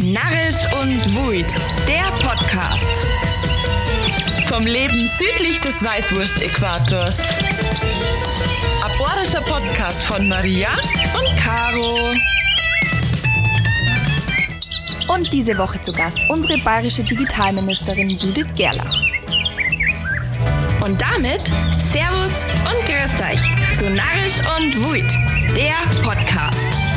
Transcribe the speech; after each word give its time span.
Narrisch 0.00 0.64
und 0.80 1.16
Wuid, 1.16 1.52
der 1.88 2.04
Podcast. 2.22 3.06
Vom 4.46 4.64
Leben 4.64 5.08
südlich 5.08 5.60
des 5.60 5.82
Weißwurst-Äquators. 5.82 7.18
Aborischer 8.84 9.40
Podcast 9.40 10.04
von 10.04 10.28
Maria 10.28 10.68
und 11.18 11.36
Caro. 11.40 12.14
Und 15.08 15.32
diese 15.32 15.58
Woche 15.58 15.82
zu 15.82 15.92
Gast 15.92 16.20
unsere 16.28 16.58
bayerische 16.58 17.02
Digitalministerin 17.02 18.08
Judith 18.10 18.46
Gerlach. 18.54 18.94
Und 20.84 21.00
damit 21.00 21.44
Servus 21.90 22.46
und 22.70 22.86
Grüßt 22.86 23.20
euch 23.20 23.76
zu 23.76 23.90
Narrisch 23.90 24.38
und 24.58 24.84
Wuid, 24.84 25.10
der 25.56 25.74
Podcast. 26.04 26.87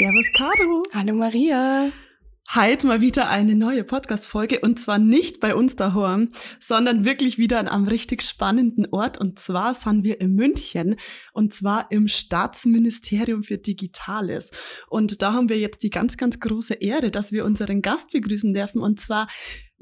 Servus 0.00 0.32
Caro. 0.32 0.82
Hallo 0.94 1.12
Maria. 1.12 1.92
Heute 2.54 2.86
mal 2.86 3.02
wieder 3.02 3.28
eine 3.28 3.54
neue 3.54 3.84
Podcast-Folge 3.84 4.60
und 4.60 4.80
zwar 4.80 4.98
nicht 4.98 5.40
bei 5.40 5.54
uns 5.54 5.76
daheim, 5.76 6.32
sondern 6.58 7.04
wirklich 7.04 7.36
wieder 7.36 7.58
an 7.58 7.68
einem 7.68 7.86
richtig 7.86 8.22
spannenden 8.22 8.86
Ort 8.92 9.18
und 9.18 9.38
zwar 9.38 9.74
sind 9.74 10.02
wir 10.02 10.18
in 10.22 10.34
München 10.34 10.96
und 11.34 11.52
zwar 11.52 11.90
im 11.90 12.08
Staatsministerium 12.08 13.44
für 13.44 13.58
Digitales. 13.58 14.52
Und 14.88 15.20
da 15.20 15.34
haben 15.34 15.50
wir 15.50 15.58
jetzt 15.58 15.82
die 15.82 15.90
ganz, 15.90 16.16
ganz 16.16 16.40
große 16.40 16.76
Ehre, 16.76 17.10
dass 17.10 17.30
wir 17.30 17.44
unseren 17.44 17.82
Gast 17.82 18.10
begrüßen 18.10 18.54
dürfen 18.54 18.80
und 18.80 19.00
zwar 19.00 19.28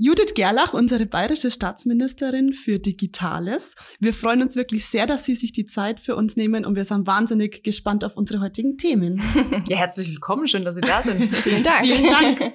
Judith 0.01 0.35
Gerlach, 0.35 0.75
unsere 0.75 1.07
bayerische 1.07 1.51
Staatsministerin 1.51 2.53
für 2.53 2.79
Digitales. 2.79 3.75
Wir 3.99 4.15
freuen 4.15 4.43
uns 4.43 4.55
wirklich 4.55 4.87
sehr, 4.87 5.07
dass 5.07 5.25
Sie 5.25 5.35
sich 5.35 5.51
die 5.51 5.67
Zeit 5.67 5.99
für 5.99 6.15
uns 6.15 6.37
nehmen 6.37 6.65
und 6.65 6.77
wir 6.77 6.85
sind 6.85 7.09
wahnsinnig 7.09 7.65
gespannt 7.65 8.05
auf 8.05 8.17
unsere 8.17 8.41
heutigen 8.41 8.79
Themen. 8.79 9.21
Ja, 9.69 9.79
herzlich 9.79 10.09
willkommen. 10.11 10.47
Schön, 10.47 10.65
dass 10.65 10.77
Sie 10.77 10.83
da 10.83 11.03
sind. 11.03 11.35
Vielen 11.35 11.65
Dank. 11.65 11.85
Vielen 11.85 12.05
Dank. 12.05 12.53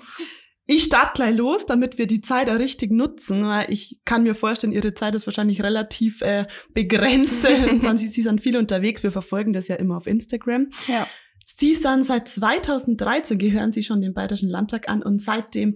Ich 0.66 0.86
starte 0.86 1.12
gleich 1.16 1.36
los, 1.36 1.66
damit 1.66 1.98
wir 1.98 2.08
die 2.08 2.22
Zeit 2.22 2.50
auch 2.50 2.60
richtig 2.60 2.92
nutzen, 2.92 3.46
ich 3.68 4.00
kann 4.06 4.24
mir 4.24 4.36
vorstellen, 4.36 4.72
Ihre 4.72 4.94
Zeit 4.94 5.14
ist 5.14 5.28
wahrscheinlich 5.28 5.62
relativ 5.62 6.22
äh, 6.22 6.48
begrenzt. 6.74 7.40
Sie, 7.98 8.08
Sie 8.08 8.22
sind 8.22 8.40
viel 8.40 8.56
unterwegs, 8.56 9.04
wir 9.04 9.12
verfolgen 9.12 9.52
das 9.52 9.68
ja 9.68 9.76
immer 9.76 9.98
auf 9.98 10.08
Instagram. 10.08 10.70
Ja. 10.88 11.06
Sie 11.46 11.76
sind 11.76 12.06
seit 12.06 12.30
2013, 12.30 13.38
gehören 13.38 13.74
Sie 13.74 13.84
schon 13.84 14.02
dem 14.02 14.14
Bayerischen 14.14 14.50
Landtag 14.50 14.88
an 14.88 15.04
und 15.04 15.22
seit 15.22 15.54
dem 15.56 15.76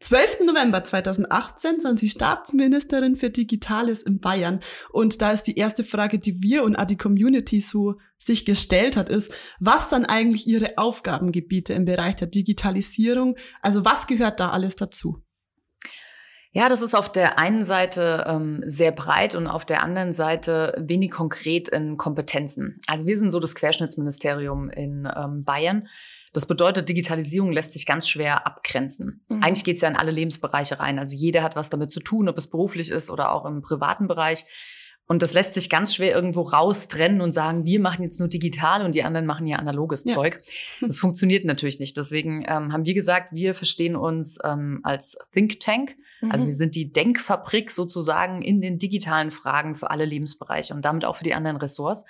12. 0.00 0.40
November 0.44 0.84
2018 0.84 1.80
sind 1.80 1.98
Sie 1.98 2.08
Staatsministerin 2.08 3.16
für 3.16 3.30
Digitales 3.30 4.02
in 4.02 4.20
Bayern. 4.20 4.60
Und 4.90 5.22
da 5.22 5.32
ist 5.32 5.44
die 5.44 5.56
erste 5.56 5.84
Frage, 5.84 6.18
die 6.18 6.42
wir 6.42 6.64
und 6.64 6.76
die 6.90 6.98
Community 6.98 7.60
so 7.60 7.94
sich 8.18 8.44
gestellt 8.44 8.96
hat, 8.96 9.08
ist, 9.08 9.32
was 9.58 9.88
dann 9.88 10.04
eigentlich 10.04 10.46
Ihre 10.46 10.76
Aufgabengebiete 10.76 11.72
im 11.72 11.86
Bereich 11.86 12.16
der 12.16 12.28
Digitalisierung, 12.28 13.36
also 13.62 13.84
was 13.84 14.06
gehört 14.06 14.40
da 14.40 14.50
alles 14.50 14.76
dazu? 14.76 15.22
Ja, 16.52 16.70
das 16.70 16.80
ist 16.80 16.94
auf 16.94 17.12
der 17.12 17.38
einen 17.38 17.64
Seite 17.64 18.24
ähm, 18.26 18.60
sehr 18.62 18.90
breit 18.90 19.34
und 19.34 19.46
auf 19.46 19.66
der 19.66 19.82
anderen 19.82 20.14
Seite 20.14 20.74
wenig 20.78 21.10
konkret 21.10 21.68
in 21.68 21.98
Kompetenzen. 21.98 22.80
Also 22.86 23.06
wir 23.06 23.18
sind 23.18 23.30
so 23.30 23.40
das 23.40 23.54
Querschnittsministerium 23.54 24.70
in 24.70 25.06
ähm, 25.14 25.42
Bayern. 25.44 25.86
Das 26.36 26.44
bedeutet, 26.44 26.90
Digitalisierung 26.90 27.50
lässt 27.50 27.72
sich 27.72 27.86
ganz 27.86 28.06
schwer 28.06 28.46
abgrenzen. 28.46 29.24
Mhm. 29.30 29.42
Eigentlich 29.42 29.64
geht 29.64 29.76
es 29.76 29.80
ja 29.80 29.88
in 29.88 29.96
alle 29.96 30.10
Lebensbereiche 30.10 30.78
rein. 30.78 30.98
Also 30.98 31.16
jeder 31.16 31.42
hat 31.42 31.56
was 31.56 31.70
damit 31.70 31.90
zu 31.90 31.98
tun, 31.98 32.28
ob 32.28 32.36
es 32.36 32.48
beruflich 32.48 32.90
ist 32.90 33.08
oder 33.08 33.32
auch 33.32 33.46
im 33.46 33.62
privaten 33.62 34.06
Bereich. 34.06 34.44
Und 35.06 35.22
das 35.22 35.32
lässt 35.32 35.54
sich 35.54 35.70
ganz 35.70 35.94
schwer 35.94 36.14
irgendwo 36.14 36.42
raustrennen 36.42 37.22
und 37.22 37.32
sagen, 37.32 37.64
wir 37.64 37.80
machen 37.80 38.02
jetzt 38.02 38.18
nur 38.18 38.28
digital 38.28 38.84
und 38.84 38.94
die 38.94 39.02
anderen 39.02 39.24
machen 39.24 39.46
ja 39.46 39.56
analoges 39.56 40.04
ja. 40.04 40.12
Zeug. 40.12 40.38
Das 40.82 40.98
funktioniert 40.98 41.46
natürlich 41.46 41.78
nicht. 41.78 41.96
Deswegen 41.96 42.44
ähm, 42.46 42.70
haben 42.70 42.84
wir 42.84 42.92
gesagt, 42.92 43.32
wir 43.32 43.54
verstehen 43.54 43.96
uns 43.96 44.36
ähm, 44.44 44.80
als 44.82 45.16
Think 45.32 45.58
Tank. 45.60 45.96
Mhm. 46.20 46.32
Also 46.32 46.46
wir 46.48 46.54
sind 46.54 46.74
die 46.74 46.92
Denkfabrik 46.92 47.70
sozusagen 47.70 48.42
in 48.42 48.60
den 48.60 48.78
digitalen 48.78 49.30
Fragen 49.30 49.74
für 49.74 49.90
alle 49.90 50.04
Lebensbereiche 50.04 50.74
und 50.74 50.84
damit 50.84 51.06
auch 51.06 51.16
für 51.16 51.24
die 51.24 51.32
anderen 51.32 51.56
Ressorts. 51.56 52.04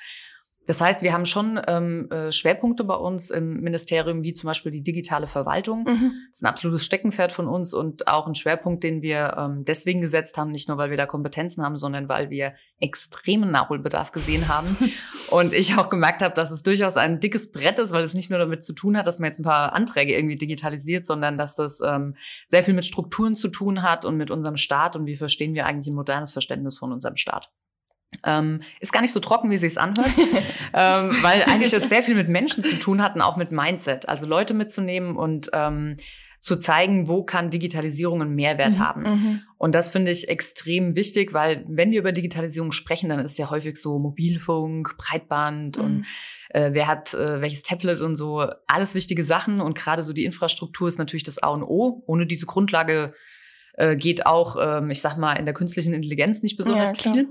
Das 0.67 0.81
heißt, 0.81 1.03
wir 1.03 1.13
haben 1.13 1.27
schon 1.27 1.61
ähm, 1.67 2.11
äh, 2.11 2.33
Schwerpunkte 2.33 2.85
bei 2.85 2.97
uns 2.97 3.31
im 3.31 3.61
Ministerium, 3.61 4.25
wie 4.25 4.35
zum 4.35 4.49
Beispiel 4.49 4.73
die 4.73 4.83
digitale 4.83 5.29
Verwaltung. 5.29 5.85
Mhm. 5.85 6.13
Das 6.29 6.37
ist 6.37 6.43
ein 6.43 6.49
absolutes 6.49 6.85
Steckenpferd 6.85 7.33
von 7.33 7.47
uns 7.47 7.73
und 7.73 8.09
auch 8.09 8.27
ein 8.27 8.35
Schwerpunkt, 8.35 8.83
den 8.83 9.01
wir 9.01 9.37
ähm, 9.39 9.65
deswegen 9.65 10.01
gesetzt 10.01 10.37
haben, 10.39 10.51
nicht 10.51 10.69
nur, 10.69 10.77
weil 10.77 10.91
wir 10.91 10.97
da 10.97 11.07
Kompetenzen 11.07 11.63
haben, 11.63 11.77
sondern 11.77 12.09
weil 12.09 12.31
wir 12.31 12.55
extremen 12.81 13.51
Nachholbedarf 13.53 14.11
gesehen 14.11 14.49
haben. 14.49 14.77
und 15.31 15.53
ich 15.53 15.79
auch 15.79 15.89
gemerkt 15.89 16.21
habe, 16.21 16.35
dass 16.35 16.51
es 16.51 16.63
durchaus 16.65 16.97
ein 16.97 17.21
dickes 17.21 17.53
Brett 17.53 17.79
ist, 17.79 17.93
weil 17.93 18.03
es 18.03 18.15
nicht 18.15 18.31
nur 18.31 18.39
damit 18.41 18.65
zu 18.65 18.73
tun 18.73 18.97
hat, 18.97 19.07
dass 19.07 19.21
man 19.21 19.29
jetzt 19.29 19.39
ein 19.39 19.45
paar 19.45 19.73
Anträge 19.73 20.17
irgendwie 20.17 20.37
digitalisiert, 20.37 21.05
sondern 21.05 21.39
dass 21.39 21.55
das 21.55 21.81
ähm, 21.81 22.17
sehr 22.45 22.65
viel 22.65 22.75
mit 22.75 22.85
Strukturen 22.85 23.37
zu 23.37 23.49
tun 23.49 23.83
hat 23.83 24.05
und 24.05 24.17
mit 24.17 24.33
unserem 24.33 24.57
Staat 24.57 24.97
und 24.97 25.07
wie 25.07 25.17
verstehen 25.17 25.55
wir 25.55 25.67
eigentlich 25.67 25.87
ein 25.87 25.95
modernes 25.95 26.33
Verständnis 26.33 26.79
von 26.79 26.93
unserem 26.93 27.17
Staat. 27.17 27.51
Ähm, 28.25 28.63
ist 28.81 28.93
gar 28.93 29.03
nicht 29.03 29.13
so 29.13 29.21
trocken, 29.21 29.51
wie 29.51 29.59
sie 29.59 29.67
es 29.67 29.77
anhört, 29.77 30.11
ähm, 30.75 31.11
weil 31.23 31.43
eigentlich 31.45 31.73
es 31.73 31.89
sehr 31.89 32.03
viel 32.03 32.15
mit 32.15 32.29
Menschen 32.29 32.63
zu 32.63 32.79
tun 32.79 33.03
hat 33.03 33.15
und 33.15 33.23
auch 33.23 33.37
mit 33.37 33.53
Mindset. 33.53 34.09
Also 34.09 34.27
Leute 34.27 34.55
mitzunehmen 34.55 35.17
und 35.17 35.51
ähm, 35.53 35.97
zu 36.41 36.57
zeigen, 36.57 37.09
wo 37.09 37.25
kann 37.25 37.51
Digitalisierung 37.51 38.23
einen 38.23 38.35
Mehrwert 38.37 38.75
mhm, 38.75 38.79
haben. 38.79 39.03
Mhm. 39.03 39.43
Und 39.59 39.75
das 39.75 39.91
finde 39.91 40.13
ich 40.13 40.29
extrem 40.29 40.95
wichtig, 40.95 41.33
weil 41.33 41.65
wenn 41.67 41.91
wir 41.91 41.99
über 41.99 42.13
Digitalisierung 42.13 42.71
sprechen, 42.71 43.09
dann 43.09 43.19
ist 43.19 43.33
es 43.33 43.39
ja 43.39 43.51
häufig 43.51 43.77
so 43.77 43.99
Mobilfunk, 43.99 44.97
Breitband 44.97 45.79
mhm. 45.79 45.85
und 45.85 46.07
äh, 46.51 46.71
wer 46.73 46.87
hat 46.87 47.15
äh, 47.15 47.41
welches 47.41 47.65
Tablet 47.65 48.01
und 48.01 48.15
so, 48.15 48.49
alles 48.69 48.95
wichtige 48.95 49.25
Sachen. 49.25 49.61
Und 49.61 49.77
gerade 49.77 50.05
so 50.05 50.13
die 50.13 50.25
Infrastruktur 50.25 50.87
ist 50.87 50.99
natürlich 50.99 51.25
das 51.25 51.39
A 51.43 51.49
und 51.49 51.65
O. 51.65 52.05
Ohne 52.07 52.27
diese 52.27 52.47
Grundlage 52.47 53.13
äh, 53.75 53.97
geht 53.97 54.27
auch, 54.27 54.57
ähm, 54.61 54.91
ich 54.91 55.01
sag 55.01 55.17
mal, 55.17 55.35
in 55.35 55.47
der 55.47 55.55
künstlichen 55.55 55.95
Intelligenz 55.95 56.43
nicht 56.43 56.57
besonders 56.57 56.93
ja, 56.97 57.13
viel. 57.13 57.29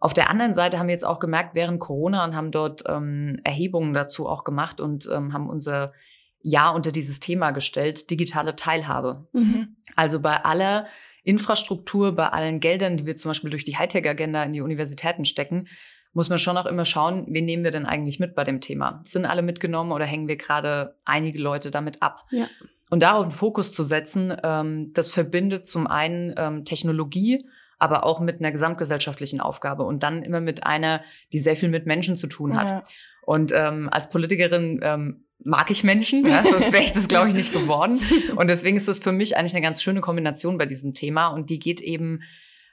Auf 0.00 0.14
der 0.14 0.30
anderen 0.30 0.54
Seite 0.54 0.78
haben 0.78 0.86
wir 0.86 0.92
jetzt 0.92 1.06
auch 1.06 1.18
gemerkt, 1.18 1.54
während 1.54 1.80
Corona 1.80 2.24
und 2.24 2.36
haben 2.36 2.50
dort 2.50 2.84
ähm, 2.86 3.40
Erhebungen 3.42 3.94
dazu 3.94 4.28
auch 4.28 4.44
gemacht 4.44 4.80
und 4.80 5.08
ähm, 5.12 5.32
haben 5.32 5.48
unser 5.48 5.92
Ja 6.40 6.70
unter 6.70 6.92
dieses 6.92 7.18
Thema 7.18 7.50
gestellt, 7.50 8.10
digitale 8.10 8.54
Teilhabe. 8.54 9.26
Mhm. 9.32 9.76
Also 9.96 10.20
bei 10.20 10.44
aller 10.44 10.86
Infrastruktur, 11.24 12.14
bei 12.14 12.28
allen 12.28 12.60
Geldern, 12.60 12.96
die 12.96 13.06
wir 13.06 13.16
zum 13.16 13.30
Beispiel 13.30 13.50
durch 13.50 13.64
die 13.64 13.76
Hightech-Agenda 13.76 14.44
in 14.44 14.52
die 14.52 14.60
Universitäten 14.60 15.24
stecken, 15.24 15.66
muss 16.12 16.28
man 16.28 16.38
schon 16.38 16.56
auch 16.56 16.66
immer 16.66 16.84
schauen, 16.84 17.26
wen 17.28 17.44
nehmen 17.44 17.64
wir 17.64 17.70
denn 17.70 17.86
eigentlich 17.86 18.18
mit 18.18 18.34
bei 18.34 18.44
dem 18.44 18.60
Thema? 18.60 19.00
Sind 19.04 19.26
alle 19.26 19.42
mitgenommen 19.42 19.92
oder 19.92 20.06
hängen 20.06 20.28
wir 20.28 20.36
gerade 20.36 20.96
einige 21.04 21.40
Leute 21.40 21.70
damit 21.70 22.02
ab? 22.02 22.24
Ja. 22.30 22.46
Und 22.90 23.02
darauf 23.02 23.24
einen 23.24 23.30
Fokus 23.30 23.72
zu 23.72 23.82
setzen, 23.82 24.34
ähm, 24.42 24.92
das 24.94 25.10
verbindet 25.10 25.66
zum 25.66 25.86
einen 25.86 26.34
ähm, 26.36 26.64
Technologie 26.64 27.46
aber 27.78 28.04
auch 28.04 28.20
mit 28.20 28.40
einer 28.40 28.52
gesamtgesellschaftlichen 28.52 29.40
Aufgabe 29.40 29.84
und 29.84 30.02
dann 30.02 30.22
immer 30.22 30.40
mit 30.40 30.64
einer, 30.64 31.02
die 31.32 31.38
sehr 31.38 31.56
viel 31.56 31.68
mit 31.68 31.86
Menschen 31.86 32.16
zu 32.16 32.26
tun 32.26 32.56
hat. 32.56 32.70
Ja. 32.70 32.82
Und 33.22 33.52
ähm, 33.54 33.88
als 33.90 34.08
Politikerin 34.08 34.80
ähm, 34.82 35.24
mag 35.44 35.70
ich 35.70 35.84
Menschen, 35.84 36.26
ja, 36.26 36.42
sonst 36.50 36.72
wäre 36.72 36.82
ich 36.82 36.92
das, 36.92 37.08
glaube 37.08 37.28
ich, 37.28 37.34
nicht 37.34 37.52
geworden. 37.52 38.00
Und 38.36 38.48
deswegen 38.48 38.76
ist 38.76 38.88
das 38.88 38.98
für 38.98 39.12
mich 39.12 39.36
eigentlich 39.36 39.54
eine 39.54 39.62
ganz 39.62 39.82
schöne 39.82 40.00
Kombination 40.00 40.58
bei 40.58 40.66
diesem 40.66 40.94
Thema. 40.94 41.28
Und 41.28 41.50
die 41.50 41.58
geht 41.58 41.80
eben 41.80 42.22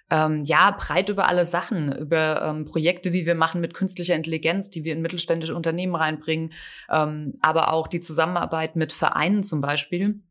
ähm, 0.09 0.43
ja 0.43 0.71
breit 0.71 1.09
über 1.09 1.27
alle 1.27 1.45
Sachen, 1.45 1.91
über 1.91 2.41
ähm, 2.43 2.65
Projekte, 2.65 3.11
die 3.11 3.25
wir 3.25 3.35
machen 3.35 3.61
mit 3.61 3.73
künstlicher 3.73 4.15
Intelligenz, 4.15 4.69
die 4.69 4.83
wir 4.83 4.93
in 4.93 5.01
mittelständische 5.01 5.55
Unternehmen 5.55 5.95
reinbringen, 5.95 6.53
ähm, 6.89 7.33
aber 7.41 7.71
auch 7.73 7.87
die 7.87 7.99
Zusammenarbeit 7.99 8.75
mit 8.75 8.93
Vereinen 8.93 9.43
zum 9.43 9.61
Beispiel. 9.61 10.21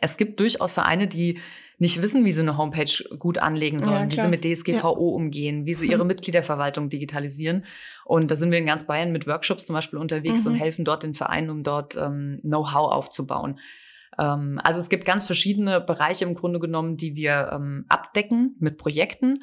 Es 0.00 0.16
gibt 0.16 0.40
durchaus 0.40 0.72
Vereine, 0.72 1.06
die 1.06 1.38
nicht 1.78 2.00
wissen, 2.02 2.24
wie 2.24 2.32
sie 2.32 2.40
eine 2.40 2.56
Homepage 2.56 3.16
gut 3.18 3.38
anlegen 3.38 3.80
sollen, 3.80 4.08
ja, 4.08 4.16
wie 4.16 4.20
sie 4.20 4.28
mit 4.28 4.44
DSGVO 4.44 5.10
ja. 5.10 5.14
umgehen, 5.14 5.66
wie 5.66 5.74
sie 5.74 5.86
ihre 5.90 6.04
Mitgliederverwaltung 6.04 6.88
digitalisieren. 6.88 7.64
Und 8.04 8.30
da 8.30 8.36
sind 8.36 8.50
wir 8.50 8.58
in 8.58 8.66
ganz 8.66 8.86
Bayern 8.86 9.12
mit 9.12 9.26
Workshops 9.26 9.66
zum 9.66 9.74
Beispiel 9.74 9.98
unterwegs 9.98 10.44
mhm. 10.44 10.52
und 10.52 10.58
helfen 10.58 10.84
dort 10.84 11.02
den 11.02 11.14
Vereinen, 11.14 11.50
um 11.50 11.62
dort 11.62 11.96
ähm, 11.96 12.38
Know-how 12.42 12.92
aufzubauen. 12.92 13.58
Ähm, 14.18 14.60
also 14.62 14.80
es 14.80 14.88
gibt 14.88 15.04
ganz 15.04 15.26
verschiedene 15.26 15.80
Bereiche 15.80 16.24
im 16.24 16.34
Grunde 16.34 16.60
genommen, 16.60 16.96
die 16.96 17.16
wir 17.16 17.50
ähm, 17.52 17.84
abdecken 17.88 18.56
mit 18.60 18.78
Projekten 18.78 19.40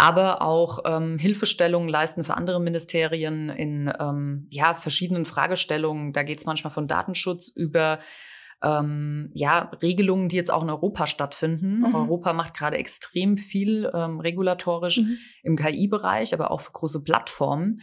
aber 0.00 0.40
auch 0.40 0.78
ähm, 0.86 1.18
Hilfestellungen 1.18 1.88
leisten 1.88 2.24
für 2.24 2.34
andere 2.34 2.58
Ministerien 2.58 3.50
in 3.50 3.92
ähm, 4.00 4.46
ja, 4.48 4.72
verschiedenen 4.72 5.26
Fragestellungen. 5.26 6.14
Da 6.14 6.22
geht 6.22 6.38
es 6.38 6.46
manchmal 6.46 6.72
von 6.72 6.86
Datenschutz 6.86 7.48
über 7.48 7.98
ähm, 8.62 9.30
ja, 9.34 9.70
Regelungen, 9.82 10.28
die 10.28 10.36
jetzt 10.36 10.52
auch 10.52 10.62
in 10.62 10.70
Europa 10.70 11.06
stattfinden. 11.06 11.80
Mhm. 11.80 11.94
Europa 11.94 12.32
macht 12.32 12.54
gerade 12.54 12.76
extrem 12.76 13.36
viel 13.36 13.90
ähm, 13.94 14.20
regulatorisch 14.20 14.98
mhm. 14.98 15.18
im 15.42 15.56
KI-Bereich, 15.56 16.34
aber 16.34 16.50
auch 16.50 16.60
für 16.60 16.72
große 16.72 17.02
Plattformen. 17.02 17.80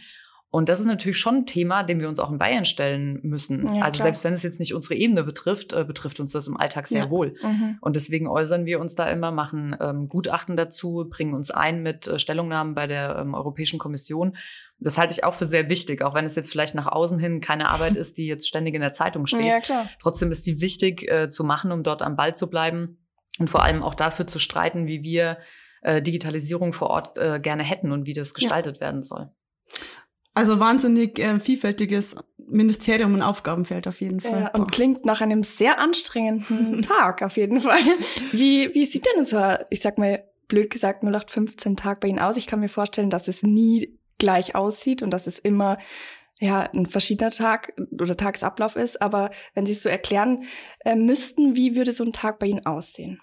Und 0.50 0.70
das 0.70 0.80
ist 0.80 0.86
natürlich 0.86 1.18
schon 1.18 1.36
ein 1.36 1.46
Thema, 1.46 1.82
dem 1.82 2.00
wir 2.00 2.08
uns 2.08 2.18
auch 2.18 2.30
in 2.30 2.38
Bayern 2.38 2.64
stellen 2.64 3.20
müssen. 3.22 3.66
Ja, 3.66 3.82
also 3.82 3.96
klar. 3.96 4.04
selbst 4.04 4.24
wenn 4.24 4.32
es 4.32 4.42
jetzt 4.42 4.58
nicht 4.58 4.72
unsere 4.72 4.94
Ebene 4.94 5.22
betrifft, 5.22 5.74
äh, 5.74 5.84
betrifft 5.84 6.20
uns 6.20 6.32
das 6.32 6.46
im 6.46 6.56
Alltag 6.56 6.86
sehr 6.86 7.04
ja. 7.04 7.10
wohl. 7.10 7.34
Mhm. 7.42 7.76
Und 7.82 7.96
deswegen 7.96 8.26
äußern 8.26 8.64
wir 8.64 8.80
uns 8.80 8.94
da 8.94 9.10
immer, 9.10 9.30
machen 9.30 9.76
ähm, 9.78 10.08
Gutachten 10.08 10.56
dazu, 10.56 11.06
bringen 11.10 11.34
uns 11.34 11.50
ein 11.50 11.82
mit 11.82 12.08
äh, 12.08 12.18
Stellungnahmen 12.18 12.74
bei 12.74 12.86
der 12.86 13.16
ähm, 13.16 13.34
Europäischen 13.34 13.78
Kommission. 13.78 14.36
Das 14.78 14.96
halte 14.96 15.12
ich 15.12 15.22
auch 15.22 15.34
für 15.34 15.44
sehr 15.44 15.68
wichtig, 15.68 16.02
auch 16.02 16.14
wenn 16.14 16.24
es 16.24 16.34
jetzt 16.34 16.50
vielleicht 16.50 16.74
nach 16.74 16.86
außen 16.86 17.18
hin 17.18 17.42
keine 17.42 17.68
Arbeit 17.68 17.96
ist, 17.96 18.16
die 18.16 18.26
jetzt 18.26 18.48
ständig 18.48 18.74
in 18.74 18.80
der 18.80 18.92
Zeitung 18.92 19.26
steht. 19.26 19.44
Ja, 19.44 19.60
klar. 19.60 19.86
Trotzdem 20.00 20.30
ist 20.30 20.46
die 20.46 20.62
wichtig 20.62 21.10
äh, 21.10 21.28
zu 21.28 21.44
machen, 21.44 21.72
um 21.72 21.82
dort 21.82 22.00
am 22.00 22.16
Ball 22.16 22.34
zu 22.34 22.48
bleiben 22.48 23.04
und 23.38 23.50
vor 23.50 23.64
allem 23.64 23.82
auch 23.82 23.94
dafür 23.94 24.26
zu 24.26 24.38
streiten, 24.38 24.86
wie 24.86 25.02
wir 25.02 25.36
äh, 25.82 26.00
Digitalisierung 26.00 26.72
vor 26.72 26.88
Ort 26.88 27.18
äh, 27.18 27.38
gerne 27.38 27.64
hätten 27.64 27.92
und 27.92 28.06
wie 28.06 28.14
das 28.14 28.32
gestaltet 28.32 28.76
ja. 28.76 28.80
werden 28.80 29.02
soll. 29.02 29.30
Also 30.38 30.60
wahnsinnig 30.60 31.18
äh, 31.18 31.40
vielfältiges 31.40 32.14
Ministerium 32.46 33.14
und 33.14 33.22
Aufgabenfeld 33.22 33.88
auf 33.88 34.00
jeden 34.00 34.20
Fall. 34.20 34.42
Ja, 34.42 34.48
und 34.50 34.70
klingt 34.70 35.04
nach 35.04 35.20
einem 35.20 35.42
sehr 35.42 35.80
anstrengenden 35.80 36.80
Tag 36.82 37.22
auf 37.22 37.36
jeden 37.36 37.60
Fall. 37.60 37.80
Wie, 38.30 38.72
wie 38.72 38.84
sieht 38.84 39.04
denn 39.16 39.26
so, 39.26 39.40
ich 39.70 39.82
sag 39.82 39.98
mal, 39.98 40.22
blöd 40.46 40.70
gesagt, 40.70 41.02
0815 41.02 41.74
Tag 41.74 41.98
bei 41.98 42.06
Ihnen 42.06 42.20
aus? 42.20 42.36
Ich 42.36 42.46
kann 42.46 42.60
mir 42.60 42.68
vorstellen, 42.68 43.10
dass 43.10 43.26
es 43.26 43.42
nie 43.42 43.98
gleich 44.18 44.54
aussieht 44.54 45.02
und 45.02 45.10
dass 45.10 45.26
es 45.26 45.40
immer 45.40 45.76
ja, 46.38 46.70
ein 46.72 46.86
verschiedener 46.86 47.32
Tag 47.32 47.72
oder 48.00 48.16
Tagesablauf 48.16 48.76
ist. 48.76 49.02
Aber 49.02 49.30
wenn 49.54 49.66
Sie 49.66 49.72
es 49.72 49.82
so 49.82 49.88
erklären 49.88 50.44
äh, 50.84 50.94
müssten, 50.94 51.56
wie 51.56 51.74
würde 51.74 51.92
so 51.92 52.04
ein 52.04 52.12
Tag 52.12 52.38
bei 52.38 52.46
Ihnen 52.46 52.64
aussehen? 52.64 53.20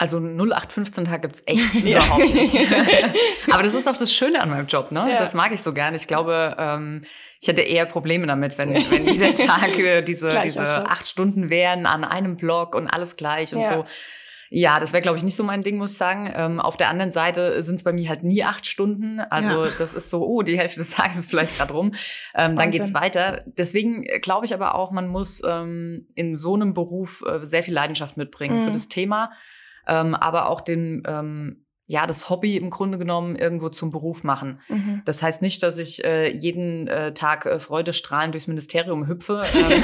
Also 0.00 0.16
0815 0.18 1.04
Tag 1.04 1.20
gibt's 1.20 1.42
echt 1.44 1.74
überhaupt 1.74 2.34
nicht. 2.34 2.56
Aber 3.50 3.62
das 3.62 3.74
ist 3.74 3.86
auch 3.86 3.98
das 3.98 4.14
Schöne 4.14 4.40
an 4.40 4.48
meinem 4.48 4.66
Job, 4.66 4.92
ne? 4.92 5.04
Ja. 5.06 5.18
Das 5.18 5.34
mag 5.34 5.52
ich 5.52 5.60
so 5.60 5.74
gern. 5.74 5.94
Ich 5.94 6.06
glaube, 6.06 6.56
ähm, 6.58 7.02
ich 7.38 7.48
hätte 7.48 7.60
eher 7.60 7.84
Probleme 7.84 8.26
damit, 8.26 8.56
wenn, 8.56 8.70
wenn 8.70 9.06
jeder 9.06 9.28
Tag 9.46 9.78
äh, 9.78 10.00
diese, 10.00 10.40
diese 10.42 10.88
acht 10.88 11.06
Stunden 11.06 11.50
wären 11.50 11.84
an 11.84 12.04
einem 12.04 12.36
Block 12.36 12.74
und 12.74 12.88
alles 12.88 13.16
gleich 13.16 13.54
und 13.54 13.60
ja. 13.60 13.74
so. 13.74 13.84
Ja, 14.48 14.80
das 14.80 14.94
wäre, 14.94 15.02
glaube 15.02 15.18
ich, 15.18 15.22
nicht 15.22 15.36
so 15.36 15.44
mein 15.44 15.60
Ding, 15.60 15.76
muss 15.76 15.92
ich 15.92 15.98
sagen. 15.98 16.32
Ähm, 16.34 16.60
auf 16.60 16.78
der 16.78 16.88
anderen 16.88 17.10
Seite 17.10 17.62
sind 17.62 17.74
es 17.74 17.84
bei 17.84 17.92
mir 17.92 18.08
halt 18.08 18.22
nie 18.22 18.42
acht 18.42 18.66
Stunden. 18.66 19.20
Also 19.20 19.66
ja. 19.66 19.70
das 19.76 19.92
ist 19.92 20.08
so, 20.08 20.26
oh, 20.26 20.40
die 20.40 20.58
Hälfte 20.58 20.80
des 20.80 20.92
Tages 20.92 21.18
ist 21.18 21.28
vielleicht 21.28 21.58
gerade 21.58 21.74
rum. 21.74 21.92
Ähm, 22.38 22.56
dann 22.56 22.70
geht's 22.70 22.94
weiter. 22.94 23.44
Deswegen 23.46 24.04
äh, 24.04 24.18
glaube 24.18 24.46
ich 24.46 24.54
aber 24.54 24.76
auch, 24.76 24.92
man 24.92 25.08
muss 25.08 25.42
ähm, 25.46 26.08
in 26.14 26.36
so 26.36 26.54
einem 26.54 26.72
Beruf 26.72 27.22
äh, 27.28 27.44
sehr 27.44 27.62
viel 27.62 27.74
Leidenschaft 27.74 28.16
mitbringen 28.16 28.60
mhm. 28.60 28.64
für 28.64 28.72
das 28.72 28.88
Thema 28.88 29.30
ähm, 29.90 30.14
aber 30.14 30.48
auch 30.48 30.62
den 30.62 31.02
ähm, 31.06 31.66
ja, 31.90 32.06
das 32.06 32.30
Hobby 32.30 32.56
im 32.56 32.70
Grunde 32.70 32.98
genommen 32.98 33.34
irgendwo 33.34 33.68
zum 33.68 33.90
Beruf 33.90 34.22
machen. 34.22 34.60
Mhm. 34.68 35.02
Das 35.06 35.24
heißt 35.24 35.42
nicht, 35.42 35.60
dass 35.64 35.76
ich 35.76 36.04
äh, 36.04 36.28
jeden 36.28 36.86
äh, 36.86 37.12
Tag 37.14 37.46
äh, 37.46 37.58
freudestrahlend 37.58 38.32
durchs 38.32 38.46
Ministerium 38.46 39.08
hüpfe, 39.08 39.42
ähm, 39.56 39.82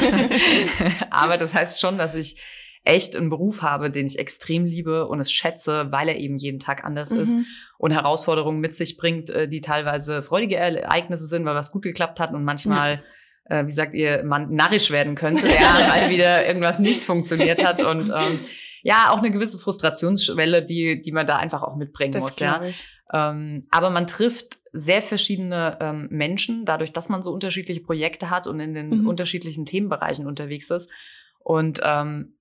aber 1.10 1.36
das 1.36 1.52
heißt 1.52 1.80
schon, 1.80 1.98
dass 1.98 2.14
ich 2.14 2.40
echt 2.84 3.16
einen 3.16 3.28
Beruf 3.28 3.62
habe, 3.62 3.90
den 3.90 4.06
ich 4.06 4.20
extrem 4.20 4.64
liebe 4.66 5.08
und 5.08 5.18
es 5.18 5.32
schätze, 5.32 5.88
weil 5.90 6.08
er 6.08 6.16
eben 6.16 6.38
jeden 6.38 6.60
Tag 6.60 6.84
anders 6.84 7.10
mhm. 7.10 7.18
ist 7.18 7.36
und 7.78 7.90
Herausforderungen 7.90 8.60
mit 8.60 8.76
sich 8.76 8.96
bringt, 8.96 9.28
äh, 9.30 9.48
die 9.48 9.60
teilweise 9.60 10.22
freudige 10.22 10.58
Ereignisse 10.58 11.26
sind, 11.26 11.44
weil 11.44 11.56
was 11.56 11.72
gut 11.72 11.82
geklappt 11.82 12.20
hat 12.20 12.32
und 12.32 12.44
manchmal 12.44 13.00
ja. 13.50 13.58
äh, 13.58 13.66
wie 13.66 13.72
sagt 13.72 13.94
ihr, 13.94 14.22
man 14.22 14.54
narrisch 14.54 14.92
werden 14.92 15.16
könnte, 15.16 15.48
ja, 15.48 15.90
weil 15.92 16.10
wieder 16.10 16.46
irgendwas 16.46 16.78
nicht 16.78 17.02
funktioniert 17.02 17.64
hat 17.64 17.82
und 17.82 18.10
ähm, 18.10 18.38
ja 18.86 19.10
auch 19.10 19.18
eine 19.18 19.32
gewisse 19.32 19.58
Frustrationsschwelle, 19.58 20.64
die, 20.64 21.02
die 21.02 21.10
man 21.10 21.26
da 21.26 21.38
einfach 21.38 21.64
auch 21.64 21.74
mitbringen 21.74 22.12
das 22.12 22.22
muss. 22.22 22.38
Ja. 22.38 22.62
Ähm, 23.12 23.62
aber 23.72 23.90
man 23.90 24.06
trifft 24.06 24.58
sehr 24.72 25.02
verschiedene 25.02 25.76
ähm, 25.80 26.06
Menschen, 26.12 26.64
dadurch, 26.64 26.92
dass 26.92 27.08
man 27.08 27.20
so 27.20 27.32
unterschiedliche 27.32 27.80
Projekte 27.80 28.30
hat 28.30 28.46
und 28.46 28.60
in 28.60 28.74
den 28.74 28.90
mhm. 28.90 29.08
unterschiedlichen 29.08 29.64
Themenbereichen 29.64 30.24
unterwegs 30.24 30.70
ist. 30.70 30.88
Und 31.40 31.80
ähm, 31.82 32.36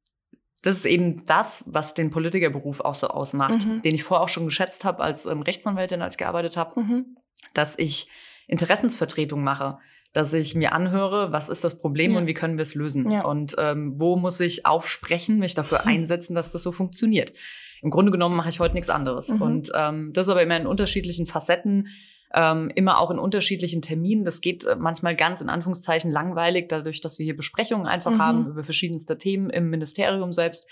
das 0.62 0.78
ist 0.78 0.86
eben 0.86 1.26
das, 1.26 1.64
was 1.66 1.96
den 1.96 2.12
Politikerberuf 2.12 2.80
auch 2.80 2.96
so 2.96 3.08
ausmacht, 3.08 3.66
mhm. 3.66 3.82
den 3.82 3.96
ich 3.96 4.04
vorher 4.04 4.24
auch 4.24 4.30
schon 4.30 4.46
geschätzt 4.46 4.86
habe 4.86 5.04
als 5.04 5.26
ähm, 5.26 5.42
Rechtsanwältin, 5.42 6.04
als 6.04 6.14
ich 6.14 6.20
gearbeitet 6.20 6.58
habe, 6.58 6.80
mhm. 6.80 7.18
dass 7.56 7.74
ich 7.80 8.08
Interessensvertretung 8.48 9.44
mache 9.44 9.80
dass 10.16 10.34
ich 10.34 10.56
mir 10.56 10.72
anhöre, 10.72 11.34
was 11.34 11.50
ist 11.50 11.66
das 11.66 11.78
Problem 11.78 12.14
ja. 12.14 12.18
und 12.18 12.26
wie 12.26 12.34
können 12.34 12.58
wir 12.58 12.64
es 12.64 12.74
lösen 12.74 13.12
ja. 13.12 13.26
und 13.26 13.54
ähm, 13.58 13.96
wo 13.98 14.16
muss 14.16 14.40
ich 14.40 14.66
aufsprechen, 14.66 15.40
mich 15.40 15.56
dafür 15.56 15.82
mhm. 15.84 15.90
einsetzen, 15.90 16.34
dass 16.34 16.54
das 16.54 16.64
so 16.64 16.72
funktioniert. 16.72 17.34
Im 17.82 17.92
Grunde 17.92 18.14
genommen 18.14 18.38
mache 18.38 18.48
ich 18.48 18.62
heute 18.62 18.76
nichts 18.76 18.90
anderes 18.90 19.30
mhm. 19.30 19.42
und 19.42 19.72
ähm, 19.76 20.14
das 20.14 20.30
aber 20.30 20.42
immer 20.42 20.56
in 20.56 20.68
unterschiedlichen 20.68 21.26
Facetten, 21.26 21.90
ähm, 22.34 22.72
immer 22.76 23.00
auch 23.00 23.12
in 23.12 23.20
unterschiedlichen 23.20 23.82
Terminen. 23.82 24.24
Das 24.24 24.40
geht 24.40 24.64
äh, 24.64 24.78
manchmal 24.78 25.18
ganz 25.18 25.42
in 25.42 25.50
Anführungszeichen 25.50 26.10
langweilig, 26.10 26.70
dadurch, 26.70 27.02
dass 27.02 27.20
wir 27.20 27.26
hier 27.26 27.36
Besprechungen 27.36 27.86
einfach 27.86 28.12
mhm. 28.12 28.22
haben 28.22 28.48
über 28.48 28.64
verschiedenste 28.64 29.18
Themen 29.18 29.50
im 29.50 29.70
Ministerium 29.70 30.32
selbst. 30.32 30.66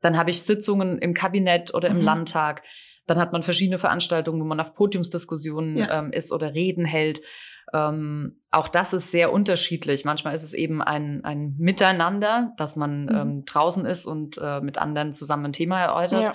Dann 0.00 0.16
habe 0.16 0.30
ich 0.30 0.40
Sitzungen 0.40 0.96
im 0.98 1.12
Kabinett 1.12 1.74
oder 1.74 1.88
im 1.88 1.98
mhm. 1.98 2.04
Landtag. 2.04 2.62
Dann 3.06 3.18
hat 3.18 3.32
man 3.32 3.42
verschiedene 3.42 3.78
Veranstaltungen, 3.78 4.40
wo 4.40 4.44
man 4.44 4.60
auf 4.60 4.74
Podiumsdiskussionen 4.74 5.76
ja. 5.76 5.98
ähm, 5.98 6.12
ist 6.12 6.32
oder 6.32 6.54
Reden 6.54 6.84
hält. 6.84 7.20
Ähm, 7.72 8.38
auch 8.50 8.68
das 8.68 8.92
ist 8.92 9.10
sehr 9.10 9.32
unterschiedlich. 9.32 10.04
Manchmal 10.04 10.34
ist 10.34 10.44
es 10.44 10.54
eben 10.54 10.82
ein, 10.82 11.24
ein 11.24 11.54
Miteinander, 11.58 12.52
dass 12.56 12.76
man 12.76 13.04
mhm. 13.04 13.14
ähm, 13.14 13.44
draußen 13.44 13.84
ist 13.86 14.06
und 14.06 14.38
äh, 14.38 14.60
mit 14.60 14.78
anderen 14.78 15.12
zusammen 15.12 15.46
ein 15.46 15.52
Thema 15.52 15.80
erläutert. 15.80 16.22
Ja. 16.22 16.34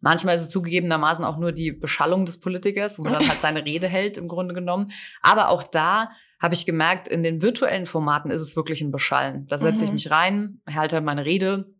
Manchmal 0.00 0.36
ist 0.36 0.42
es 0.42 0.48
zugegebenermaßen 0.50 1.24
auch 1.24 1.38
nur 1.38 1.52
die 1.52 1.72
Beschallung 1.72 2.26
des 2.26 2.38
Politikers, 2.38 2.98
wo 2.98 3.04
man 3.04 3.14
dann 3.14 3.26
halt 3.26 3.38
seine 3.38 3.64
Rede 3.64 3.88
hält, 3.88 4.18
im 4.18 4.28
Grunde 4.28 4.54
genommen. 4.54 4.90
Aber 5.22 5.48
auch 5.48 5.62
da 5.64 6.10
habe 6.38 6.52
ich 6.52 6.66
gemerkt, 6.66 7.08
in 7.08 7.22
den 7.22 7.40
virtuellen 7.40 7.86
Formaten 7.86 8.30
ist 8.30 8.42
es 8.42 8.54
wirklich 8.54 8.82
ein 8.82 8.90
Beschallen. 8.90 9.46
Da 9.46 9.58
setze 9.58 9.84
mhm. 9.84 9.88
ich 9.88 9.92
mich 9.94 10.10
rein, 10.10 10.60
halte 10.70 10.96
halt 10.96 11.06
meine 11.06 11.24
Rede, 11.24 11.72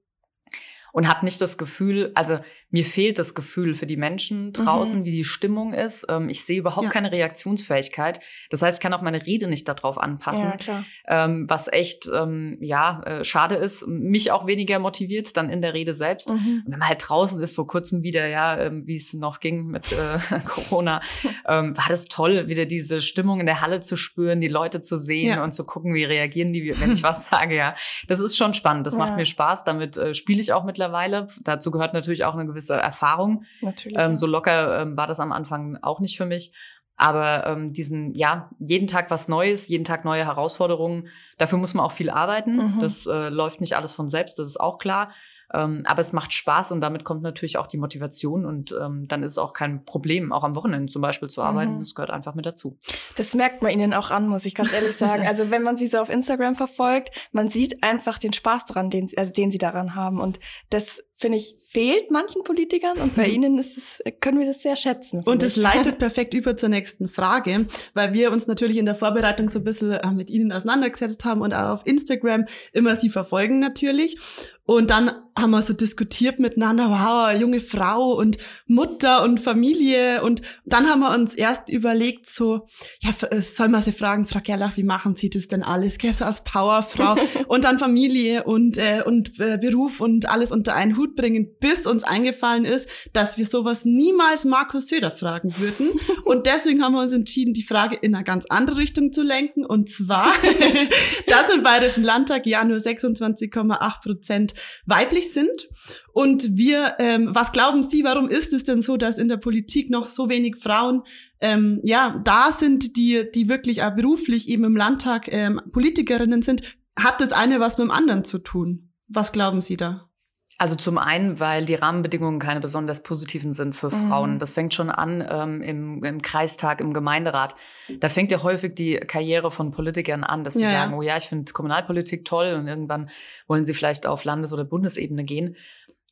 und 0.94 1.08
habe 1.08 1.24
nicht 1.24 1.42
das 1.42 1.58
Gefühl, 1.58 2.12
also 2.14 2.38
mir 2.70 2.84
fehlt 2.84 3.18
das 3.18 3.34
Gefühl 3.34 3.74
für 3.74 3.84
die 3.84 3.96
Menschen 3.96 4.52
draußen, 4.52 5.00
mhm. 5.00 5.04
wie 5.04 5.10
die 5.10 5.24
Stimmung 5.24 5.74
ist. 5.74 6.06
Ähm, 6.08 6.28
ich 6.28 6.44
sehe 6.44 6.60
überhaupt 6.60 6.84
ja. 6.84 6.90
keine 6.90 7.10
Reaktionsfähigkeit. 7.10 8.20
Das 8.48 8.62
heißt, 8.62 8.78
ich 8.78 8.80
kann 8.80 8.94
auch 8.94 9.02
meine 9.02 9.26
Rede 9.26 9.48
nicht 9.48 9.66
darauf 9.66 9.98
anpassen, 9.98 10.52
ja, 10.64 10.84
ähm, 11.08 11.46
was 11.48 11.66
echt 11.66 12.08
ähm, 12.14 12.58
ja 12.60 13.02
äh, 13.02 13.24
schade 13.24 13.56
ist. 13.56 13.88
Mich 13.88 14.30
auch 14.30 14.46
weniger 14.46 14.78
motiviert 14.78 15.36
dann 15.36 15.50
in 15.50 15.62
der 15.62 15.74
Rede 15.74 15.94
selbst. 15.94 16.30
Mhm. 16.30 16.62
Und 16.64 16.70
wenn 16.70 16.78
man 16.78 16.88
halt 16.88 17.02
draußen 17.08 17.42
ist, 17.42 17.56
vor 17.56 17.66
kurzem 17.66 18.04
wieder, 18.04 18.28
ja, 18.28 18.56
ähm, 18.56 18.86
wie 18.86 18.94
es 18.94 19.14
noch 19.14 19.40
ging 19.40 19.66
mit 19.66 19.90
äh, 19.90 20.38
Corona, 20.46 21.00
ähm, 21.48 21.76
war 21.76 21.86
das 21.88 22.04
toll, 22.04 22.46
wieder 22.46 22.66
diese 22.66 23.02
Stimmung 23.02 23.40
in 23.40 23.46
der 23.46 23.62
Halle 23.62 23.80
zu 23.80 23.96
spüren, 23.96 24.40
die 24.40 24.46
Leute 24.46 24.78
zu 24.78 24.96
sehen 24.96 25.30
ja. 25.30 25.42
und 25.42 25.50
zu 25.50 25.64
gucken, 25.64 25.92
wie 25.92 26.04
reagieren 26.04 26.52
die, 26.52 26.80
wenn 26.80 26.92
ich 26.92 27.02
was 27.02 27.28
sage. 27.30 27.56
Ja, 27.56 27.74
das 28.06 28.20
ist 28.20 28.36
schon 28.36 28.54
spannend. 28.54 28.86
Das 28.86 28.96
macht 28.96 29.16
mir 29.16 29.26
Spaß. 29.26 29.64
Damit 29.64 29.96
äh, 29.96 30.14
spiele 30.14 30.40
ich 30.40 30.52
auch 30.52 30.62
mittlerweile 30.62 30.83
mittlerweile. 30.84 31.26
Dazu 31.42 31.70
gehört 31.70 31.94
natürlich 31.94 32.24
auch 32.24 32.34
eine 32.34 32.46
gewisse 32.46 32.74
Erfahrung. 32.74 33.44
Natürlich. 33.60 33.98
Ähm, 33.98 34.16
so 34.16 34.26
locker 34.26 34.82
ähm, 34.82 34.96
war 34.96 35.06
das 35.06 35.20
am 35.20 35.32
Anfang 35.32 35.78
auch 35.82 36.00
nicht 36.00 36.16
für 36.16 36.26
mich. 36.26 36.52
Aber 36.96 37.44
ähm, 37.46 37.72
diesen, 37.72 38.14
ja, 38.14 38.50
jeden 38.60 38.86
Tag 38.86 39.10
was 39.10 39.26
Neues, 39.26 39.66
jeden 39.68 39.84
Tag 39.84 40.04
neue 40.04 40.24
Herausforderungen, 40.24 41.08
dafür 41.38 41.58
muss 41.58 41.74
man 41.74 41.84
auch 41.84 41.92
viel 41.92 42.08
arbeiten. 42.08 42.56
Mhm. 42.56 42.78
Das 42.80 43.06
äh, 43.06 43.30
läuft 43.30 43.60
nicht 43.60 43.74
alles 43.74 43.92
von 43.92 44.08
selbst, 44.08 44.38
das 44.38 44.46
ist 44.46 44.60
auch 44.60 44.78
klar. 44.78 45.10
Ähm, 45.54 45.82
aber 45.86 46.00
es 46.00 46.12
macht 46.12 46.32
Spaß 46.32 46.72
und 46.72 46.80
damit 46.80 47.04
kommt 47.04 47.22
natürlich 47.22 47.56
auch 47.56 47.68
die 47.68 47.78
Motivation 47.78 48.44
und 48.44 48.76
ähm, 48.80 49.06
dann 49.06 49.22
ist 49.22 49.32
es 49.32 49.38
auch 49.38 49.52
kein 49.52 49.84
Problem, 49.84 50.32
auch 50.32 50.42
am 50.42 50.56
Wochenende 50.56 50.92
zum 50.92 51.00
Beispiel 51.00 51.28
zu 51.28 51.42
arbeiten. 51.42 51.76
Mhm. 51.76 51.80
Das 51.80 51.94
gehört 51.94 52.10
einfach 52.10 52.34
mit 52.34 52.44
dazu. 52.44 52.76
Das 53.16 53.34
merkt 53.34 53.62
man 53.62 53.70
ihnen 53.70 53.94
auch 53.94 54.10
an, 54.10 54.28
muss 54.28 54.44
ich 54.44 54.54
ganz 54.54 54.72
ehrlich 54.72 54.96
sagen. 54.96 55.24
also 55.26 55.50
wenn 55.50 55.62
man 55.62 55.76
sie 55.76 55.86
so 55.86 55.98
auf 55.98 56.08
Instagram 56.08 56.56
verfolgt, 56.56 57.10
man 57.30 57.50
sieht 57.50 57.84
einfach 57.84 58.18
den 58.18 58.32
Spaß 58.32 58.64
daran, 58.66 58.90
den, 58.90 59.08
also 59.16 59.32
den 59.32 59.52
sie 59.52 59.58
daran 59.58 59.94
haben. 59.94 60.20
Und 60.20 60.40
das 60.70 61.00
finde 61.16 61.38
ich, 61.38 61.56
fehlt 61.68 62.10
manchen 62.10 62.42
Politikern 62.42 62.98
und 62.98 63.14
bei 63.14 63.26
Ihnen 63.26 63.58
ist 63.58 63.78
es, 63.78 64.02
können 64.20 64.38
wir 64.38 64.46
das 64.46 64.62
sehr 64.62 64.76
schätzen. 64.76 65.22
Und 65.24 65.42
es 65.42 65.56
leitet 65.56 65.98
perfekt 66.00 66.34
über 66.34 66.56
zur 66.56 66.68
nächsten 66.68 67.08
Frage, 67.08 67.66
weil 67.94 68.12
wir 68.12 68.32
uns 68.32 68.46
natürlich 68.46 68.76
in 68.76 68.86
der 68.86 68.96
Vorbereitung 68.96 69.48
so 69.48 69.60
ein 69.60 69.64
bisschen 69.64 69.92
äh, 69.92 70.10
mit 70.10 70.28
Ihnen 70.28 70.52
auseinandergesetzt 70.52 71.24
haben 71.24 71.40
und 71.40 71.54
auch 71.54 71.70
auf 71.70 71.80
Instagram 71.84 72.46
immer 72.72 72.96
Sie 72.96 73.10
verfolgen 73.10 73.60
natürlich. 73.60 74.18
Und 74.66 74.90
dann 74.90 75.12
haben 75.36 75.50
wir 75.50 75.62
so 75.62 75.72
diskutiert 75.72 76.38
miteinander, 76.38 76.90
wow, 76.90 77.38
junge 77.38 77.60
Frau 77.60 78.12
und 78.12 78.38
Mutter 78.66 79.24
und 79.24 79.40
Familie. 79.40 80.22
Und 80.22 80.42
dann 80.64 80.88
haben 80.88 81.00
wir 81.00 81.12
uns 81.12 81.34
erst 81.34 81.68
überlegt, 81.68 82.28
so, 82.28 82.68
ja, 83.00 83.10
äh, 83.30 83.42
soll 83.42 83.68
man 83.68 83.82
sie 83.82 83.92
fragen, 83.92 84.26
Frau 84.26 84.40
Gerlach, 84.40 84.76
wie 84.76 84.84
machen 84.84 85.16
Sie 85.16 85.30
das 85.30 85.48
denn 85.48 85.64
alles? 85.64 85.98
Gell, 85.98 86.12
so 86.12 86.24
als 86.24 86.44
Powerfrau 86.44 87.16
und 87.48 87.64
dann 87.64 87.78
Familie 87.78 88.44
und, 88.44 88.78
äh, 88.78 89.02
und 89.04 89.40
äh, 89.40 89.58
Beruf 89.58 90.00
und 90.00 90.28
alles 90.28 90.52
unter 90.52 90.74
einen 90.76 90.96
Hut 90.96 91.16
bringen, 91.16 91.48
bis 91.58 91.86
uns 91.86 92.04
eingefallen 92.04 92.64
ist, 92.64 92.88
dass 93.12 93.36
wir 93.36 93.46
sowas 93.46 93.84
niemals 93.84 94.44
Markus 94.44 94.88
Söder 94.88 95.10
fragen 95.10 95.52
würden. 95.58 95.90
Und 96.24 96.46
deswegen 96.46 96.82
haben 96.82 96.94
wir 96.94 97.02
uns 97.02 97.12
entschieden, 97.12 97.52
die 97.52 97.62
Frage 97.62 97.96
in 97.96 98.14
eine 98.14 98.24
ganz 98.24 98.46
andere 98.46 98.78
Richtung 98.78 99.12
zu 99.12 99.22
lenken. 99.22 99.64
Und 99.64 99.90
zwar, 99.90 100.32
dass 101.26 101.50
im 101.54 101.62
Bayerischen 101.62 102.02
Landtag 102.02 102.46
ja 102.46 102.64
nur 102.64 102.78
26,8 102.78 104.02
Prozent 104.02 104.54
weiblich 104.86 105.23
einig 105.24 105.32
sind. 105.32 105.68
Und 106.12 106.56
wir, 106.56 106.94
ähm, 106.98 107.28
was 107.32 107.52
glauben 107.52 107.82
Sie, 107.88 108.04
warum 108.04 108.28
ist 108.28 108.52
es 108.52 108.64
denn 108.64 108.82
so, 108.82 108.96
dass 108.96 109.18
in 109.18 109.28
der 109.28 109.36
Politik 109.36 109.90
noch 109.90 110.06
so 110.06 110.28
wenig 110.28 110.56
Frauen 110.56 111.02
ähm, 111.40 111.80
ja 111.82 112.20
da 112.24 112.52
sind, 112.52 112.96
die, 112.96 113.30
die 113.34 113.48
wirklich 113.48 113.82
auch 113.82 113.94
beruflich 113.94 114.48
eben 114.48 114.64
im 114.64 114.76
Landtag 114.76 115.32
ähm, 115.32 115.60
Politikerinnen 115.72 116.42
sind? 116.42 116.62
Hat 116.96 117.20
das 117.20 117.32
eine 117.32 117.60
was 117.60 117.76
mit 117.78 117.88
dem 117.88 117.90
anderen 117.90 118.24
zu 118.24 118.38
tun? 118.38 118.90
Was 119.08 119.32
glauben 119.32 119.60
Sie 119.60 119.76
da? 119.76 120.08
Also 120.56 120.76
zum 120.76 120.98
einen, 120.98 121.40
weil 121.40 121.66
die 121.66 121.74
Rahmenbedingungen 121.74 122.38
keine 122.38 122.60
besonders 122.60 123.02
positiven 123.02 123.52
sind 123.52 123.74
für 123.74 123.90
mhm. 123.90 124.08
Frauen. 124.08 124.38
Das 124.38 124.52
fängt 124.52 124.72
schon 124.72 124.88
an 124.88 125.26
ähm, 125.28 125.62
im, 125.62 126.04
im, 126.04 126.22
Kreistag, 126.22 126.80
im 126.80 126.92
Gemeinderat. 126.92 127.56
Da 127.98 128.08
fängt 128.08 128.30
ja 128.30 128.42
häufig 128.42 128.74
die 128.74 128.94
Karriere 128.96 129.50
von 129.50 129.72
Politikern 129.72 130.22
an, 130.22 130.44
dass 130.44 130.54
sie 130.54 130.62
ja, 130.62 130.70
sagen, 130.70 130.92
ja. 130.92 130.98
oh 130.98 131.02
ja, 131.02 131.16
ich 131.16 131.24
finde 131.24 131.52
Kommunalpolitik 131.52 132.24
toll 132.24 132.54
und 132.54 132.68
irgendwann 132.68 133.10
wollen 133.48 133.64
sie 133.64 133.74
vielleicht 133.74 134.06
auf 134.06 134.24
Landes- 134.24 134.52
oder 134.52 134.64
Bundesebene 134.64 135.24
gehen. 135.24 135.56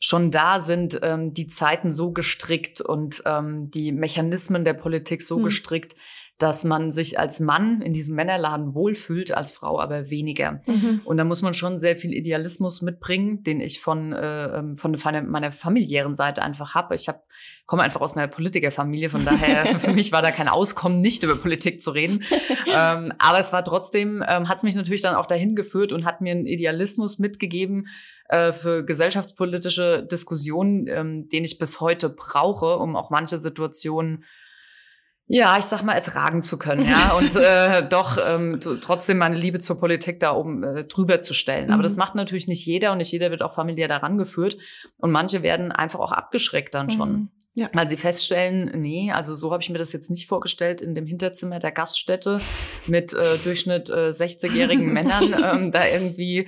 Schon 0.00 0.32
da 0.32 0.58
sind 0.58 0.98
ähm, 1.02 1.32
die 1.32 1.46
Zeiten 1.46 1.92
so 1.92 2.10
gestrickt 2.10 2.80
und 2.80 3.22
ähm, 3.24 3.70
die 3.70 3.92
Mechanismen 3.92 4.64
der 4.64 4.74
Politik 4.74 5.22
so 5.22 5.38
mhm. 5.38 5.44
gestrickt, 5.44 5.94
dass 6.42 6.64
man 6.64 6.90
sich 6.90 7.20
als 7.20 7.38
Mann 7.38 7.80
in 7.82 7.92
diesem 7.92 8.16
Männerladen 8.16 8.74
wohlfühlt, 8.74 9.32
als 9.32 9.52
Frau 9.52 9.78
aber 9.78 10.10
weniger. 10.10 10.60
Mhm. 10.66 11.00
Und 11.04 11.16
da 11.16 11.22
muss 11.22 11.40
man 11.40 11.54
schon 11.54 11.78
sehr 11.78 11.96
viel 11.96 12.12
Idealismus 12.12 12.82
mitbringen, 12.82 13.44
den 13.44 13.60
ich 13.60 13.80
von, 13.80 14.12
äh, 14.12 14.58
ähm, 14.58 14.76
von 14.76 14.96
meiner 15.28 15.52
familiären 15.52 16.14
Seite 16.14 16.42
einfach 16.42 16.74
habe. 16.74 16.96
Ich 16.96 17.08
hab, 17.08 17.22
komme 17.66 17.84
einfach 17.84 18.00
aus 18.00 18.16
einer 18.16 18.26
Politikerfamilie, 18.26 19.08
von 19.08 19.24
daher 19.24 19.66
für 19.78 19.92
mich 19.92 20.10
war 20.10 20.20
da 20.20 20.32
kein 20.32 20.48
Auskommen, 20.48 21.00
nicht 21.00 21.22
über 21.22 21.36
Politik 21.36 21.80
zu 21.80 21.92
reden. 21.92 22.24
ähm, 22.76 23.12
aber 23.18 23.38
es 23.38 23.52
war 23.52 23.64
trotzdem, 23.64 24.24
ähm, 24.26 24.48
hat 24.48 24.56
es 24.56 24.64
mich 24.64 24.74
natürlich 24.74 25.02
dann 25.02 25.14
auch 25.14 25.26
dahin 25.26 25.54
geführt 25.54 25.92
und 25.92 26.04
hat 26.04 26.20
mir 26.20 26.32
einen 26.32 26.46
Idealismus 26.46 27.20
mitgegeben, 27.20 27.86
äh, 28.28 28.50
für 28.50 28.84
gesellschaftspolitische 28.84 30.02
Diskussionen, 30.10 30.88
ähm, 30.88 31.28
den 31.28 31.44
ich 31.44 31.58
bis 31.58 31.80
heute 31.80 32.08
brauche, 32.08 32.78
um 32.78 32.96
auch 32.96 33.10
manche 33.10 33.38
Situationen 33.38 34.24
ja, 35.34 35.56
ich 35.58 35.64
sag 35.64 35.82
mal, 35.82 35.94
ertragen 35.94 36.42
zu 36.42 36.58
können, 36.58 36.86
ja, 36.86 37.12
und 37.16 37.34
äh, 37.36 37.88
doch 37.88 38.18
ähm, 38.22 38.60
trotzdem 38.82 39.16
meine 39.16 39.34
Liebe 39.34 39.58
zur 39.60 39.78
Politik 39.78 40.20
da 40.20 40.34
oben 40.34 40.62
äh, 40.62 40.84
drüber 40.84 41.22
zu 41.22 41.32
stellen. 41.32 41.70
Aber 41.70 41.78
mhm. 41.78 41.84
das 41.84 41.96
macht 41.96 42.14
natürlich 42.14 42.48
nicht 42.48 42.66
jeder 42.66 42.92
und 42.92 42.98
nicht 42.98 43.12
jeder 43.12 43.30
wird 43.30 43.40
auch 43.40 43.54
familiär 43.54 43.88
daran 43.88 44.18
geführt. 44.18 44.58
Und 44.98 45.10
manche 45.10 45.42
werden 45.42 45.72
einfach 45.72 46.00
auch 46.00 46.12
abgeschreckt 46.12 46.74
dann 46.74 46.90
schon. 46.90 47.12
Mhm. 47.12 47.28
Ja. 47.54 47.68
Weil 47.72 47.88
sie 47.88 47.96
feststellen, 47.96 48.72
nee, 48.74 49.10
also 49.10 49.34
so 49.34 49.52
habe 49.52 49.62
ich 49.62 49.70
mir 49.70 49.78
das 49.78 49.94
jetzt 49.94 50.10
nicht 50.10 50.28
vorgestellt 50.28 50.82
in 50.82 50.94
dem 50.94 51.06
Hinterzimmer 51.06 51.60
der 51.60 51.72
Gaststätte 51.72 52.38
mit 52.86 53.14
äh, 53.14 53.38
Durchschnitt 53.42 53.88
äh, 53.88 54.10
60-jährigen 54.10 54.92
Männern 54.92 55.34
ähm, 55.42 55.70
da 55.72 55.86
irgendwie 55.86 56.46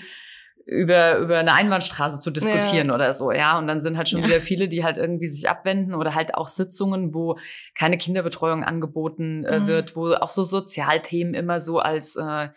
über, 0.66 1.18
über 1.18 1.38
eine 1.38 1.52
Einbahnstraße 1.52 2.20
zu 2.20 2.30
diskutieren 2.30 2.88
ja. 2.88 2.94
oder 2.94 3.12
so, 3.12 3.32
ja. 3.32 3.58
Und 3.58 3.66
dann 3.66 3.80
sind 3.80 3.96
halt 3.96 4.08
schon 4.08 4.20
ja. 4.20 4.26
wieder 4.26 4.40
viele, 4.40 4.68
die 4.68 4.82
halt 4.82 4.96
irgendwie 4.96 5.26
sich 5.26 5.48
abwenden 5.48 5.94
oder 5.94 6.14
halt 6.14 6.34
auch 6.34 6.46
Sitzungen, 6.46 7.12
wo 7.12 7.36
keine 7.74 7.98
Kinderbetreuung 7.98 8.64
angeboten 8.64 9.44
äh, 9.44 9.60
mhm. 9.60 9.66
wird, 9.66 9.96
wo 9.96 10.14
auch 10.14 10.30
so 10.30 10.44
Sozialthemen 10.44 11.34
immer 11.34 11.60
so 11.60 11.78
als 11.78 12.16
äh, 12.16 12.48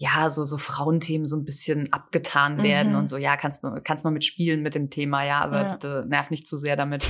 ja, 0.00 0.30
so, 0.30 0.44
so 0.44 0.58
Frauenthemen 0.58 1.26
so 1.26 1.36
ein 1.36 1.44
bisschen 1.44 1.92
abgetan 1.92 2.62
werden 2.62 2.92
mhm. 2.92 2.98
und 2.98 3.06
so, 3.08 3.16
ja, 3.16 3.36
kannst, 3.36 3.64
kannst 3.82 4.04
mal 4.04 4.12
mitspielen 4.12 4.62
mit 4.62 4.76
dem 4.76 4.90
Thema, 4.90 5.24
ja, 5.24 5.40
aber 5.40 5.62
ja. 5.62 5.72
bitte 5.72 6.04
nerv 6.08 6.30
nicht 6.30 6.46
zu 6.46 6.56
sehr 6.56 6.76
damit. 6.76 7.04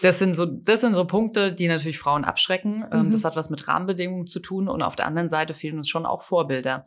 Das 0.00 0.18
sind 0.18 0.32
so, 0.32 0.46
das 0.46 0.80
sind 0.80 0.94
so 0.94 1.04
Punkte, 1.04 1.52
die 1.52 1.68
natürlich 1.68 1.98
Frauen 1.98 2.24
abschrecken. 2.24 2.84
Ähm, 2.90 3.06
mhm. 3.06 3.10
Das 3.12 3.24
hat 3.24 3.36
was 3.36 3.50
mit 3.50 3.68
Rahmenbedingungen 3.68 4.26
zu 4.26 4.40
tun 4.40 4.68
und 4.68 4.82
auf 4.82 4.96
der 4.96 5.06
anderen 5.06 5.28
Seite 5.28 5.54
fehlen 5.54 5.76
uns 5.76 5.88
schon 5.88 6.06
auch 6.06 6.22
Vorbilder. 6.22 6.86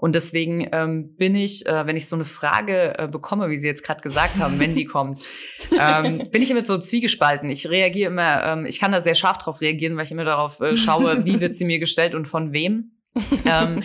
Und 0.00 0.14
deswegen 0.14 0.68
ähm, 0.70 1.16
bin 1.16 1.34
ich, 1.34 1.66
äh, 1.66 1.84
wenn 1.84 1.96
ich 1.96 2.06
so 2.06 2.14
eine 2.14 2.24
Frage 2.24 2.96
äh, 2.96 3.08
bekomme, 3.08 3.50
wie 3.50 3.56
Sie 3.56 3.66
jetzt 3.66 3.82
gerade 3.82 4.00
gesagt 4.00 4.36
haben, 4.38 4.60
wenn 4.60 4.76
die 4.76 4.84
kommt, 4.84 5.18
ähm, 5.76 6.22
bin 6.30 6.40
ich 6.40 6.52
immer 6.52 6.64
so 6.64 6.78
zwiegespalten. 6.78 7.50
Ich 7.50 7.68
reagiere 7.68 8.12
immer, 8.12 8.44
ähm, 8.44 8.64
ich 8.64 8.78
kann 8.78 8.92
da 8.92 9.00
sehr 9.00 9.16
scharf 9.16 9.38
drauf 9.38 9.60
reagieren, 9.60 9.96
weil 9.96 10.04
ich 10.04 10.12
immer 10.12 10.24
darauf 10.24 10.60
äh, 10.60 10.76
schaue, 10.76 11.24
wie 11.24 11.40
wird 11.40 11.56
sie 11.56 11.64
mir 11.64 11.80
gestellt 11.80 12.14
und 12.14 12.28
von 12.28 12.52
wem. 12.52 12.92
Ähm, 13.44 13.82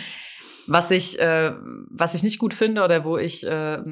was 0.68 0.92
ich, 0.92 1.18
äh, 1.18 1.52
was 1.90 2.14
ich 2.14 2.22
nicht 2.22 2.38
gut 2.38 2.54
finde 2.54 2.84
oder 2.84 3.04
wo 3.04 3.18
ich 3.18 3.44
äh, 3.44 3.82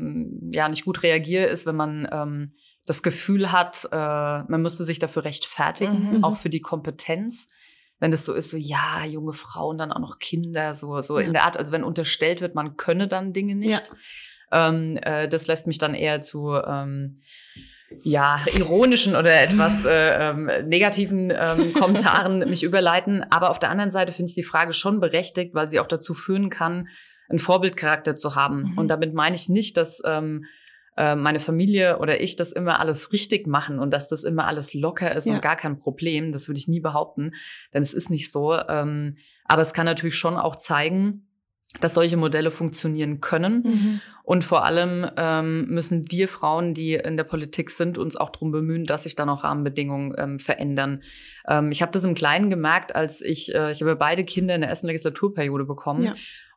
ja 0.52 0.68
nicht 0.68 0.84
gut 0.84 1.02
reagiere, 1.02 1.46
ist, 1.46 1.66
wenn 1.66 1.76
man 1.76 2.08
ähm, 2.12 2.52
das 2.86 3.02
Gefühl 3.02 3.50
hat, 3.50 3.88
äh, 3.90 3.96
man 3.96 4.62
müsste 4.62 4.84
sich 4.84 5.00
dafür 5.00 5.24
rechtfertigen, 5.24 6.12
mhm. 6.12 6.24
auch 6.24 6.36
für 6.36 6.50
die 6.50 6.60
Kompetenz 6.60 7.48
wenn 8.02 8.10
das 8.10 8.24
so 8.24 8.34
ist, 8.34 8.50
so 8.50 8.56
ja, 8.56 9.04
junge 9.04 9.32
Frauen, 9.32 9.78
dann 9.78 9.92
auch 9.92 10.00
noch 10.00 10.18
Kinder, 10.18 10.74
so, 10.74 11.00
so 11.02 11.20
ja. 11.20 11.24
in 11.24 11.32
der 11.32 11.44
Art, 11.44 11.56
also 11.56 11.70
wenn 11.70 11.84
unterstellt 11.84 12.40
wird, 12.40 12.56
man 12.56 12.76
könne 12.76 13.06
dann 13.06 13.32
Dinge 13.32 13.54
nicht. 13.54 13.92
Ja. 14.50 14.68
Ähm, 14.68 14.98
äh, 15.02 15.28
das 15.28 15.46
lässt 15.46 15.68
mich 15.68 15.78
dann 15.78 15.94
eher 15.94 16.20
zu 16.20 16.52
ähm, 16.52 17.14
ja, 18.02 18.40
ironischen 18.56 19.14
oder 19.14 19.40
etwas 19.40 19.84
äh, 19.84 20.30
ähm, 20.30 20.50
negativen 20.66 21.30
ähm, 21.30 21.74
Kommentaren 21.74 22.40
mich 22.50 22.64
überleiten. 22.64 23.24
Aber 23.30 23.50
auf 23.50 23.60
der 23.60 23.70
anderen 23.70 23.90
Seite 23.90 24.12
finde 24.12 24.30
ich 24.30 24.34
die 24.34 24.42
Frage 24.42 24.72
schon 24.72 24.98
berechtigt, 24.98 25.54
weil 25.54 25.68
sie 25.68 25.78
auch 25.78 25.86
dazu 25.86 26.12
führen 26.12 26.50
kann, 26.50 26.88
einen 27.28 27.38
Vorbildcharakter 27.38 28.16
zu 28.16 28.34
haben. 28.34 28.62
Mhm. 28.62 28.78
Und 28.78 28.88
damit 28.88 29.14
meine 29.14 29.36
ich 29.36 29.48
nicht, 29.48 29.76
dass 29.76 30.02
ähm, 30.04 30.46
äh, 30.96 31.14
meine 31.14 31.38
Familie 31.38 31.98
oder 31.98 32.20
ich 32.20 32.36
das 32.36 32.52
immer 32.52 32.80
alles 32.80 33.12
richtig 33.12 33.46
machen 33.46 33.78
und 33.78 33.92
dass 33.92 34.08
das 34.08 34.24
immer 34.24 34.46
alles 34.46 34.74
locker 34.74 35.14
ist 35.14 35.26
ja. 35.26 35.34
und 35.34 35.42
gar 35.42 35.56
kein 35.56 35.78
Problem. 35.78 36.32
Das 36.32 36.48
würde 36.48 36.58
ich 36.58 36.68
nie 36.68 36.80
behaupten, 36.80 37.32
denn 37.72 37.82
es 37.82 37.94
ist 37.94 38.10
nicht 38.10 38.30
so. 38.30 38.54
Ähm, 38.54 39.16
aber 39.44 39.62
es 39.62 39.72
kann 39.72 39.86
natürlich 39.86 40.16
schon 40.16 40.36
auch 40.36 40.56
zeigen, 40.56 41.26
dass 41.80 41.94
solche 41.94 42.16
Modelle 42.16 42.50
funktionieren 42.50 43.20
können. 43.20 43.62
Mhm. 43.62 44.00
Und 44.24 44.44
vor 44.44 44.64
allem 44.64 45.10
ähm, 45.16 45.66
müssen 45.68 46.10
wir 46.10 46.28
Frauen, 46.28 46.74
die 46.74 46.94
in 46.94 47.16
der 47.16 47.24
Politik 47.24 47.70
sind, 47.70 47.98
uns 47.98 48.16
auch 48.16 48.30
darum 48.30 48.52
bemühen, 48.52 48.84
dass 48.84 49.04
sich 49.04 49.16
dann 49.16 49.28
auch 49.28 49.44
Rahmenbedingungen 49.44 50.14
ähm, 50.18 50.38
verändern. 50.38 51.02
Ähm, 51.48 51.72
ich 51.72 51.82
habe 51.82 51.92
das 51.92 52.04
im 52.04 52.14
Kleinen 52.14 52.50
gemerkt, 52.50 52.94
als 52.94 53.22
ich, 53.22 53.54
äh, 53.54 53.72
ich 53.72 53.80
habe 53.80 53.96
beide 53.96 54.24
Kinder 54.24 54.54
in 54.54 54.60
der 54.60 54.70
ersten 54.70 54.86
Legislaturperiode 54.86 55.64
bekommen. 55.64 56.04
Ja. 56.04 56.12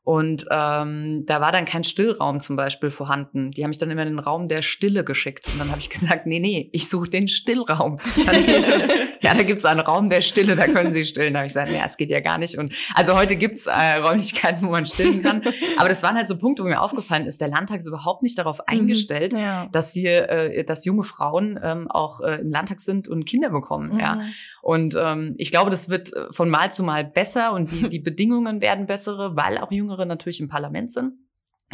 Und 0.05 0.45
ähm, 0.51 1.23
da 1.25 1.41
war 1.41 1.51
dann 1.51 1.65
kein 1.65 1.83
Stillraum 1.83 2.39
zum 2.39 2.55
Beispiel 2.55 2.91
vorhanden. 2.91 3.49
Die 3.49 3.63
haben 3.63 3.71
mich 3.71 3.79
dann 3.79 3.89
immer 3.89 4.03
in 4.03 4.09
den 4.09 4.19
Raum 4.19 4.45
der 4.45 4.61
Stille 4.61 5.03
geschickt. 5.03 5.47
Und 5.47 5.59
dann 5.59 5.71
habe 5.71 5.79
ich 5.79 5.89
gesagt, 5.95 6.27
nee, 6.27 6.39
nee, 6.39 6.69
ich 6.73 6.87
suche 6.89 7.09
den 7.09 7.27
Stillraum. 7.27 7.99
Dann 8.23 8.35
hieß 8.35 8.67
es, 8.67 8.87
ja, 9.21 9.33
da 9.33 9.41
gibt's 9.41 9.65
einen 9.65 9.79
Raum 9.79 10.09
der 10.09 10.21
Stille, 10.21 10.55
da 10.55 10.67
können 10.67 10.93
Sie 10.93 11.03
stillen. 11.05 11.33
Da 11.33 11.39
habe 11.39 11.47
ich 11.47 11.53
gesagt, 11.53 11.71
ja, 11.71 11.85
es 11.85 11.97
geht 11.97 12.11
ja 12.11 12.19
gar 12.19 12.37
nicht. 12.37 12.55
Und 12.55 12.71
also 12.93 13.17
heute 13.17 13.35
gibt's 13.35 13.65
äh, 13.65 13.95
Räumlichkeiten, 13.97 14.67
wo 14.67 14.69
man 14.69 14.85
stillen 14.85 15.23
kann. 15.23 15.41
Aber 15.77 15.89
das 15.89 16.03
waren 16.03 16.15
halt 16.15 16.27
so 16.27 16.37
Punkte, 16.37 16.63
wo 16.63 16.67
mir 16.67 16.81
aufgefallen 16.81 17.25
ist, 17.25 17.41
der 17.41 17.47
Landtag 17.47 17.79
ist 17.79 17.87
überhaupt 17.87 18.21
nicht 18.21 18.37
darauf 18.37 18.59
mhm, 18.59 18.79
eingestellt, 18.79 19.33
mhm, 19.33 19.39
ja. 19.39 19.67
dass 19.71 19.91
hier, 19.91 20.29
äh, 20.29 20.63
dass 20.63 20.85
junge 20.85 21.01
Frauen 21.01 21.59
ähm, 21.63 21.89
auch 21.89 22.21
äh, 22.21 22.41
im 22.41 22.51
Landtag 22.51 22.79
sind 22.79 23.07
und 23.07 23.25
Kinder 23.25 23.49
bekommen. 23.49 23.93
Mhm. 23.93 23.99
Ja. 23.99 24.21
Und 24.61 24.95
ähm, 25.01 25.33
ich 25.39 25.49
glaube, 25.49 25.71
das 25.71 25.89
wird 25.89 26.13
äh, 26.13 26.27
von 26.29 26.47
Mal 26.47 26.71
zu 26.71 26.83
Mal 26.83 27.05
besser 27.05 27.53
und 27.53 27.71
die, 27.71 27.89
die 27.89 27.99
Bedingungen 27.99 28.61
werden 28.61 28.85
bessere, 28.85 29.35
weil 29.35 29.57
auch 29.57 29.71
junge 29.71 29.94
Jüngere 29.95 30.05
natürlich 30.05 30.39
im 30.39 30.49
Parlament 30.49 30.91
sind. 30.91 31.13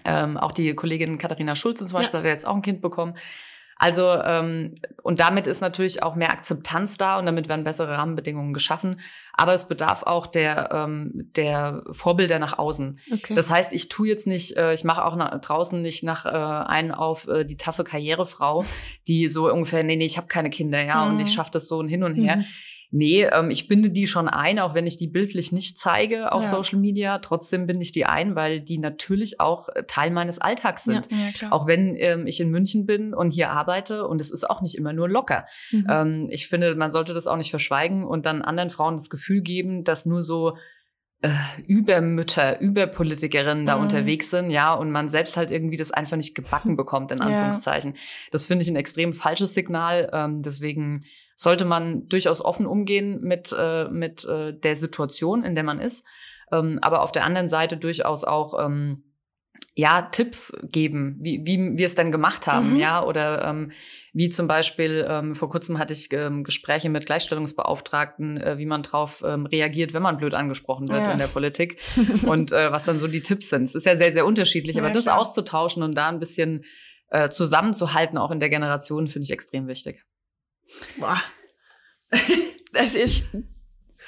Ähm, 0.05 0.37
auch 0.37 0.51
die 0.51 0.73
Kollegin 0.73 1.17
Katharina 1.17 1.55
Schulze 1.55 1.85
zum 1.85 1.97
Beispiel 1.97 2.19
ja. 2.19 2.23
hat 2.23 2.31
jetzt 2.31 2.47
auch 2.47 2.55
ein 2.55 2.61
Kind 2.61 2.81
bekommen. 2.81 3.15
Also, 3.75 4.11
ähm, 4.23 4.75
und 5.01 5.19
damit 5.19 5.47
ist 5.47 5.59
natürlich 5.59 6.03
auch 6.03 6.13
mehr 6.13 6.31
Akzeptanz 6.31 6.97
da 6.97 7.17
und 7.17 7.25
damit 7.25 7.49
werden 7.49 7.63
bessere 7.63 7.97
Rahmenbedingungen 7.97 8.53
geschaffen. 8.53 8.99
Aber 9.33 9.55
es 9.55 9.67
bedarf 9.67 10.03
auch 10.03 10.27
der, 10.27 10.69
ähm, 10.71 11.31
der 11.35 11.81
Vorbilder 11.89 12.37
nach 12.37 12.59
außen. 12.59 12.99
Okay. 13.11 13.33
Das 13.33 13.49
heißt, 13.49 13.73
ich 13.73 13.89
tue 13.89 14.07
jetzt 14.07 14.27
nicht, 14.27 14.55
äh, 14.55 14.73
ich 14.73 14.83
mache 14.83 15.03
auch 15.03 15.15
nach, 15.15 15.41
draußen 15.41 15.81
nicht 15.81 16.03
nach 16.03 16.27
äh, 16.27 16.29
einen 16.29 16.91
auf 16.91 17.27
äh, 17.27 17.43
die 17.43 17.57
taffe 17.57 17.83
Karrierefrau, 17.83 18.65
die 19.07 19.27
so 19.27 19.51
ungefähr, 19.51 19.83
nee, 19.83 19.95
nee, 19.95 20.05
ich 20.05 20.17
habe 20.17 20.27
keine 20.27 20.51
Kinder, 20.51 20.85
ja, 20.85 21.03
mhm. 21.03 21.15
und 21.15 21.19
ich 21.19 21.33
schaffe 21.33 21.51
das 21.51 21.67
so 21.67 21.81
ein 21.81 21.87
Hin 21.87 22.03
und 22.03 22.15
Her. 22.15 22.37
Mhm. 22.37 22.45
Nee, 22.93 23.23
ähm, 23.23 23.49
ich 23.49 23.69
binde 23.69 23.89
die 23.89 24.05
schon 24.05 24.27
ein, 24.27 24.59
auch 24.59 24.73
wenn 24.73 24.85
ich 24.85 24.97
die 24.97 25.07
bildlich 25.07 25.53
nicht 25.53 25.79
zeige 25.79 26.33
auf 26.33 26.43
ja. 26.43 26.49
Social 26.49 26.77
Media. 26.77 27.19
Trotzdem 27.19 27.65
binde 27.65 27.83
ich 27.83 27.93
die 27.93 28.05
ein, 28.05 28.35
weil 28.35 28.59
die 28.59 28.79
natürlich 28.79 29.39
auch 29.39 29.69
äh, 29.69 29.83
Teil 29.87 30.11
meines 30.11 30.39
Alltags 30.39 30.83
sind. 30.83 31.07
Ja, 31.09 31.17
ja, 31.39 31.51
auch 31.53 31.67
wenn 31.67 31.95
ähm, 31.95 32.27
ich 32.27 32.41
in 32.41 32.49
München 32.49 32.85
bin 32.85 33.13
und 33.13 33.31
hier 33.31 33.49
arbeite 33.49 34.05
und 34.07 34.19
es 34.19 34.29
ist 34.29 34.49
auch 34.49 34.61
nicht 34.61 34.75
immer 34.75 34.91
nur 34.91 35.07
locker. 35.07 35.45
Mhm. 35.71 35.87
Ähm, 35.89 36.27
ich 36.31 36.49
finde, 36.49 36.75
man 36.75 36.91
sollte 36.91 37.13
das 37.13 37.27
auch 37.27 37.37
nicht 37.37 37.49
verschweigen 37.49 38.05
und 38.05 38.25
dann 38.25 38.41
anderen 38.41 38.69
Frauen 38.69 38.95
das 38.95 39.09
Gefühl 39.09 39.41
geben, 39.41 39.85
dass 39.85 40.05
nur 40.05 40.21
so 40.21 40.57
äh, 41.21 41.29
Übermütter, 41.67 42.59
Überpolitikerinnen 42.59 43.65
da 43.65 43.77
mhm. 43.77 43.83
unterwegs 43.83 44.31
sind, 44.31 44.49
ja, 44.49 44.73
und 44.73 44.91
man 44.91 45.07
selbst 45.07 45.37
halt 45.37 45.51
irgendwie 45.51 45.77
das 45.77 45.91
einfach 45.91 46.17
nicht 46.17 46.35
gebacken 46.35 46.75
bekommt, 46.77 47.11
in 47.11 47.21
Anführungszeichen. 47.21 47.93
Ja. 47.93 47.99
Das 48.31 48.45
finde 48.45 48.63
ich 48.63 48.69
ein 48.69 48.75
extrem 48.75 49.13
falsches 49.13 49.53
Signal. 49.53 50.09
Ähm, 50.11 50.41
deswegen 50.41 51.05
sollte 51.41 51.65
man 51.65 52.07
durchaus 52.07 52.45
offen 52.45 52.67
umgehen 52.67 53.19
mit, 53.21 53.53
äh, 53.57 53.85
mit 53.89 54.25
äh, 54.25 54.53
der 54.53 54.75
Situation, 54.75 55.43
in 55.43 55.55
der 55.55 55.63
man 55.63 55.79
ist. 55.79 56.05
Ähm, 56.51 56.77
aber 56.83 57.01
auf 57.01 57.11
der 57.11 57.25
anderen 57.25 57.47
Seite 57.47 57.77
durchaus 57.77 58.23
auch 58.23 58.63
ähm, 58.63 59.03
ja, 59.73 60.03
Tipps 60.03 60.53
geben, 60.61 61.17
wie, 61.19 61.41
wie 61.45 61.79
wir 61.79 61.87
es 61.87 61.95
dann 61.95 62.11
gemacht 62.11 62.45
haben, 62.45 62.73
mhm. 62.73 62.79
ja, 62.79 63.03
oder 63.03 63.43
ähm, 63.43 63.71
wie 64.13 64.29
zum 64.29 64.47
Beispiel, 64.47 65.03
ähm, 65.09 65.33
vor 65.33 65.49
kurzem 65.49 65.79
hatte 65.79 65.93
ich 65.93 66.09
ähm, 66.11 66.43
Gespräche 66.43 66.89
mit 66.89 67.07
Gleichstellungsbeauftragten, 67.07 68.37
äh, 68.39 68.57
wie 68.59 68.67
man 68.67 68.83
drauf 68.83 69.23
ähm, 69.25 69.47
reagiert, 69.47 69.95
wenn 69.95 70.03
man 70.03 70.17
blöd 70.17 70.35
angesprochen 70.35 70.91
wird 70.91 71.07
ja. 71.07 71.11
in 71.11 71.17
der 71.17 71.27
Politik 71.27 71.79
und 72.27 72.51
äh, 72.51 72.71
was 72.71 72.85
dann 72.85 72.99
so 72.99 73.07
die 73.07 73.21
Tipps 73.21 73.49
sind. 73.49 73.63
Es 73.63 73.73
ist 73.73 73.87
ja 73.87 73.95
sehr, 73.95 74.11
sehr 74.11 74.27
unterschiedlich, 74.27 74.75
ja, 74.75 74.83
aber 74.83 74.91
das 74.91 75.05
klar. 75.05 75.17
auszutauschen 75.17 75.81
und 75.81 75.95
da 75.95 76.07
ein 76.07 76.19
bisschen 76.19 76.65
äh, 77.09 77.29
zusammenzuhalten, 77.29 78.19
auch 78.19 78.29
in 78.29 78.39
der 78.39 78.49
Generation, 78.49 79.07
finde 79.07 79.23
ich 79.23 79.31
extrem 79.31 79.67
wichtig. 79.67 80.05
Boah. 80.97 81.21
Das 82.73 82.95
ist 82.95 83.27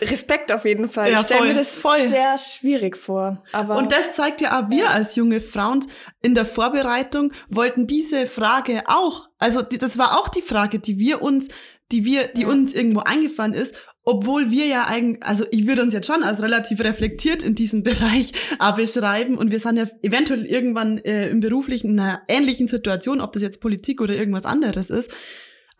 Respekt 0.02 0.52
auf 0.54 0.64
jeden 0.66 0.90
Fall. 0.90 1.12
Ja, 1.12 1.20
ich 1.20 1.26
stelle 1.26 1.48
mir 1.50 1.54
das 1.54 1.70
voll. 1.70 2.08
sehr 2.08 2.38
schwierig 2.38 2.98
vor. 2.98 3.44
Aber 3.52 3.76
Und 3.78 3.92
das 3.92 4.14
zeigt 4.14 4.40
ja 4.42 4.60
auch 4.60 4.70
wir 4.70 4.90
als 4.90 5.16
junge 5.16 5.42
Frauen 5.42 5.86
in 6.22 6.34
der 6.34 6.46
Vorbereitung 6.46 7.34
wollten 7.50 7.88
diese 7.88 8.26
Frage 8.26 8.84
auch, 8.88 9.30
also 9.38 9.62
das 9.62 9.98
war 9.98 10.20
auch 10.20 10.30
die 10.30 10.42
Frage, 10.42 10.80
die 10.80 10.98
wir 10.98 11.22
uns, 11.22 11.50
die 11.92 12.06
wir, 12.06 12.28
die 12.28 12.42
Ja. 12.44 12.48
uns 12.48 12.74
irgendwo 12.74 13.02
eingefallen 13.02 13.54
ist, 13.54 13.76
obwohl 14.06 14.50
wir 14.50 14.66
ja 14.66 14.86
eigentlich, 14.86 15.24
also 15.24 15.46
ich 15.52 15.68
würde 15.68 15.82
uns 15.82 15.94
jetzt 15.94 16.08
schon 16.08 16.24
als 16.24 16.42
relativ 16.42 16.80
reflektiert 16.82 17.44
in 17.44 17.56
diesem 17.56 17.84
Bereich 17.84 18.32
beschreiben 18.76 19.38
und 19.38 19.52
wir 19.52 19.60
sind 19.60 19.78
ja 19.78 19.88
eventuell 20.02 20.46
irgendwann 20.46 20.98
äh, 21.00 21.28
im 21.30 21.40
beruflichen 21.42 21.92
in 21.92 22.00
einer 22.00 22.22
ähnlichen 22.28 22.68
Situation, 22.68 23.22
ob 23.22 23.34
das 23.34 23.42
jetzt 23.42 23.60
Politik 23.62 24.02
oder 24.02 24.16
irgendwas 24.16 24.46
anderes 24.46 24.90
ist. 24.90 25.12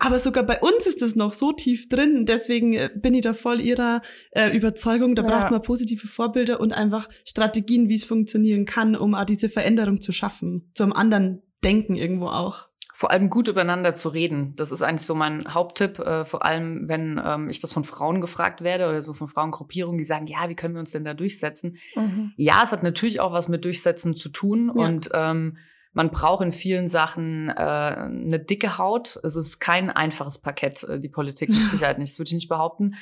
Aber 0.04 0.18
sogar 0.18 0.44
bei 0.44 0.58
uns 0.60 0.86
ist 0.86 1.02
das 1.02 1.14
noch 1.16 1.32
so 1.32 1.52
tief 1.52 1.88
drin. 1.88 2.26
Deswegen 2.26 2.74
äh, 2.74 2.90
bin 2.94 3.14
ich 3.14 3.22
da 3.22 3.34
voll 3.34 3.60
ihrer 3.60 4.02
äh, 4.32 4.56
Überzeugung. 4.56 5.14
Da 5.14 5.22
Ja. 5.22 5.28
braucht 5.40 5.50
man 5.50 5.62
positive 5.62 6.06
Vorbilder 6.06 6.60
und 6.60 6.72
einfach 6.72 7.08
Strategien, 7.24 7.88
wie 7.88 7.94
es 7.94 8.04
funktionieren 8.04 8.66
kann, 8.66 8.96
um 8.96 9.14
auch 9.14 9.24
diese 9.24 9.48
Veränderung 9.48 10.00
zu 10.00 10.12
schaffen. 10.12 10.70
Zum 10.74 10.92
anderen 10.92 11.42
Denken 11.64 11.94
irgendwo 11.96 12.26
auch. 12.26 12.66
Vor 12.96 13.10
allem 13.10 13.28
gut 13.28 13.48
übereinander 13.48 13.94
zu 13.94 14.08
reden. 14.10 14.52
Das 14.54 14.70
ist 14.70 14.82
eigentlich 14.82 15.02
so 15.06 15.16
mein 15.16 15.52
Haupttipp, 15.52 15.98
äh, 15.98 16.24
vor 16.24 16.44
allem 16.44 16.86
wenn 16.88 17.20
ähm, 17.24 17.48
ich 17.48 17.58
das 17.58 17.72
von 17.72 17.82
Frauen 17.82 18.20
gefragt 18.20 18.62
werde 18.62 18.88
oder 18.88 19.02
so 19.02 19.14
von 19.14 19.26
Frauengruppierungen, 19.26 19.98
die 19.98 20.04
sagen, 20.04 20.26
ja, 20.28 20.48
wie 20.48 20.54
können 20.54 20.74
wir 20.74 20.78
uns 20.80 20.92
denn 20.92 21.04
da 21.04 21.12
durchsetzen? 21.14 21.76
Mhm. 21.96 22.32
Ja, 22.36 22.60
es 22.62 22.70
hat 22.70 22.84
natürlich 22.84 23.18
auch 23.18 23.32
was 23.32 23.48
mit 23.48 23.64
Durchsetzen 23.64 24.14
zu 24.14 24.28
tun 24.28 24.70
Ja. 24.76 24.84
und 24.84 25.08
ähm, 25.12 25.56
man 25.94 26.10
braucht 26.10 26.44
in 26.44 26.52
vielen 26.52 26.88
Sachen 26.88 27.48
äh, 27.48 27.52
eine 27.52 28.40
dicke 28.40 28.78
Haut. 28.78 29.18
Es 29.22 29.36
ist 29.36 29.60
kein 29.60 29.90
einfaches 29.90 30.38
Parkett, 30.38 30.82
äh, 30.84 31.00
die 31.00 31.08
Politik 31.08 31.48
mit 31.48 31.64
Sicherheit 31.66 31.98
nicht, 31.98 32.12
das 32.12 32.18
würde 32.18 32.28
ich 32.28 32.34
nicht 32.34 32.48
behaupten. 32.48 32.96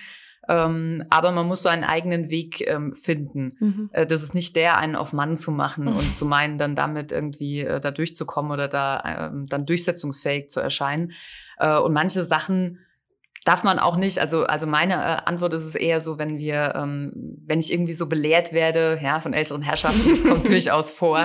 Ähm, 0.48 1.04
aber 1.08 1.30
man 1.30 1.46
muss 1.46 1.62
so 1.62 1.68
einen 1.68 1.84
eigenen 1.84 2.28
Weg 2.28 2.66
ähm, 2.66 2.94
finden. 2.94 3.88
Äh, 3.92 4.06
das 4.06 4.22
ist 4.22 4.34
nicht 4.34 4.56
der, 4.56 4.76
einen 4.76 4.96
auf 4.96 5.12
Mann 5.12 5.36
zu 5.36 5.52
machen 5.52 5.88
und 5.88 6.14
zu 6.16 6.26
meinen, 6.26 6.58
dann 6.58 6.74
damit 6.74 7.12
irgendwie 7.12 7.60
äh, 7.60 7.80
da 7.80 7.90
durchzukommen 7.90 8.50
oder 8.50 8.68
da 8.68 9.30
ähm, 9.30 9.46
dann 9.46 9.66
durchsetzungsfähig 9.66 10.48
zu 10.48 10.60
erscheinen. 10.60 11.12
Äh, 11.58 11.78
und 11.78 11.92
manche 11.92 12.24
Sachen 12.24 12.80
darf 13.44 13.64
man 13.64 13.78
auch 13.78 13.96
nicht, 13.96 14.18
also, 14.18 14.44
also 14.44 14.66
meine 14.66 14.94
äh, 14.94 15.16
Antwort 15.24 15.52
ist 15.54 15.64
es 15.64 15.74
eher 15.74 16.00
so, 16.00 16.18
wenn 16.18 16.38
wir, 16.38 16.74
ähm, 16.76 17.12
wenn 17.46 17.60
ich 17.60 17.72
irgendwie 17.72 17.94
so 17.94 18.06
belehrt 18.06 18.52
werde, 18.52 18.98
ja, 19.02 19.20
von 19.20 19.32
älteren 19.32 19.62
Herrschaften, 19.62 20.08
das 20.10 20.24
kommt 20.24 20.48
durchaus 20.48 20.90
vor, 20.90 21.24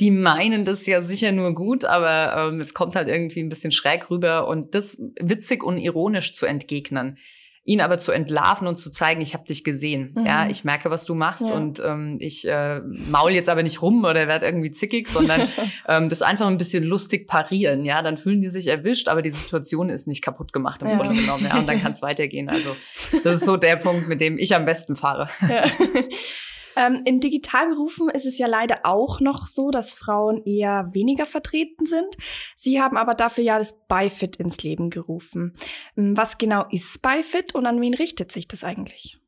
die 0.00 0.10
meinen 0.10 0.64
das 0.64 0.86
ja 0.86 1.00
sicher 1.00 1.32
nur 1.32 1.54
gut, 1.54 1.84
aber 1.84 2.48
ähm, 2.48 2.60
es 2.60 2.74
kommt 2.74 2.96
halt 2.96 3.08
irgendwie 3.08 3.40
ein 3.40 3.48
bisschen 3.48 3.72
schräg 3.72 4.10
rüber 4.10 4.48
und 4.48 4.74
das 4.74 4.98
witzig 5.20 5.62
und 5.62 5.78
ironisch 5.78 6.34
zu 6.34 6.46
entgegnen 6.46 7.18
ihn 7.64 7.80
aber 7.80 7.96
zu 7.96 8.10
entlarven 8.10 8.66
und 8.66 8.74
zu 8.74 8.90
zeigen, 8.90 9.20
ich 9.20 9.34
habe 9.34 9.44
dich 9.44 9.62
gesehen. 9.62 10.12
Mhm. 10.16 10.26
Ja, 10.26 10.48
ich 10.48 10.64
merke, 10.64 10.90
was 10.90 11.04
du 11.04 11.14
machst 11.14 11.44
Ja. 11.48 11.54
und 11.54 11.78
ähm, 11.78 12.16
ich 12.18 12.44
äh, 12.48 12.80
maul 12.80 13.30
jetzt 13.30 13.48
aber 13.48 13.62
nicht 13.62 13.80
rum 13.82 14.02
oder 14.04 14.26
werde 14.26 14.46
irgendwie 14.46 14.72
zickig, 14.72 15.06
sondern 15.06 15.46
ähm, 15.88 16.08
das 16.08 16.22
einfach 16.22 16.48
ein 16.48 16.56
bisschen 16.56 16.82
lustig 16.82 17.28
parieren. 17.28 17.84
Ja, 17.84 18.02
dann 18.02 18.16
fühlen 18.16 18.40
die 18.40 18.48
sich 18.48 18.66
erwischt, 18.66 19.06
aber 19.06 19.22
die 19.22 19.30
Situation 19.30 19.90
ist 19.90 20.08
nicht 20.08 20.22
kaputt 20.22 20.52
gemacht 20.52 20.82
im 20.82 20.88
Ja. 20.88 20.96
Grunde 20.96 21.14
genommen. 21.20 21.44
Ja, 21.46 21.56
und 21.56 21.68
dann 21.68 21.80
kann 21.80 21.92
es 21.92 22.02
weitergehen. 22.02 22.48
Also 22.48 22.74
das 23.22 23.34
ist 23.34 23.44
so 23.44 23.56
der 23.56 23.76
Punkt, 23.76 24.08
mit 24.08 24.20
dem 24.20 24.38
ich 24.38 24.56
am 24.56 24.64
besten 24.64 24.96
fahre. 24.96 25.28
Ja. 25.48 25.62
Ähm, 26.76 27.02
in 27.04 27.20
Digitalberufen 27.20 28.08
ist 28.10 28.26
es 28.26 28.38
ja 28.38 28.46
leider 28.46 28.80
auch 28.84 29.20
noch 29.20 29.46
so, 29.46 29.70
dass 29.70 29.92
Frauen 29.92 30.42
eher 30.44 30.88
weniger 30.92 31.26
vertreten 31.26 31.86
sind. 31.86 32.16
Sie 32.56 32.80
haben 32.80 32.96
aber 32.96 33.14
dafür 33.14 33.44
ja 33.44 33.58
das 33.58 33.86
BiFit 33.88 34.36
ins 34.36 34.62
Leben 34.62 34.90
gerufen. 34.90 35.56
Ähm, 35.96 36.16
Was 36.16 36.38
genau 36.38 36.64
ist 36.70 37.02
BiFit 37.02 37.54
und 37.54 37.66
an 37.66 37.80
wen 37.80 37.94
richtet 37.94 38.32
sich 38.32 38.48
das 38.48 38.64
eigentlich? 38.64 39.18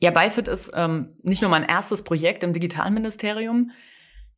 Ja, 0.00 0.10
Bifit 0.10 0.48
ist 0.48 0.72
ähm, 0.74 1.16
nicht 1.22 1.42
nur 1.42 1.50
mein 1.50 1.64
erstes 1.64 2.02
Projekt 2.02 2.42
im 2.42 2.52
Digitalministerium. 2.52 3.70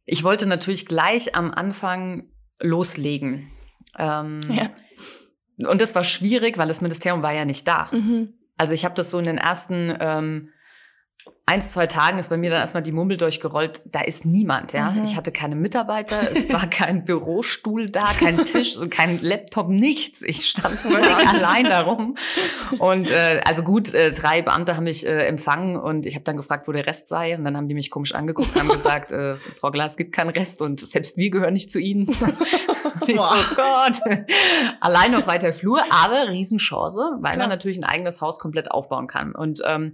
Ich 0.05 0.23
wollte 0.23 0.47
natürlich 0.47 0.85
gleich 0.85 1.35
am 1.35 1.51
Anfang 1.51 2.29
loslegen. 2.61 3.51
Ähm, 3.99 4.43
Und 5.67 5.81
das 5.81 5.95
war 5.95 6.05
schwierig, 6.05 6.59
weil 6.59 6.69
das 6.69 6.81
Ministerium 6.81 7.23
war 7.23 7.33
ja 7.33 7.45
nicht 7.45 7.67
da. 7.67 7.89
Mhm. 7.93 8.35
Also 8.57 8.75
ich 8.75 8.85
habe 8.85 8.95
das 8.95 9.11
so 9.11 9.19
in 9.19 9.25
den 9.25 9.39
ersten 9.39 9.97
ähm, 10.01 10.51
eins, 11.47 11.71
zwei 11.71 11.87
Tagen 11.87 12.19
ist 12.19 12.31
bei 12.31 12.39
mir 12.39 12.51
dann 12.51 12.61
erstmal 12.61 12.83
die 12.83 12.93
Mummel 12.93 13.19
durchgerollt. 13.19 13.83
Da 13.85 14.01
ist 14.01 14.25
niemand, 14.25 14.73
ja. 14.73 14.91
Mhm. 14.91 15.03
Ich 15.03 15.17
hatte 15.17 15.31
keine 15.31 15.57
Mitarbeiter, 15.57 16.31
es 16.31 16.49
war 16.49 16.67
kein 16.71 17.05
Bürostuhl 17.05 17.91
da, 17.91 18.07
kein 18.19 18.39
Tisch, 18.45 18.75
so 18.75 18.89
kein 18.89 19.21
Laptop, 19.21 19.69
nichts. 19.69 20.23
Ich 20.23 20.49
stand 20.49 20.75
völlig 20.81 21.07
allein 21.07 21.65
darum. 21.65 22.17
Und 22.79 23.11
äh, 23.11 23.43
also 23.47 23.63
gut, 23.63 23.93
äh, 23.93 24.13
drei 24.13 24.41
Beamte 24.41 24.77
haben 24.77 24.85
mich 24.85 25.07
äh, 25.07 25.27
empfangen 25.27 25.77
und 25.77 26.07
ich 26.07 26.15
habe 26.15 26.25
dann 26.25 26.39
gefragt, 26.39 26.67
wo 26.67 26.73
der 26.73 26.87
Rest 26.87 27.09
sei. 27.09 27.37
Und 27.37 27.45
dann 27.45 27.57
haben 27.57 27.69
die 27.69 27.75
mich 27.75 27.91
komisch 27.91 28.15
angeguckt 28.15 28.55
und 28.55 28.61
haben 28.61 28.69
gesagt, 28.69 29.13
äh, 29.13 29.35
Frau 29.37 29.71
Glas, 29.71 29.93
es 29.93 29.97
gibt 29.99 30.13
keinen 30.13 30.31
Rest 30.31 30.63
und 30.63 30.87
selbst 30.87 31.19
wir 31.19 31.29
gehören 31.29 31.53
nicht 31.53 31.71
zu 31.71 31.79
Ihnen. 31.79 32.07
Und 33.01 33.09
ich 33.09 33.19
so. 33.19 33.25
Gott. 33.57 34.01
Allein 34.81 35.15
auf 35.15 35.27
weiter 35.27 35.53
Flur, 35.53 35.83
aber 35.91 36.29
Riesenchance, 36.29 37.01
weil 37.21 37.33
Klar. 37.33 37.37
man 37.39 37.49
natürlich 37.49 37.79
ein 37.79 37.85
eigenes 37.85 38.21
Haus 38.21 38.39
komplett 38.39 38.71
aufbauen 38.71 39.07
kann. 39.07 39.35
Und 39.35 39.61
ähm, 39.67 39.93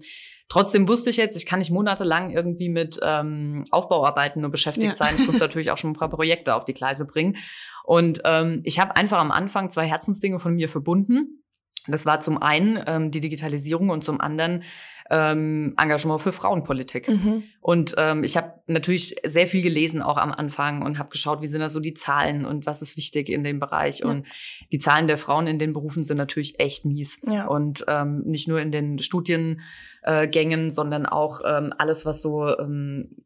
trotzdem 0.50 0.86
wusste 0.86 1.08
ich 1.08 1.16
jetzt, 1.16 1.36
ich 1.36 1.46
kann 1.46 1.60
nicht 1.60 1.70
monatelang 1.70 2.30
irgendwie 2.30 2.68
mit 2.68 3.00
ähm, 3.02 3.64
Aufbauarbeiten 3.70 4.42
nur 4.42 4.50
beschäftigt 4.50 4.86
Ja. 4.88 4.94
sein. 4.94 5.14
Ich 5.16 5.26
muss 5.26 5.38
natürlich 5.40 5.70
auch 5.70 5.78
schon 5.78 5.92
ein 5.92 5.96
paar 5.96 6.10
Projekte 6.10 6.54
auf 6.54 6.66
die 6.66 6.74
Gleise 6.74 7.06
bringen. 7.06 7.36
Und 7.84 8.20
ähm, 8.24 8.60
ich 8.64 8.78
habe 8.78 8.94
einfach 8.96 9.18
am 9.18 9.30
Anfang 9.30 9.70
zwei 9.70 9.86
Herzensdinge 9.86 10.38
von 10.38 10.54
mir 10.54 10.68
verbunden. 10.68 11.39
Das 11.86 12.06
war 12.06 12.20
zum 12.20 12.40
einen 12.42 12.82
ähm, 12.86 13.10
die 13.10 13.20
Digitalisierung 13.20 13.90
und 13.90 14.02
zum 14.02 14.20
anderen 14.20 14.62
ähm, 15.10 15.74
Engagement 15.76 16.20
für 16.20 16.30
Frauenpolitik. 16.30 17.08
Mhm. 17.08 17.42
Und 17.60 17.94
ähm, 17.98 18.22
ich 18.22 18.36
habe 18.36 18.54
natürlich 18.68 19.16
sehr 19.24 19.48
viel 19.48 19.62
gelesen 19.62 20.02
auch 20.02 20.16
am 20.16 20.30
Anfang 20.30 20.82
und 20.82 20.98
habe 20.98 21.10
geschaut, 21.10 21.42
wie 21.42 21.48
sind 21.48 21.60
da 21.60 21.68
so 21.68 21.80
die 21.80 21.94
Zahlen 21.94 22.44
und 22.44 22.64
was 22.64 22.80
ist 22.80 22.96
wichtig 22.96 23.28
in 23.28 23.42
dem 23.42 23.58
Bereich. 23.58 24.00
Ja. 24.00 24.06
Und 24.06 24.26
die 24.70 24.78
Zahlen 24.78 25.08
der 25.08 25.18
Frauen 25.18 25.48
in 25.48 25.58
den 25.58 25.72
Berufen 25.72 26.04
sind 26.04 26.16
natürlich 26.16 26.60
echt 26.60 26.84
mies. 26.84 27.18
Ja. 27.26 27.46
Und 27.46 27.84
ähm, 27.88 28.22
nicht 28.24 28.46
nur 28.46 28.60
in 28.60 28.70
den 28.70 29.00
Studiengängen, 29.00 30.68
äh, 30.68 30.70
sondern 30.70 31.06
auch 31.06 31.40
ähm, 31.44 31.74
alles, 31.76 32.06
was 32.06 32.22
so 32.22 32.56
ähm, 32.58 33.16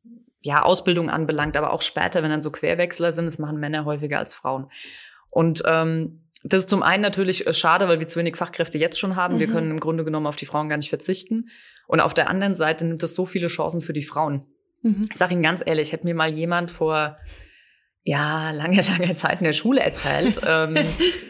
ja, 0.41 0.63
Ausbildung 0.63 1.11
anbelangt, 1.11 1.57
aber 1.57 1.73
auch 1.73 1.83
später, 1.83 2.23
wenn 2.23 2.31
dann 2.31 2.43
so 2.43 2.51
Querwechsler 2.51 3.13
sind, 3.13 3.27
das 3.27 3.39
machen 3.39 3.61
Männer 3.61 3.85
häufiger 3.85 4.19
als 4.19 4.33
Frauen. 4.33 4.69
Und 5.31 5.63
ähm, 5.67 6.24
das 6.47 6.61
ist 6.61 6.71
zum 6.71 6.83
einen 6.83 7.03
natürlich 7.03 7.47
äh, 7.47 7.53
schade, 7.55 7.89
weil 7.89 7.99
wir 8.01 8.07
zu 8.07 8.19
wenig 8.19 8.37
Fachkräfte 8.37 8.79
jetzt 8.79 8.99
schon 8.99 9.17
haben. 9.17 9.39
Wir 9.39 9.49
Mhm. 9.49 9.53
können 9.53 9.71
im 9.73 9.81
Grunde 9.81 10.05
genommen 10.05 10.27
auf 10.27 10.37
die 10.37 10.47
Frauen 10.47 10.69
gar 10.69 10.77
nicht 10.77 10.91
verzichten. 10.91 11.45
Und 11.87 12.01
auf 12.01 12.15
der 12.15 12.29
anderen 12.29 12.55
Seite 12.55 12.87
nimmt 12.87 13.03
es 13.03 13.15
so 13.15 13.25
viele 13.25 13.49
Chancen 13.49 13.81
für 13.81 13.93
die 13.93 14.05
Frauen. 14.05 14.45
Mhm. 14.83 14.99
Ich 15.11 15.17
sage 15.17 15.33
Ihnen 15.33 15.43
ganz 15.43 15.63
ehrlich, 15.65 15.93
hätte 15.93 16.07
mir 16.07 16.15
mal 16.15 16.31
jemand 16.31 16.71
vor 16.71 17.17
ja, 18.07 18.51
lange, 18.51 18.81
lange 18.99 19.15
Zeit 19.15 19.41
in 19.41 19.45
der 19.45 19.53
Schule 19.55 19.81
erzählt. 19.81 20.41
ähm, 20.47 20.77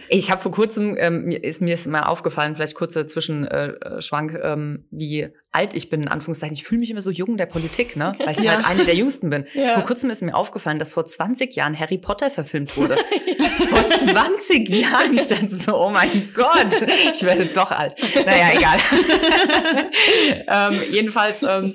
ich 0.09 0.31
habe 0.31 0.43
vor 0.43 0.51
kurzem, 0.53 0.97
ähm, 0.99 1.31
ist 1.31 1.63
mir 1.63 1.75
ist 1.75 1.87
mal 1.87 2.03
aufgefallen, 2.03 2.55
vielleicht 2.57 2.75
kurzer 2.75 3.07
Zwischenschwank, 3.07 4.39
ähm, 4.43 4.85
wie 4.91 5.29
alt 5.53 5.73
ich 5.75 5.89
bin, 5.89 6.03
in 6.03 6.09
Anführungszeichen. 6.09 6.55
Ich 6.55 6.65
fühle 6.65 6.81
mich 6.81 6.91
immer 6.91 7.01
so 7.01 7.11
jung 7.13 7.29
in 7.31 7.37
der 7.37 7.47
Politik, 7.47 7.97
ne? 7.97 8.13
weil 8.25 8.33
ich 8.33 8.43
Ja. 8.43 8.57
halt 8.57 8.67
eine 8.67 8.85
der 8.85 8.95
Jüngsten 8.97 9.31
bin. 9.31 9.47
Ja. 9.55 9.75
Vor 9.75 9.85
kurzem 9.85 10.11
ist 10.11 10.21
mir 10.23 10.35
aufgefallen, 10.35 10.79
dass 10.81 10.93
vor 10.93 11.07
20 11.07 11.55
Jahren 11.55 11.79
Harry 11.79 11.99
Potter 11.99 12.29
verfilmt 12.31 12.77
wurde. 12.77 12.97
vor 13.69 13.87
20 13.87 14.69
Jahren. 14.69 15.15
Ich 15.15 15.29
dachte 15.29 15.49
so, 15.49 15.77
oh 15.77 15.91
mein 15.91 16.29
Gott, 16.35 16.69
ich 17.13 17.23
werde 17.23 17.47
doch 17.47 17.71
alt. 17.71 17.95
Naja, 18.27 18.49
egal. 18.57 18.79
ähm, 20.73 20.81
jedenfalls 20.91 21.43
ähm, 21.45 21.75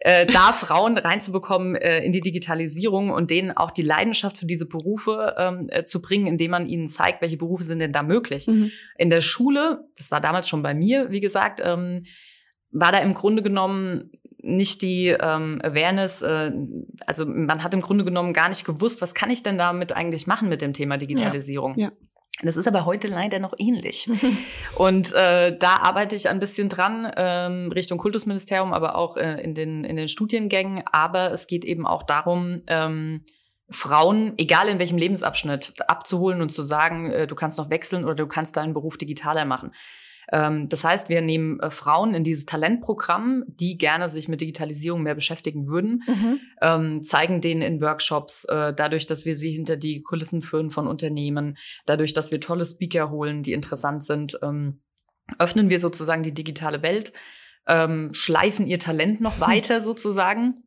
äh, 0.00 0.26
da 0.26 0.52
Frauen 0.52 0.96
reinzubekommen 0.96 1.76
äh, 1.76 2.02
in 2.02 2.12
die 2.12 2.22
Digitalisierung 2.22 3.10
und 3.10 3.30
denen 3.30 3.54
auch 3.54 3.70
die 3.70 3.82
Leidenschaft 3.82 4.38
für 4.38 4.46
diese 4.46 4.66
Berufe 4.66 5.34
ähm, 5.36 5.68
äh, 5.70 5.84
zu 5.84 6.00
bringen, 6.00 6.26
indem 6.26 6.52
man 6.52 6.66
ihnen 6.66 6.88
zeigt, 6.88 7.20
welche 7.20 7.36
Berufe 7.36 7.64
sind 7.64 7.80
denn 7.80 7.92
da 7.92 8.02
möglich. 8.02 8.46
Mhm. 8.46 8.70
In 8.96 9.10
der 9.10 9.20
Schule, 9.20 9.84
das 9.96 10.10
war 10.10 10.20
damals 10.20 10.48
schon 10.48 10.62
bei 10.62 10.72
mir, 10.72 11.10
wie 11.10 11.20
gesagt, 11.20 11.60
ähm, 11.62 12.04
war 12.70 12.92
da 12.92 12.98
im 12.98 13.12
Grunde 13.12 13.42
genommen 13.42 14.10
nicht 14.42 14.80
die 14.80 15.08
ähm, 15.08 15.60
Awareness, 15.62 16.22
äh, 16.22 16.50
also 17.06 17.26
man 17.26 17.62
hat 17.62 17.74
im 17.74 17.82
Grunde 17.82 18.04
genommen 18.04 18.32
gar 18.32 18.48
nicht 18.48 18.64
gewusst, 18.64 19.02
was 19.02 19.14
kann 19.14 19.30
ich 19.30 19.42
denn 19.42 19.58
damit 19.58 19.92
eigentlich 19.92 20.26
machen 20.26 20.48
mit 20.48 20.62
dem 20.62 20.72
Thema 20.72 20.96
Digitalisierung. 20.96 21.78
Ja. 21.78 21.92
Das 22.42 22.56
ist 22.56 22.66
aber 22.66 22.86
heute 22.86 23.08
leider 23.08 23.38
noch 23.38 23.52
ähnlich. 23.58 24.08
Und 24.76 25.12
äh, 25.12 25.56
da 25.56 25.76
arbeite 25.76 26.16
ich 26.16 26.28
ein 26.28 26.38
bisschen 26.38 26.68
dran, 26.68 27.10
ähm, 27.16 27.70
Richtung 27.72 27.98
Kultusministerium, 27.98 28.72
aber 28.72 28.94
auch 28.94 29.16
äh, 29.16 29.42
in, 29.42 29.54
den, 29.54 29.84
in 29.84 29.96
den 29.96 30.08
Studiengängen. 30.08 30.82
Aber 30.90 31.32
es 31.32 31.46
geht 31.46 31.64
eben 31.64 31.86
auch 31.86 32.02
darum, 32.02 32.62
ähm, 32.66 33.24
Frauen, 33.70 34.34
egal 34.36 34.68
in 34.68 34.78
welchem 34.78 34.98
Lebensabschnitt, 34.98 35.74
abzuholen 35.86 36.42
und 36.42 36.50
zu 36.50 36.62
sagen, 36.62 37.10
äh, 37.10 37.26
du 37.26 37.34
kannst 37.34 37.58
noch 37.58 37.70
wechseln 37.70 38.04
oder 38.04 38.14
du 38.14 38.26
kannst 38.26 38.56
deinen 38.56 38.74
Beruf 38.74 38.96
digitaler 38.96 39.44
machen. 39.44 39.72
Ähm, 40.32 40.68
das 40.68 40.84
heißt, 40.84 41.08
wir 41.08 41.20
nehmen 41.20 41.60
äh, 41.60 41.70
Frauen 41.70 42.14
in 42.14 42.24
dieses 42.24 42.46
Talentprogramm, 42.46 43.44
die 43.46 43.78
gerne 43.78 44.08
sich 44.08 44.28
mit 44.28 44.40
Digitalisierung 44.40 45.02
mehr 45.02 45.14
beschäftigen 45.14 45.68
würden, 45.68 46.02
mhm. 46.06 46.40
ähm, 46.62 47.02
zeigen 47.02 47.40
denen 47.40 47.62
in 47.62 47.80
Workshops, 47.80 48.44
äh, 48.44 48.72
dadurch, 48.74 49.06
dass 49.06 49.24
wir 49.24 49.36
sie 49.36 49.50
hinter 49.50 49.76
die 49.76 50.02
Kulissen 50.02 50.42
führen 50.42 50.70
von 50.70 50.86
Unternehmen, 50.86 51.56
dadurch, 51.86 52.12
dass 52.12 52.32
wir 52.32 52.40
tolle 52.40 52.64
Speaker 52.64 53.10
holen, 53.10 53.42
die 53.42 53.52
interessant 53.52 54.04
sind, 54.04 54.38
ähm, 54.42 54.80
öffnen 55.38 55.68
wir 55.68 55.80
sozusagen 55.80 56.22
die 56.22 56.34
digitale 56.34 56.82
Welt, 56.82 57.12
schleifen 58.12 58.66
ihr 58.66 58.80
Talent 58.80 59.20
noch 59.20 59.38
weiter 59.48 59.80
sozusagen 59.80 60.64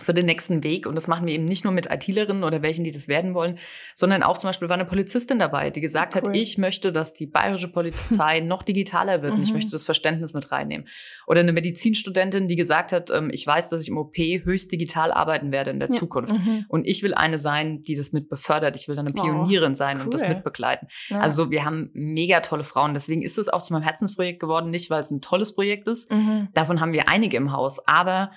für 0.00 0.12
den 0.12 0.26
nächsten 0.26 0.64
Weg. 0.64 0.86
Und 0.86 0.96
das 0.96 1.06
machen 1.06 1.26
wir 1.26 1.34
eben 1.34 1.44
nicht 1.44 1.64
nur 1.64 1.72
mit 1.72 1.86
ITlerinnen 1.90 2.42
oder 2.42 2.62
welchen, 2.62 2.84
die 2.84 2.90
das 2.90 3.06
werden 3.06 3.34
wollen, 3.34 3.58
sondern 3.94 4.22
auch 4.22 4.38
zum 4.38 4.48
Beispiel 4.48 4.68
war 4.68 4.74
eine 4.74 4.84
Polizistin 4.84 5.38
dabei, 5.38 5.70
die 5.70 5.80
gesagt 5.80 6.14
cool. 6.14 6.22
hat, 6.28 6.36
ich 6.36 6.58
möchte, 6.58 6.90
dass 6.90 7.12
die 7.12 7.26
bayerische 7.26 7.68
Polizei 7.68 8.40
noch 8.44 8.62
digitaler 8.62 9.22
wird 9.22 9.34
und 9.34 9.42
ich 9.42 9.50
mhm. 9.50 9.56
möchte 9.56 9.70
das 9.70 9.84
Verständnis 9.84 10.34
mit 10.34 10.50
reinnehmen. 10.50 10.88
Oder 11.26 11.40
eine 11.40 11.52
Medizinstudentin, 11.52 12.48
die 12.48 12.56
gesagt 12.56 12.92
hat, 12.92 13.10
ähm, 13.10 13.30
ich 13.32 13.46
weiß, 13.46 13.68
dass 13.68 13.82
ich 13.82 13.88
im 13.88 13.98
OP 13.98 14.16
höchst 14.16 14.72
digital 14.72 15.12
arbeiten 15.12 15.52
werde 15.52 15.70
in 15.70 15.78
der 15.78 15.90
ja. 15.90 15.94
Zukunft. 15.94 16.34
Mhm. 16.34 16.64
Und 16.68 16.86
ich 16.86 17.02
will 17.02 17.14
eine 17.14 17.38
sein, 17.38 17.82
die 17.82 17.94
das 17.94 18.12
mit 18.12 18.28
befördert. 18.28 18.74
Ich 18.76 18.88
will 18.88 18.96
dann 18.96 19.06
eine 19.06 19.14
Pionierin 19.14 19.72
oh, 19.72 19.74
sein 19.74 19.98
cool. 19.98 20.04
und 20.04 20.14
das 20.14 20.26
mitbegleiten. 20.26 20.88
Ja. 21.08 21.18
Also 21.18 21.50
wir 21.50 21.64
haben 21.64 21.90
mega 21.92 22.40
tolle 22.40 22.64
Frauen. 22.64 22.94
Deswegen 22.94 23.22
ist 23.22 23.38
es 23.38 23.48
auch 23.48 23.62
zu 23.62 23.72
meinem 23.72 23.82
Herzensprojekt 23.82 24.40
geworden, 24.40 24.70
nicht 24.70 24.90
weil 24.90 25.00
es 25.00 25.10
ein 25.10 25.20
tolles 25.20 25.54
Projekt 25.54 25.86
ist. 25.86 26.10
Mhm. 26.10 26.48
Davon 26.52 26.80
haben 26.80 26.92
wir 26.92 27.08
einige 27.08 27.36
im 27.36 27.52
Haus. 27.52 27.86
Aber 27.86 28.32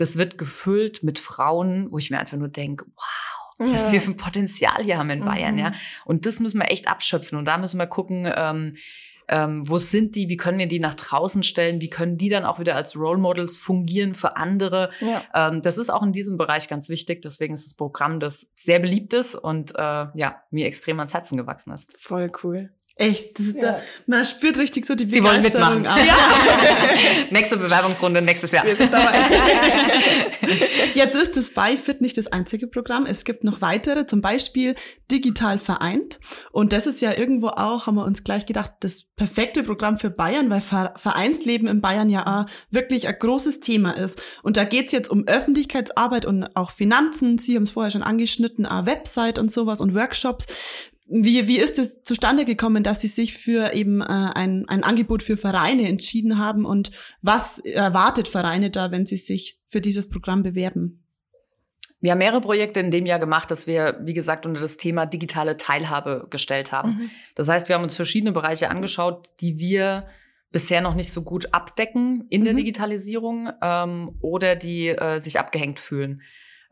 das 0.00 0.16
wird 0.16 0.38
gefüllt 0.38 1.02
mit 1.02 1.18
Frauen, 1.18 1.88
wo 1.90 1.98
ich 1.98 2.10
mir 2.10 2.18
einfach 2.18 2.38
nur 2.38 2.48
denke, 2.48 2.86
wow, 2.94 3.66
ja. 3.68 3.74
was 3.74 3.92
wir 3.92 4.00
für 4.00 4.12
ein 4.12 4.16
Potenzial 4.16 4.82
hier 4.82 4.98
haben 4.98 5.10
in 5.10 5.24
Bayern, 5.24 5.54
mhm. 5.54 5.60
ja. 5.60 5.72
Und 6.04 6.26
das 6.26 6.40
müssen 6.40 6.58
wir 6.58 6.70
echt 6.70 6.88
abschöpfen. 6.88 7.38
Und 7.38 7.44
da 7.44 7.58
müssen 7.58 7.78
wir 7.78 7.86
gucken, 7.86 8.30
ähm, 8.34 8.72
ähm, 9.28 9.68
wo 9.68 9.78
sind 9.78 10.16
die, 10.16 10.28
wie 10.28 10.36
können 10.36 10.58
wir 10.58 10.66
die 10.66 10.80
nach 10.80 10.94
draußen 10.94 11.44
stellen, 11.44 11.80
wie 11.80 11.88
können 11.88 12.18
die 12.18 12.28
dann 12.28 12.44
auch 12.44 12.58
wieder 12.58 12.74
als 12.74 12.96
Role 12.96 13.20
Models 13.20 13.58
fungieren 13.58 14.12
für 14.12 14.36
andere. 14.36 14.90
Ja. 15.00 15.22
Ähm, 15.34 15.62
das 15.62 15.78
ist 15.78 15.88
auch 15.88 16.02
in 16.02 16.12
diesem 16.12 16.36
Bereich 16.36 16.68
ganz 16.68 16.88
wichtig. 16.88 17.22
Deswegen 17.22 17.54
ist 17.54 17.66
das 17.66 17.76
Programm, 17.76 18.18
das 18.18 18.50
sehr 18.56 18.80
beliebt 18.80 19.14
ist 19.14 19.36
und 19.36 19.72
äh, 19.76 20.06
ja, 20.14 20.42
mir 20.50 20.66
extrem 20.66 20.98
ans 20.98 21.14
Herzen 21.14 21.36
gewachsen 21.36 21.72
ist. 21.72 21.88
Voll 21.96 22.32
cool. 22.42 22.70
Echt, 23.00 23.38
das, 23.38 23.54
ja. 23.54 23.60
da, 23.62 23.82
man 24.04 24.26
spürt 24.26 24.58
richtig 24.58 24.84
so 24.84 24.94
die 24.94 25.08
Sie 25.08 25.24
wollen 25.24 25.40
mitmachen. 25.40 25.84
Ja. 25.84 25.94
Nächste 27.30 27.56
Bewerbungsrunde 27.56 28.20
nächstes 28.20 28.52
Jahr. 28.52 28.66
Wir 28.66 28.76
sind 28.76 28.92
dabei. 28.92 29.14
Jetzt 30.94 31.16
ist 31.16 31.34
das 31.34 31.48
ByFit 31.48 32.02
nicht 32.02 32.18
das 32.18 32.26
einzige 32.26 32.66
Programm. 32.66 33.06
Es 33.06 33.24
gibt 33.24 33.42
noch 33.42 33.62
weitere, 33.62 34.04
zum 34.04 34.20
Beispiel 34.20 34.74
Digital 35.10 35.58
Vereint. 35.58 36.20
Und 36.52 36.74
das 36.74 36.86
ist 36.86 37.00
ja 37.00 37.16
irgendwo 37.16 37.48
auch, 37.48 37.86
haben 37.86 37.94
wir 37.94 38.04
uns 38.04 38.22
gleich 38.22 38.44
gedacht, 38.44 38.72
das 38.80 39.04
perfekte 39.16 39.62
Programm 39.62 39.98
für 39.98 40.10
Bayern, 40.10 40.50
weil 40.50 40.60
Vereinsleben 40.60 41.68
in 41.68 41.80
Bayern 41.80 42.10
ja 42.10 42.44
wirklich 42.70 43.08
ein 43.08 43.16
großes 43.18 43.60
Thema 43.60 43.96
ist. 43.96 44.20
Und 44.42 44.58
da 44.58 44.64
geht's 44.64 44.92
jetzt 44.92 45.08
um 45.08 45.26
Öffentlichkeitsarbeit 45.26 46.26
und 46.26 46.54
auch 46.54 46.70
Finanzen. 46.70 47.38
Sie 47.38 47.56
haben 47.56 47.62
es 47.62 47.70
vorher 47.70 47.90
schon 47.90 48.02
angeschnitten, 48.02 48.66
eine 48.66 48.84
Website 48.84 49.38
und 49.38 49.50
sowas 49.50 49.80
und 49.80 49.94
Workshops. 49.94 50.46
Wie, 51.12 51.48
wie 51.48 51.58
ist 51.58 51.76
es 51.78 52.04
zustande 52.04 52.44
gekommen, 52.44 52.84
dass 52.84 53.00
Sie 53.00 53.08
sich 53.08 53.36
für 53.36 53.72
eben 53.74 54.00
äh, 54.00 54.04
ein, 54.04 54.68
ein 54.68 54.84
Angebot 54.84 55.24
für 55.24 55.36
Vereine 55.36 55.88
entschieden 55.88 56.38
haben 56.38 56.64
und 56.64 56.92
was 57.20 57.58
erwartet 57.58 58.28
Vereine 58.28 58.70
da, 58.70 58.92
wenn 58.92 59.06
sie 59.06 59.16
sich 59.16 59.58
für 59.66 59.80
dieses 59.80 60.08
Programm 60.08 60.44
bewerben? 60.44 61.02
Wir 62.00 62.12
haben 62.12 62.18
mehrere 62.18 62.40
Projekte 62.40 62.78
in 62.78 62.92
dem 62.92 63.06
Jahr 63.06 63.18
gemacht, 63.18 63.50
dass 63.50 63.66
wir, 63.66 63.98
wie 64.02 64.14
gesagt, 64.14 64.46
unter 64.46 64.60
das 64.60 64.76
Thema 64.76 65.04
digitale 65.04 65.56
Teilhabe 65.56 66.28
gestellt 66.30 66.70
haben. 66.70 66.92
Mhm. 66.92 67.10
Das 67.34 67.48
heißt, 67.48 67.68
wir 67.68 67.74
haben 67.74 67.82
uns 67.82 67.96
verschiedene 67.96 68.30
Bereiche 68.30 68.70
angeschaut, 68.70 69.30
die 69.40 69.58
wir 69.58 70.06
bisher 70.52 70.80
noch 70.80 70.94
nicht 70.94 71.10
so 71.10 71.22
gut 71.22 71.52
abdecken 71.52 72.26
in 72.30 72.42
mhm. 72.42 72.44
der 72.44 72.54
Digitalisierung 72.54 73.50
ähm, 73.60 74.16
oder 74.20 74.54
die 74.54 74.88
äh, 74.88 75.18
sich 75.18 75.40
abgehängt 75.40 75.80
fühlen. 75.80 76.22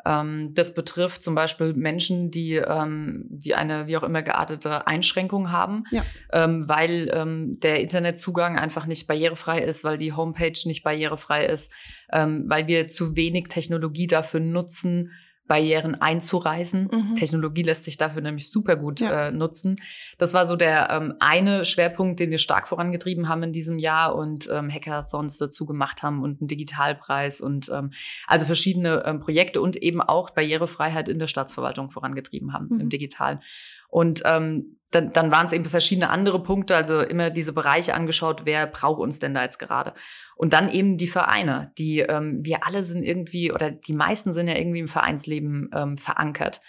Ähm, 0.09 0.55
das 0.55 0.73
betrifft 0.73 1.23
zum 1.23 1.35
Beispiel 1.35 1.75
Menschen, 1.75 2.31
die 2.31 2.55
ähm, 2.55 3.27
wie 3.29 3.55
eine 3.55 3.87
wie 3.87 3.97
auch 3.99 4.03
immer 4.03 4.23
geartete 4.23 4.87
Einschränkung 4.87 5.53
haben, 5.53 5.85
ja. 5.91 6.03
ähm, 6.33 6.67
weil 6.67 7.11
ähm, 7.13 7.61
der 7.61 7.81
Internetzugang 7.81 8.59
einfach 8.59 8.87
nicht 8.87 9.07
barrierefrei 9.07 9.61
ist, 9.61 9.85
weil 9.85 9.99
die 9.99 10.15
Homepage 10.15 10.59
nicht 10.65 10.83
barrierefrei 10.83 11.45
ist, 11.45 11.73
ähm, 12.11 12.45
weil 12.49 12.67
wir 12.67 12.87
zu 12.87 13.17
wenig 13.17 13.49
Technologie 13.49 14.07
dafür 14.07 14.41
nutzen, 14.41 15.13
Barrieren 15.49 15.95
einzureißen. 15.97 16.89
Mhm. 16.93 17.15
Technologie 17.17 17.63
lässt 17.63 17.85
sich 17.85 17.97
dafür 17.97 18.23
nämlich 18.23 18.51
super 18.51 18.77
gut 18.77 19.01
ja. 19.01 19.29
äh, 19.29 19.31
nutzen. 19.33 19.77
Das 20.19 20.35
war 20.35 20.47
so 20.47 20.55
der 20.55 20.91
ähm, 20.91 21.15
eine 21.19 21.65
Schwerpunkt, 21.65 22.21
den 22.21 22.31
wir 22.31 22.39
stark 22.39 22.69
vorangetrieben 22.69 23.29
haben 23.29 23.43
in 23.43 23.53
diesem 23.53 23.79
Jahr 23.79 24.15
und 24.15 24.49
ähm, 24.53 24.71
Hackathons 24.71 25.39
dazu 25.39 25.67
gemacht 25.67 26.03
haben 26.03 26.23
und 26.23 26.41
einen 26.41 26.49
Digitalpreis 26.49 27.41
und 27.41 27.71
ähm, 27.71 27.93
also 28.27 28.47
verschiedene 28.47 29.03
ähm, 29.05 29.21
Projekte 29.21 29.61
und 29.61 29.77
eben 29.77 30.01
auch 30.01 30.31
Barrierefreiheit 30.31 31.09
in 31.09 31.19
der 31.19 31.27
Staatsverwaltung 31.27 31.91
vorangetrieben 31.91 32.53
haben 32.53 32.69
mhm. 32.71 32.81
im 32.81 32.89
Digitalen. 32.91 33.41
Und 33.89 34.23
ähm, 34.27 34.78
dann, 34.91 35.13
dann 35.13 35.31
waren 35.31 35.47
es 35.47 35.53
eben 35.53 35.65
verschiedene 35.67 36.09
andere 36.09 36.43
Punkte, 36.43 36.75
also 36.75 37.01
immer 37.01 37.31
diese 37.31 37.53
Bereiche 37.53 37.95
angeschaut, 37.95 38.43
wer 38.45 38.67
braucht 38.67 39.01
uns 39.01 39.19
denn 39.19 39.35
da 39.35 39.43
jetzt 39.43 39.59
gerade? 39.59 39.93
Und 40.37 40.53
dann 40.53 40.71
eben 40.71 40.97
die 40.97 41.09
Vereine, 41.09 41.73
die 41.77 42.01
ähm, 42.01 42.41
wir 42.43 42.67
alle 42.67 42.83
sind 42.83 43.03
irgendwie, 43.03 43.53
oder 43.53 43.71
die 43.71 43.93
meisten 43.93 44.33
sind 44.33 44.49
ja 44.49 44.57
irgendwie 44.57 44.81
im 44.81 44.89
Vereinsleben 44.89 45.71
ähm, 45.75 45.99
verankert. 45.99 46.61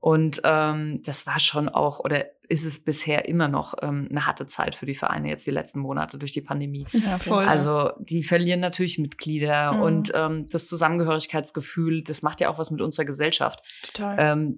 Und 0.00 0.40
ähm, 0.44 1.00
das 1.04 1.26
war 1.26 1.40
schon 1.40 1.68
auch, 1.68 2.00
oder 2.00 2.26
ist 2.48 2.64
es 2.64 2.82
bisher 2.82 3.28
immer 3.28 3.48
noch 3.48 3.74
ähm, 3.82 4.08
eine 4.10 4.26
harte 4.26 4.46
Zeit 4.46 4.74
für 4.74 4.86
die 4.86 4.94
Vereine 4.94 5.28
jetzt 5.28 5.46
die 5.46 5.50
letzten 5.50 5.80
Monate 5.80 6.18
durch 6.18 6.32
die 6.32 6.40
Pandemie. 6.40 6.86
Ja, 6.92 7.18
voll. 7.18 7.44
Also 7.44 7.90
die 7.98 8.22
verlieren 8.22 8.60
natürlich 8.60 8.98
Mitglieder 8.98 9.74
mhm. 9.74 9.82
und 9.82 10.12
ähm, 10.14 10.46
das 10.50 10.66
Zusammengehörigkeitsgefühl, 10.66 12.02
das 12.02 12.22
macht 12.22 12.40
ja 12.40 12.48
auch 12.48 12.58
was 12.58 12.70
mit 12.70 12.80
unserer 12.80 13.04
Gesellschaft. 13.04 13.60
Total. 13.92 14.16
Ähm, 14.18 14.56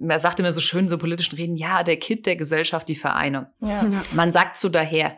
man 0.00 0.18
sagt 0.18 0.40
immer 0.40 0.52
so 0.52 0.60
schön 0.60 0.88
so 0.88 0.98
politischen 0.98 1.36
Reden, 1.36 1.56
ja, 1.56 1.84
der 1.84 1.96
Kit 1.96 2.26
der 2.26 2.34
Gesellschaft, 2.34 2.88
die 2.88 2.96
Vereine. 2.96 3.52
Ja. 3.60 3.88
Man 4.12 4.32
sagt 4.32 4.56
so 4.56 4.68
daher. 4.68 5.16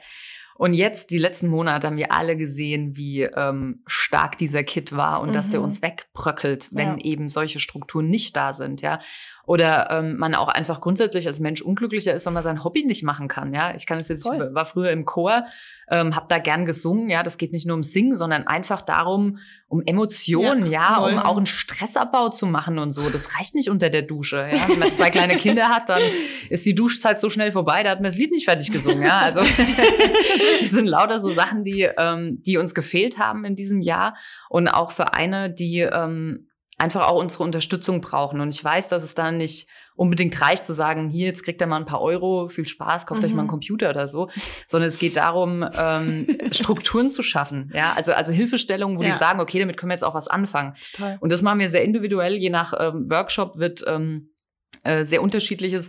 Und 0.59 0.73
jetzt, 0.73 1.11
die 1.11 1.19
letzten 1.19 1.49
Monate, 1.49 1.87
haben 1.87 1.97
wir 1.97 2.13
alle 2.13 2.37
gesehen, 2.37 2.97
wie 2.97 3.23
ähm, 3.23 3.83
stark 3.87 4.39
dieser 4.39 4.65
Kit 4.65 4.97
war 4.97 5.21
und 5.21 5.29
mhm. 5.29 5.33
dass 5.33 5.51
der 5.51 5.61
mhm. 5.61 5.67
uns 5.67 5.83
wegbröckelt, 5.83 6.71
wenn 6.73 6.99
ja. 6.99 7.05
eben 7.05 7.29
solche 7.29 7.61
Strukturen 7.61 8.09
nicht 8.09 8.37
da 8.37 8.53
sind, 8.53 8.81
ja. 8.83 8.99
Oder 9.47 9.91
ähm, 9.93 10.17
man 10.19 10.35
auch 10.35 10.49
einfach 10.49 10.81
grundsätzlich 10.81 11.29
als 11.29 11.39
Mensch 11.39 11.63
unglücklicher 11.63 12.13
ist, 12.13 12.27
wenn 12.27 12.33
man 12.33 12.43
sein 12.43 12.65
Hobby 12.65 12.85
nicht 12.85 13.05
machen 13.05 13.29
kann. 13.29 13.55
Ja, 13.55 13.73
ich 13.77 13.87
kann 13.87 13.99
es 13.99 14.09
jetzt, 14.09 14.25
Voll. 14.25 14.49
ich 14.49 14.55
war 14.55 14.67
früher 14.67 14.91
im 14.91 15.05
Chor, 15.05 15.45
ähm, 15.89 16.17
habe 16.17 16.27
da 16.29 16.39
gern 16.39 16.67
gesungen. 16.67 17.09
Ja, 17.09 17.23
das 17.23 17.39
geht 17.39 17.53
nicht 17.53 17.65
nur 17.65 17.75
ums 17.75 17.93
Singen, 17.93 18.17
sondern 18.17 18.49
einfach 18.49 18.83
darum, 18.83 19.39
um 19.69 19.83
Emotionen, 19.87 20.67
ja, 20.67 20.71
ja 20.71 20.97
um 20.99 21.19
auch 21.21 21.37
einen 21.37 21.47
Stressabbau 21.47 22.31
zu 22.31 22.47
machen 22.47 22.81
und 22.81 22.91
so. 22.91 23.09
Das 23.09 23.39
reicht 23.39 23.55
nicht 23.55 23.71
unter 23.71 23.89
der 23.89 24.03
Dusche. 24.03 24.39
Ja? 24.39 24.69
Wenn 24.69 24.81
man 24.81 24.93
zwei 24.93 25.11
kleine 25.11 25.37
Kinder 25.37 25.69
hat, 25.69 25.91
dann 25.91 26.03
ist 26.51 26.67
die 26.67 26.75
Duschzeit 26.75 27.21
so 27.21 27.31
schnell 27.31 27.53
vorbei, 27.53 27.85
da 27.85 27.91
hat 27.91 27.99
man 27.99 28.11
das 28.11 28.17
Lied 28.17 28.33
nicht 28.33 28.47
fertig 28.47 28.73
gesungen. 28.73 29.03
Ja, 29.03 29.21
also 29.21 29.41
das 30.61 30.71
sind 30.71 30.87
lauter 30.87 31.21
so 31.21 31.31
Sachen, 31.31 31.65
die 31.65 31.89
ähm, 31.97 32.43
die 32.45 32.59
uns 32.59 32.75
gefehlt 32.75 33.19
haben 33.19 33.45
in 33.45 33.55
diesem 33.55 33.81
Jahr 33.81 34.17
und 34.49 34.69
auch 34.69 34.91
für 34.91 35.15
eine, 35.15 35.53
die 35.53 35.81
ähm, 35.81 36.49
einfach 36.79 37.09
auch 37.09 37.19
unsere 37.19 37.45
Unterstützung 37.45 38.01
brauchen. 38.01 38.41
Und 38.41 38.53
ich 38.53 38.63
weiß, 38.63 38.89
dass 38.89 39.03
es 39.03 39.15
dann 39.15 39.39
nicht 39.39 39.67
unbedingt 39.95 40.39
reicht 40.43 40.67
zu 40.67 40.75
sagen, 40.75 41.09
hier, 41.09 41.27
jetzt 41.27 41.43
kriegt 41.43 41.61
er 41.61 41.67
mal 41.67 41.79
ein 41.79 41.87
paar 41.87 42.03
Euro, 42.03 42.49
viel 42.49 42.67
Spaß, 42.67 43.07
kauft 43.07 43.23
mhm. 43.23 43.27
euch 43.27 43.33
mal 43.33 43.41
einen 43.41 43.47
mhm. 43.47 43.53
Computer 43.53 43.89
oder 43.89 44.07
so, 44.07 44.29
sondern 44.67 44.89
es 44.89 44.99
geht 44.99 45.17
darum, 45.17 45.67
ähm, 45.77 46.27
Strukturen 46.51 47.09
zu 47.09 47.23
schaffen. 47.23 47.73
Ja, 47.75 47.95
also, 47.95 48.13
also 48.13 48.33
Hilfestellungen, 48.33 48.99
wo 48.99 49.03
ja. 49.03 49.11
die 49.11 49.17
sagen, 49.17 49.41
okay, 49.41 49.59
damit 49.59 49.79
können 49.79 49.91
wir 49.91 49.95
jetzt 49.95 50.05
auch 50.05 50.15
was 50.15 50.29
anfangen. 50.29 50.75
Total. 50.93 51.17
Und 51.21 51.33
das 51.33 51.41
machen 51.41 51.61
wir 51.61 51.71
sehr 51.71 51.83
individuell, 51.83 52.37
je 52.37 52.51
nach 52.51 52.75
ähm, 52.79 53.07
Workshop 53.09 53.57
wird 53.57 53.83
ähm, 53.87 54.35
äh, 54.83 55.03
sehr 55.03 55.23
unterschiedliches 55.23 55.89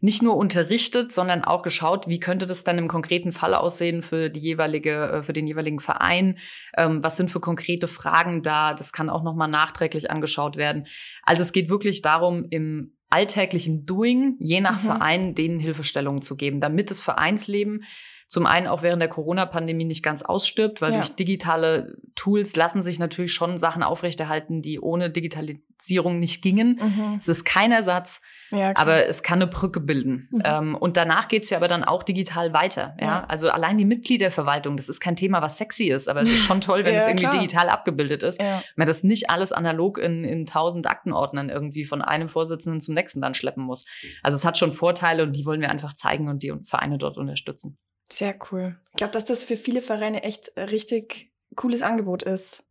nicht 0.00 0.22
nur 0.22 0.36
unterrichtet, 0.36 1.12
sondern 1.12 1.42
auch 1.42 1.62
geschaut, 1.62 2.06
wie 2.06 2.20
könnte 2.20 2.46
das 2.46 2.62
dann 2.62 2.78
im 2.78 2.88
konkreten 2.88 3.32
Fall 3.32 3.54
aussehen 3.54 4.02
für 4.02 4.30
die 4.30 4.40
jeweilige, 4.40 5.10
äh, 5.10 5.22
für 5.22 5.32
den 5.32 5.46
jeweiligen 5.46 5.80
Verein? 5.80 6.38
Ähm, 6.76 7.02
was 7.02 7.16
sind 7.16 7.30
für 7.30 7.40
konkrete 7.40 7.88
Fragen 7.88 8.42
da? 8.42 8.74
Das 8.74 8.92
kann 8.92 9.10
auch 9.10 9.24
nochmal 9.24 9.48
nachträglich 9.48 10.10
angeschaut 10.10 10.56
werden. 10.56 10.86
Also 11.24 11.42
es 11.42 11.52
geht 11.52 11.68
wirklich 11.68 12.02
darum, 12.02 12.46
im 12.50 12.94
alltäglichen 13.10 13.86
Doing, 13.86 14.36
je 14.38 14.60
nach 14.60 14.82
mhm. 14.82 14.86
Verein, 14.86 15.34
denen 15.34 15.58
Hilfestellungen 15.58 16.22
zu 16.22 16.36
geben, 16.36 16.60
damit 16.60 16.90
das 16.90 17.02
Vereinsleben 17.02 17.82
zum 18.28 18.44
einen 18.44 18.66
auch 18.66 18.82
während 18.82 19.00
der 19.00 19.08
Corona-Pandemie 19.08 19.86
nicht 19.86 20.02
ganz 20.02 20.22
ausstirbt, 20.22 20.82
weil 20.82 20.92
ja. 20.92 20.98
durch 20.98 21.14
digitale 21.14 21.96
Tools 22.14 22.54
lassen 22.56 22.82
sich 22.82 22.98
natürlich 22.98 23.32
schon 23.32 23.56
Sachen 23.56 23.82
aufrechterhalten, 23.82 24.60
die 24.60 24.80
ohne 24.80 25.08
Digitalisierung 25.08 26.18
nicht 26.18 26.42
gingen. 26.42 26.78
Mhm. 26.78 27.16
Es 27.18 27.26
ist 27.26 27.46
kein 27.46 27.72
Ersatz, 27.72 28.20
ja, 28.50 28.72
aber 28.76 29.06
es 29.06 29.22
kann 29.22 29.40
eine 29.40 29.50
Brücke 29.50 29.80
bilden. 29.80 30.28
Mhm. 30.30 30.42
Ähm, 30.44 30.74
und 30.74 30.98
danach 30.98 31.28
geht's 31.28 31.48
ja 31.48 31.56
aber 31.56 31.68
dann 31.68 31.84
auch 31.84 32.02
digital 32.02 32.52
weiter. 32.52 32.94
Ja? 33.00 33.06
ja? 33.06 33.24
Also 33.28 33.48
allein 33.48 33.78
die 33.78 33.86
Mitgliederverwaltung, 33.86 34.76
das 34.76 34.90
ist 34.90 35.00
kein 35.00 35.16
Thema, 35.16 35.40
was 35.40 35.56
sexy 35.56 35.84
ist, 35.84 36.06
aber 36.06 36.20
es 36.20 36.28
ist 36.28 36.44
schon 36.44 36.60
toll, 36.60 36.84
wenn 36.84 36.94
es 36.96 37.06
irgendwie 37.06 37.24
klar. 37.24 37.40
digital 37.40 37.70
abgebildet 37.70 38.22
ist. 38.22 38.42
Man 38.76 38.86
das 38.86 39.04
nicht 39.04 39.30
alles 39.30 39.52
analog 39.52 39.96
in, 39.96 40.24
in 40.24 40.44
tausend 40.44 40.86
Aktenordnern 40.86 41.48
irgendwie 41.48 41.86
von 41.86 42.02
einem 42.02 42.28
Vorsitzenden 42.28 42.80
zum 42.80 42.92
nächsten 42.94 43.22
dann 43.22 43.32
schleppen 43.32 43.64
muss. 43.64 43.86
Also 44.22 44.36
es 44.36 44.44
hat 44.44 44.58
schon 44.58 44.72
Vorteile 44.72 45.22
und 45.22 45.34
die 45.34 45.46
wollen 45.46 45.62
wir 45.62 45.70
einfach 45.70 45.94
zeigen 45.94 46.28
und 46.28 46.42
die 46.42 46.52
Vereine 46.64 46.98
dort 46.98 47.16
unterstützen. 47.16 47.78
Sehr 48.10 48.34
cool. 48.50 48.76
Ich 48.90 48.96
glaube, 48.96 49.12
dass 49.12 49.24
das 49.24 49.44
für 49.44 49.56
viele 49.56 49.82
Vereine 49.82 50.22
echt 50.22 50.52
richtig 50.56 51.32
cooles 51.56 51.82
Angebot 51.82 52.22
ist. 52.22 52.64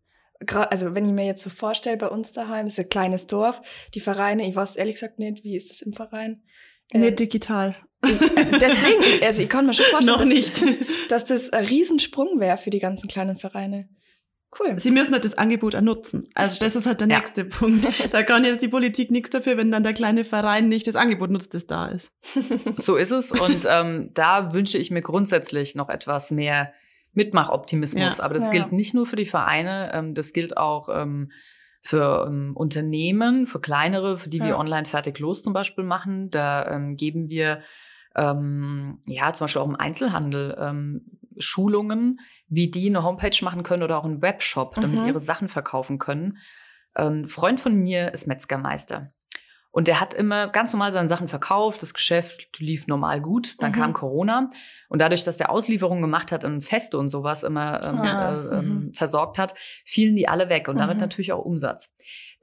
Also 0.52 0.94
wenn 0.94 1.06
ich 1.06 1.12
mir 1.12 1.26
jetzt 1.26 1.44
so 1.44 1.50
vorstelle, 1.50 1.98
bei 1.98 2.08
uns 2.08 2.32
daheim 2.32 2.68
ist 2.68 2.80
ein 2.80 2.90
kleines 2.90 3.28
Dorf, 3.28 3.62
die 3.94 4.00
Vereine, 4.00 4.48
ich 4.48 4.56
weiß 4.56 4.76
ehrlich 4.76 4.96
gesagt 4.96 5.20
nicht, 5.20 5.44
wie 5.44 5.56
ist 5.56 5.72
das 5.72 5.82
im 5.82 5.94
Verein? 5.94 6.44
Nicht 6.94 7.10
ähm, 7.10 7.16
digital. 7.16 7.76
Deswegen, 8.06 9.24
also 9.24 9.42
ich 9.42 9.50
kann 9.50 9.66
mir 9.66 9.74
schon 9.74 9.86
vorstellen, 9.92 10.20
Noch 10.20 10.26
nicht. 10.26 10.62
Dass, 11.10 11.26
dass 11.26 11.26
das 11.26 11.50
ein 11.52 11.66
Riesensprung 11.66 12.40
wäre 12.40 12.58
für 12.58 12.70
die 12.70 12.80
ganzen 12.80 13.08
kleinen 13.08 13.38
Vereine. 13.38 13.80
Cool. 14.60 14.78
Sie 14.78 14.92
müssen 14.92 15.14
halt 15.14 15.24
das 15.24 15.38
Angebot 15.38 15.76
auch 15.76 15.82
nutzen. 15.82 16.28
Also 16.34 16.60
das 16.60 16.76
ist 16.76 16.86
halt 16.86 17.02
der 17.02 17.08
ja. 17.08 17.20
nächste 17.20 17.46
Punkt. 17.46 17.88
Da 18.12 18.24
kann 18.24 18.44
jetzt 18.44 18.62
die 18.62 18.68
Politik 18.68 19.12
nichts 19.12 19.30
dafür, 19.30 19.58
wenn 19.58 19.72
dann 19.72 19.84
der 19.84 19.94
kleine 19.94 20.24
Verein 20.24 20.70
nicht 20.70 20.88
das 20.88 20.96
Angebot 20.96 21.30
nutzt, 21.30 21.54
das 21.54 21.68
da 21.68 21.88
ist. 21.88 22.12
So 22.76 22.96
ist 22.96 23.12
es. 23.12 23.32
Und 23.32 23.68
ähm, 23.70 24.12
da 24.14 24.54
wünsche 24.54 24.78
ich 24.78 24.92
mir 24.92 25.02
grundsätzlich 25.02 25.76
noch 25.76 25.90
etwas 25.90 26.32
mehr 26.32 26.74
Mitmachoptimismus. 27.14 28.18
Ja. 28.18 28.24
Aber 28.24 28.34
das 28.34 28.46
ja. 28.46 28.52
gilt 28.52 28.72
nicht 28.72 28.94
nur 28.94 29.06
für 29.06 29.16
die 29.16 29.26
Vereine, 29.26 29.92
ähm, 29.94 30.14
das 30.14 30.34
gilt 30.34 30.58
auch 30.58 30.90
ähm, 30.90 31.32
für 31.82 32.28
ähm, 32.28 32.56
Unternehmen, 32.56 33.48
für 33.48 33.60
kleinere, 33.60 34.18
für 34.18 34.30
die 34.30 34.42
wir 34.42 34.58
online 34.58 34.86
fertig 34.86 35.20
los 35.20 35.44
zum 35.44 35.54
Beispiel 35.54 35.84
machen. 35.84 36.30
Da 36.30 36.68
ähm, 36.68 36.96
geben 36.96 37.30
wir 37.30 37.62
ähm, 38.16 39.00
ja 39.06 39.32
zum 39.34 39.46
Beispiel 39.46 39.62
auch 39.62 39.70
im 39.70 39.76
Einzelhandel 39.76 40.58
ähm, 40.60 41.06
Schulungen, 41.40 42.20
wie 42.48 42.70
die 42.70 42.90
eine 42.90 43.04
Homepage 43.04 43.44
machen 43.44 43.64
können 43.64 43.84
oder 43.84 43.98
auch 43.98 44.06
einen 44.06 44.22
Webshop, 44.22 44.76
damit 44.76 45.02
mhm. 45.02 45.08
ihre 45.08 45.20
Sachen 45.20 45.48
verkaufen 45.48 45.98
können. 45.98 46.38
Ein 46.94 47.28
Freund 47.28 47.60
von 47.60 47.76
mir 47.76 48.14
ist 48.14 48.28
Metzgermeister. 48.28 49.08
Und 49.78 49.88
der 49.88 50.00
hat 50.00 50.16
immer 50.16 50.48
ganz 50.48 50.74
normal 50.74 50.92
seine 50.92 51.08
Sachen 51.08 51.28
verkauft, 51.28 51.84
das 51.84 51.94
Geschäft 51.94 52.58
lief 52.60 52.88
normal 52.88 53.22
gut. 53.22 53.62
Dann 53.62 53.72
mhm. 53.72 53.76
kam 53.76 53.94
Corona 53.94 54.50
und 54.90 55.00
dadurch, 55.00 55.24
dass 55.24 55.38
der 55.38 55.52
Auslieferungen 55.52 56.02
gemacht 56.02 56.32
hat 56.32 56.44
und 56.44 56.62
Feste 56.62 56.98
und 56.98 57.10
sowas 57.10 57.44
immer 57.44 57.84
ähm, 57.84 58.00
ah, 58.00 58.58
äh, 58.58 58.62
mhm. 58.64 58.94
versorgt 58.94 59.38
hat, 59.38 59.54
fielen 59.86 60.16
die 60.16 60.28
alle 60.28 60.50
weg 60.50 60.68
und 60.68 60.78
damit 60.78 60.96
mhm. 60.96 61.02
natürlich 61.02 61.32
auch 61.32 61.46
Umsatz. 61.46 61.94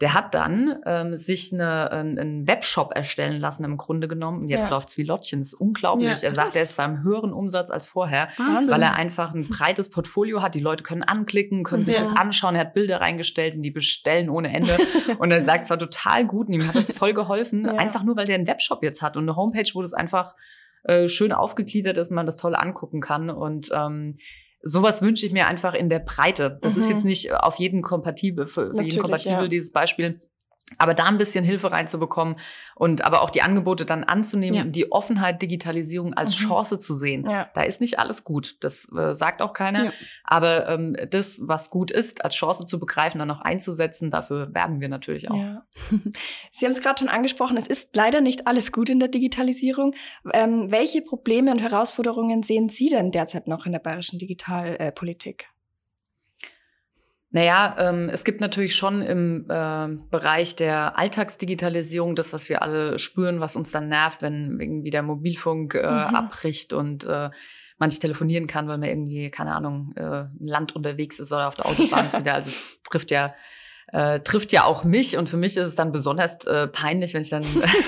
Der 0.00 0.12
hat 0.12 0.34
dann 0.34 0.80
ähm, 0.86 1.16
sich 1.16 1.52
eine, 1.52 1.90
einen 1.90 2.48
Webshop 2.48 2.92
erstellen 2.96 3.40
lassen 3.40 3.64
im 3.64 3.76
Grunde 3.76 4.08
genommen. 4.08 4.42
Und 4.42 4.48
jetzt 4.48 4.70
ja. 4.70 4.76
läuft's 4.76 4.96
wie 4.98 5.04
Lottchen. 5.04 5.40
Das 5.40 5.48
ist 5.48 5.54
unglaublich. 5.54 6.06
Ja, 6.06 6.28
er 6.28 6.34
sagt, 6.34 6.56
er 6.56 6.62
ist 6.62 6.76
beim 6.76 7.02
höheren 7.04 7.32
Umsatz 7.32 7.70
als 7.70 7.86
vorher, 7.86 8.28
Wahnsinn. 8.36 8.70
weil 8.70 8.82
er 8.82 8.94
einfach 8.94 9.34
ein 9.34 9.48
breites 9.48 9.90
Portfolio 9.90 10.42
hat. 10.42 10.54
Die 10.54 10.60
Leute 10.60 10.82
können 10.82 11.04
anklicken, 11.04 11.62
können 11.62 11.84
sich 11.84 11.94
ja. 11.94 12.00
das 12.00 12.14
anschauen. 12.16 12.56
Er 12.56 12.62
hat 12.62 12.74
Bilder 12.74 13.00
reingestellt 13.00 13.54
und 13.54 13.62
die 13.62 13.70
bestellen 13.70 14.28
ohne 14.30 14.52
Ende. 14.52 14.76
und 15.18 15.30
er 15.30 15.42
sagt 15.42 15.66
zwar 15.66 15.78
total 15.78 16.26
gut 16.26 16.48
und 16.48 16.54
ihm 16.54 16.66
hat 16.66 16.74
das 16.74 16.92
voll 16.92 17.14
geholfen, 17.14 17.68
einfach 17.68 18.02
nur, 18.02 18.16
weil 18.16 18.26
der 18.26 18.34
einen 18.34 18.46
Webshop 18.46 18.82
jetzt 18.82 19.00
hat 19.00 19.16
und 19.16 19.24
eine 19.24 19.36
Homepage, 19.36 19.70
wo 19.74 19.82
das 19.82 19.94
einfach 19.94 20.34
äh, 20.84 21.08
schön 21.08 21.32
aufgegliedert 21.32 21.98
ist, 21.98 22.10
man 22.10 22.26
das 22.26 22.36
toll 22.36 22.54
angucken 22.54 23.00
kann. 23.00 23.30
Und 23.30 23.68
ähm, 23.72 24.18
sowas 24.64 25.02
wünsche 25.02 25.26
ich 25.26 25.32
mir 25.32 25.46
einfach 25.46 25.74
in 25.74 25.88
der 25.88 26.00
Breite. 26.00 26.58
Das 26.62 26.74
mhm. 26.74 26.80
ist 26.80 26.88
jetzt 26.88 27.04
nicht 27.04 27.32
auf 27.32 27.56
jeden 27.56 27.82
kompatibel, 27.82 28.46
für, 28.46 28.74
für 28.74 28.82
jeden 28.82 29.00
kompatibel, 29.00 29.42
ja. 29.42 29.48
dieses 29.48 29.70
Beispiel. 29.70 30.18
Aber 30.78 30.94
da 30.94 31.04
ein 31.04 31.18
bisschen 31.18 31.44
Hilfe 31.44 31.72
reinzubekommen 31.72 32.36
und 32.74 33.04
aber 33.04 33.20
auch 33.22 33.30
die 33.30 33.42
Angebote 33.42 33.84
dann 33.84 34.02
anzunehmen, 34.02 34.54
ja. 34.54 34.64
die 34.64 34.90
Offenheit, 34.90 35.42
Digitalisierung 35.42 36.14
als 36.14 36.40
mhm. 36.40 36.48
Chance 36.48 36.78
zu 36.78 36.94
sehen. 36.94 37.28
Ja. 37.28 37.50
Da 37.54 37.62
ist 37.62 37.82
nicht 37.82 37.98
alles 37.98 38.24
gut. 38.24 38.56
Das 38.60 38.90
äh, 38.96 39.14
sagt 39.14 39.42
auch 39.42 39.52
keiner. 39.52 39.86
Ja. 39.86 39.92
Aber 40.24 40.68
ähm, 40.68 40.96
das, 41.10 41.40
was 41.42 41.68
gut 41.68 41.90
ist, 41.90 42.24
als 42.24 42.34
Chance 42.34 42.64
zu 42.64 42.78
begreifen, 42.78 43.18
dann 43.18 43.30
auch 43.30 43.40
einzusetzen, 43.40 44.10
dafür 44.10 44.54
werben 44.54 44.80
wir 44.80 44.88
natürlich 44.88 45.30
auch. 45.30 45.36
Ja. 45.36 45.66
Sie 46.50 46.64
haben 46.64 46.72
es 46.72 46.80
gerade 46.80 46.98
schon 46.98 47.08
angesprochen, 47.08 47.58
es 47.58 47.66
ist 47.66 47.94
leider 47.94 48.22
nicht 48.22 48.46
alles 48.46 48.72
gut 48.72 48.88
in 48.88 49.00
der 49.00 49.08
Digitalisierung. 49.08 49.94
Ähm, 50.32 50.70
welche 50.70 51.02
Probleme 51.02 51.50
und 51.50 51.58
Herausforderungen 51.58 52.42
sehen 52.42 52.70
Sie 52.70 52.88
denn 52.88 53.10
derzeit 53.10 53.48
noch 53.48 53.66
in 53.66 53.72
der 53.72 53.80
bayerischen 53.80 54.18
Digitalpolitik? 54.18 55.48
Naja, 57.34 57.74
ähm, 57.80 58.10
es 58.12 58.22
gibt 58.22 58.40
natürlich 58.40 58.76
schon 58.76 59.02
im 59.02 59.46
äh, 59.50 59.88
Bereich 60.12 60.54
der 60.54 60.96
Alltagsdigitalisierung 60.96 62.14
das, 62.14 62.32
was 62.32 62.48
wir 62.48 62.62
alle 62.62 62.96
spüren, 63.00 63.40
was 63.40 63.56
uns 63.56 63.72
dann 63.72 63.88
nervt, 63.88 64.22
wenn 64.22 64.60
irgendwie 64.60 64.90
der 64.90 65.02
Mobilfunk 65.02 65.74
äh, 65.74 65.82
mhm. 65.82 66.14
abbricht 66.14 66.72
und 66.72 67.02
äh, 67.02 67.30
man 67.78 67.88
nicht 67.88 68.00
telefonieren 68.00 68.46
kann, 68.46 68.68
weil 68.68 68.78
man 68.78 68.88
irgendwie, 68.88 69.32
keine 69.32 69.52
Ahnung, 69.52 69.94
äh, 69.96 70.28
ein 70.28 70.46
Land 70.46 70.76
unterwegs 70.76 71.18
ist 71.18 71.32
oder 71.32 71.48
auf 71.48 71.54
der 71.56 71.66
Autobahn 71.66 72.06
ist 72.06 72.20
wieder. 72.20 72.34
Also 72.34 72.50
es 72.50 72.78
trifft 72.88 73.10
ja 73.10 73.26
äh, 73.92 74.20
trifft 74.20 74.52
ja 74.52 74.64
auch 74.64 74.84
mich 74.84 75.16
und 75.16 75.28
für 75.28 75.36
mich 75.36 75.56
ist 75.56 75.68
es 75.68 75.74
dann 75.76 75.92
besonders 75.92 76.44
äh, 76.46 76.66
peinlich, 76.66 77.14
wenn 77.14 77.20
ich 77.20 77.30
dann, 77.30 77.44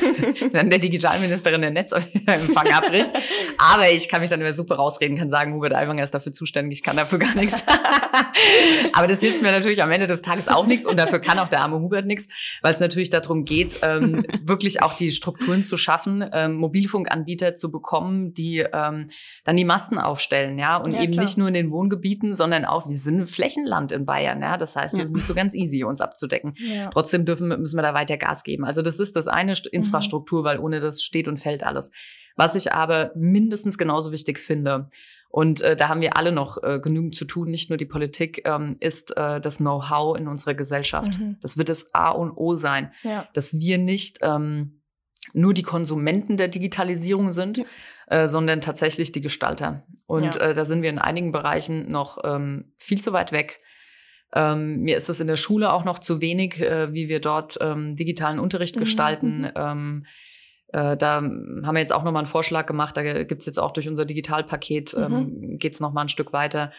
dann 0.53 0.71
der 0.71 0.79
Digitalministerin 0.79 1.61
der 1.61 1.71
Netzempfang 1.71 2.73
abbricht. 2.73 3.11
Aber 3.59 3.91
ich 3.91 4.09
kann 4.09 4.21
mich 4.21 4.31
dann 4.31 4.41
immer 4.41 4.53
super 4.53 4.77
rausreden, 4.77 5.17
kann 5.17 5.29
sagen, 5.29 5.55
Hubert 5.55 5.75
Aiwanger 5.75 6.05
ist 6.05 6.15
dafür 6.15 6.33
zuständig, 6.33 6.79
ich 6.79 6.83
kann 6.85 6.97
dafür 6.97 7.19
gar 7.19 7.35
nichts. 7.35 7.65
Aber 8.93 9.07
das 9.07 9.21
hilft 9.21 9.43
mir 9.43 9.53
natürlich 9.53 9.83
am 9.83 9.91
Ende 9.91 10.07
des 10.07 10.23
Tages 10.23 10.49
auch 10.49 10.67
nichts 10.67 10.87
und 10.87 10.97
dafür 10.99 11.19
kann 11.19 11.39
auch 11.39 11.49
der 11.49 11.61
arme 11.61 11.81
Hubert 11.81 12.07
nichts, 12.07 12.29
weil 12.63 12.75
es 12.75 12.81
natürlich 12.81 13.11
darum 13.11 13.45
geht, 13.45 13.79
ähm, 13.83 14.25
wirklich 14.43 14.83
auch 14.83 14.95
die 14.95 15.13
Strukturen 15.13 15.65
zu 15.65 15.77
schaffen, 15.77 16.25
ähm, 16.33 16.55
Mobilfunkanbieter 16.55 17.55
zu 17.55 17.71
bekommen, 17.71 18.35
die 18.35 18.59
ähm, 18.59 19.09
dann 19.45 19.57
die 19.57 19.65
Masten 19.65 19.99
aufstellen, 19.99 20.59
ja, 20.59 20.77
und 20.77 20.93
ja, 20.93 21.03
eben 21.03 21.15
klar. 21.15 21.25
nicht 21.25 21.39
nur 21.39 21.49
in 21.49 21.55
den 21.55 21.71
Wohngebieten, 21.71 22.35
sondern 22.35 22.65
auch, 22.65 22.89
wir 22.89 22.97
sind 22.97 23.21
ein 23.21 23.27
Flächenland 23.27 23.93
in 23.93 24.05
Bayern, 24.05 24.41
ja, 24.41 24.57
das 24.57 24.77
heißt, 24.77 24.95
es 24.95 24.99
ja. 24.99 25.05
ist 25.05 25.15
nicht 25.15 25.27
so 25.27 25.35
ganz 25.35 25.55
easy 25.55 25.86
uns 25.87 26.01
abzudecken. 26.01 26.55
Ja. 26.57 26.91
Trotzdem 26.91 27.25
dürfen, 27.25 27.49
müssen 27.49 27.77
wir 27.77 27.83
da 27.83 27.95
weiter 27.95 28.17
Gas 28.17 28.43
geben. 28.43 28.65
Also 28.65 28.83
das 28.83 29.01
ist 29.01 29.17
das 29.17 29.29
eine 29.29 29.53
mhm. 29.53 29.69
Infrastruktur, 29.73 30.41
mhm. 30.41 30.45
weil 30.45 30.59
ohne 30.59 30.81
das 30.81 31.03
steht 31.03 31.29
und 31.29 31.39
fällt 31.39 31.63
alles. 31.63 31.91
Was 32.37 32.55
ich 32.55 32.73
aber 32.73 33.13
mindestens 33.15 33.79
genauso 33.79 34.13
wichtig 34.13 34.39
finde, 34.39 34.89
und 35.29 35.61
äh, 35.61 35.77
da 35.77 35.89
haben 35.89 36.01
wir 36.01 36.17
alle 36.17 36.33
noch 36.33 36.63
äh, 36.63 36.79
genügend 36.81 37.15
zu 37.15 37.25
tun, 37.25 37.51
nicht 37.51 37.69
nur 37.69 37.77
die 37.77 37.85
Politik, 37.85 38.43
ähm, 38.47 38.77
ist 38.81 39.17
äh, 39.17 39.41
das 39.41 39.59
Know-how 39.59 40.17
in 40.17 40.29
unserer 40.29 40.55
Gesellschaft. 40.55 41.19
Mhm. 41.19 41.37
Das 41.43 41.59
wird 41.59 41.69
das 41.69 41.93
A 41.95 42.11
und 42.11 42.33
O 42.37 42.55
sein, 42.55 42.93
ja. 43.03 43.29
dass 43.35 43.61
wir 43.61 43.79
nicht 43.79 44.19
ähm, 44.23 44.83
nur 45.33 45.53
die 45.53 45.63
Konsumenten 45.63 46.37
der 46.37 46.49
Digitalisierung 46.49 47.33
sind, 47.33 47.59
ja. 47.59 47.65
äh, 48.07 48.29
sondern 48.29 48.61
tatsächlich 48.61 49.13
die 49.13 49.21
Gestalter. 49.21 49.85
Und 50.07 50.37
ja. 50.37 50.41
äh, 50.41 50.55
da 50.55 50.65
sind 50.65 50.83
wir 50.83 50.91
in 50.91 50.99
einigen 50.99 51.33
Bereichen 51.33 51.89
noch 51.89 52.19
ähm, 52.25 52.73
viel 52.79 53.01
zu 53.01 53.13
weit 53.13 53.33
weg. 53.33 53.61
Ähm, 54.35 54.81
mir 54.81 54.97
ist 54.97 55.09
es 55.09 55.21
in 55.21 55.27
der 55.27 55.37
Schule 55.37 55.73
auch 55.73 55.85
noch 55.85 55.99
zu 55.99 56.21
wenig, 56.21 56.61
äh, 56.61 56.93
wie 56.93 57.09
wir 57.09 57.21
dort 57.21 57.59
ähm, 57.61 57.97
digitalen 57.97 58.39
Unterricht 58.39 58.77
mhm. 58.77 58.81
gestalten. 58.81 59.39
Mhm. 59.41 59.53
Ähm, 59.55 60.07
äh, 60.69 60.97
da 60.97 61.17
haben 61.17 61.63
wir 61.63 61.79
jetzt 61.79 61.93
auch 61.93 62.05
nochmal 62.05 62.21
einen 62.21 62.31
Vorschlag 62.31 62.67
gemacht. 62.67 62.97
Da 62.97 63.23
gibt 63.23 63.41
es 63.41 63.47
jetzt 63.47 63.59
auch 63.59 63.71
durch 63.71 63.89
unser 63.89 64.05
Digitalpaket, 64.05 64.97
mhm. 64.97 65.03
ähm, 65.03 65.57
geht 65.59 65.75
es 65.75 65.81
nochmal 65.81 66.05
ein 66.05 66.09
Stück 66.09 66.33
weiter. 66.33 66.73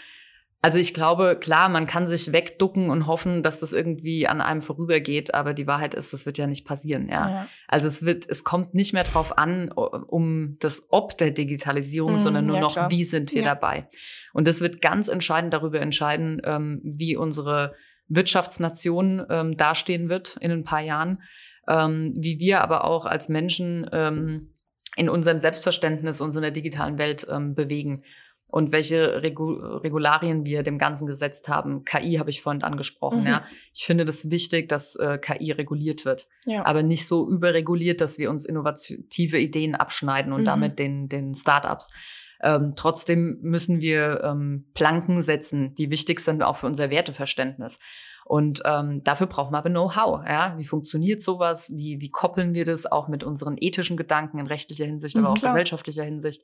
Also 0.61 0.79
ich 0.79 0.93
glaube, 0.93 1.37
klar, 1.39 1.69
man 1.69 1.85
kann 1.85 2.07
sich 2.07 2.31
wegducken 2.31 2.89
und 2.89 3.05
hoffen, 3.05 3.43
dass 3.43 3.59
das 3.59 3.73
irgendwie 3.73 4.27
an 4.27 4.41
einem 4.41 4.61
vorübergeht, 4.61 5.35
aber 5.35 5.53
die 5.53 5.67
Wahrheit 5.67 5.93
ist, 5.93 6.13
das 6.13 6.25
wird 6.25 6.39
ja 6.39 6.47
nicht 6.47 6.65
passieren, 6.65 7.07
ja. 7.09 7.29
ja. 7.29 7.47
Also 7.67 7.87
es 7.87 8.03
wird, 8.05 8.27
es 8.27 8.43
kommt 8.43 8.73
nicht 8.73 8.91
mehr 8.91 9.03
drauf 9.03 9.37
an, 9.37 9.69
um 9.71 10.57
das 10.59 10.87
Ob 10.89 11.15
der 11.17 11.31
Digitalisierung, 11.31 12.13
mhm, 12.13 12.19
sondern 12.19 12.45
nur 12.47 12.55
ja, 12.55 12.61
noch, 12.61 12.73
klar. 12.73 12.91
wie 12.91 13.05
sind 13.05 13.33
wir 13.33 13.43
ja. 13.43 13.53
dabei. 13.53 13.87
Und 14.33 14.47
das 14.47 14.61
wird 14.61 14.81
ganz 14.81 15.09
entscheidend 15.09 15.53
darüber 15.53 15.79
entscheiden, 15.79 16.41
ähm, 16.43 16.81
wie 16.83 17.15
unsere 17.15 17.75
Wirtschaftsnation 18.07 19.25
ähm, 19.29 19.57
dastehen 19.57 20.09
wird 20.09 20.37
in 20.41 20.51
ein 20.51 20.63
paar 20.63 20.81
Jahren, 20.81 21.21
ähm, 21.67 22.13
wie 22.15 22.39
wir 22.39 22.61
aber 22.61 22.83
auch 22.83 23.05
als 23.05 23.29
Menschen 23.29 23.87
ähm, 23.91 24.53
in 24.95 25.07
unserem 25.07 25.37
Selbstverständnis 25.37 26.19
uns 26.19 26.35
in 26.35 26.41
der 26.41 26.51
digitalen 26.51 26.97
Welt 26.97 27.27
ähm, 27.29 27.53
bewegen 27.53 28.03
und 28.49 28.71
welche 28.71 29.21
Regu 29.21 29.51
Regularien 29.53 30.45
wir 30.45 30.63
dem 30.63 30.77
Ganzen 30.77 31.05
gesetzt 31.05 31.49
haben. 31.49 31.83
KI 31.83 32.15
habe 32.15 32.29
ich 32.29 32.41
vorhin 32.41 32.63
angesprochen. 32.63 33.21
Mhm. 33.21 33.27
Ja. 33.27 33.43
Ich 33.73 33.85
finde 33.85 34.05
das 34.05 34.31
wichtig, 34.31 34.69
dass 34.69 34.95
äh, 34.95 35.17
KI 35.17 35.51
reguliert 35.51 36.05
wird, 36.05 36.27
ja. 36.45 36.65
aber 36.65 36.83
nicht 36.83 37.05
so 37.05 37.29
überreguliert, 37.29 38.01
dass 38.01 38.17
wir 38.17 38.29
uns 38.29 38.45
innovative 38.45 39.37
Ideen 39.37 39.75
abschneiden 39.75 40.31
und 40.31 40.41
mhm. 40.41 40.45
damit 40.45 40.79
den, 40.79 41.09
den 41.09 41.33
Startups. 41.33 41.93
Ähm, 42.41 42.73
trotzdem 42.75 43.39
müssen 43.41 43.81
wir 43.81 44.21
ähm, 44.23 44.69
Planken 44.73 45.21
setzen, 45.21 45.73
die 45.75 45.89
wichtig 45.89 46.19
sind 46.19 46.43
auch 46.43 46.57
für 46.57 46.67
unser 46.67 46.89
Werteverständnis. 46.89 47.79
Und 48.27 48.61
ähm, 48.65 49.03
dafür 49.05 49.27
brauchen 49.27 49.53
wir 49.53 49.59
aber 49.59 49.69
Know-how. 49.69 50.25
Ja? 50.27 50.57
Wie 50.57 50.65
funktioniert 50.65 51.21
sowas? 51.21 51.71
Wie, 51.73 52.01
wie 52.01 52.09
koppeln 52.09 52.53
wir 52.53 52.65
das 52.65 52.85
auch 52.85 53.07
mit 53.07 53.23
unseren 53.23 53.55
ethischen 53.57 53.95
Gedanken 53.95 54.37
in 54.37 54.47
rechtlicher 54.47 54.85
Hinsicht, 54.85 55.15
aber 55.17 55.29
mhm, 55.29 55.33
auch 55.33 55.41
gesellschaftlicher 55.41 56.03
Hinsicht? 56.03 56.43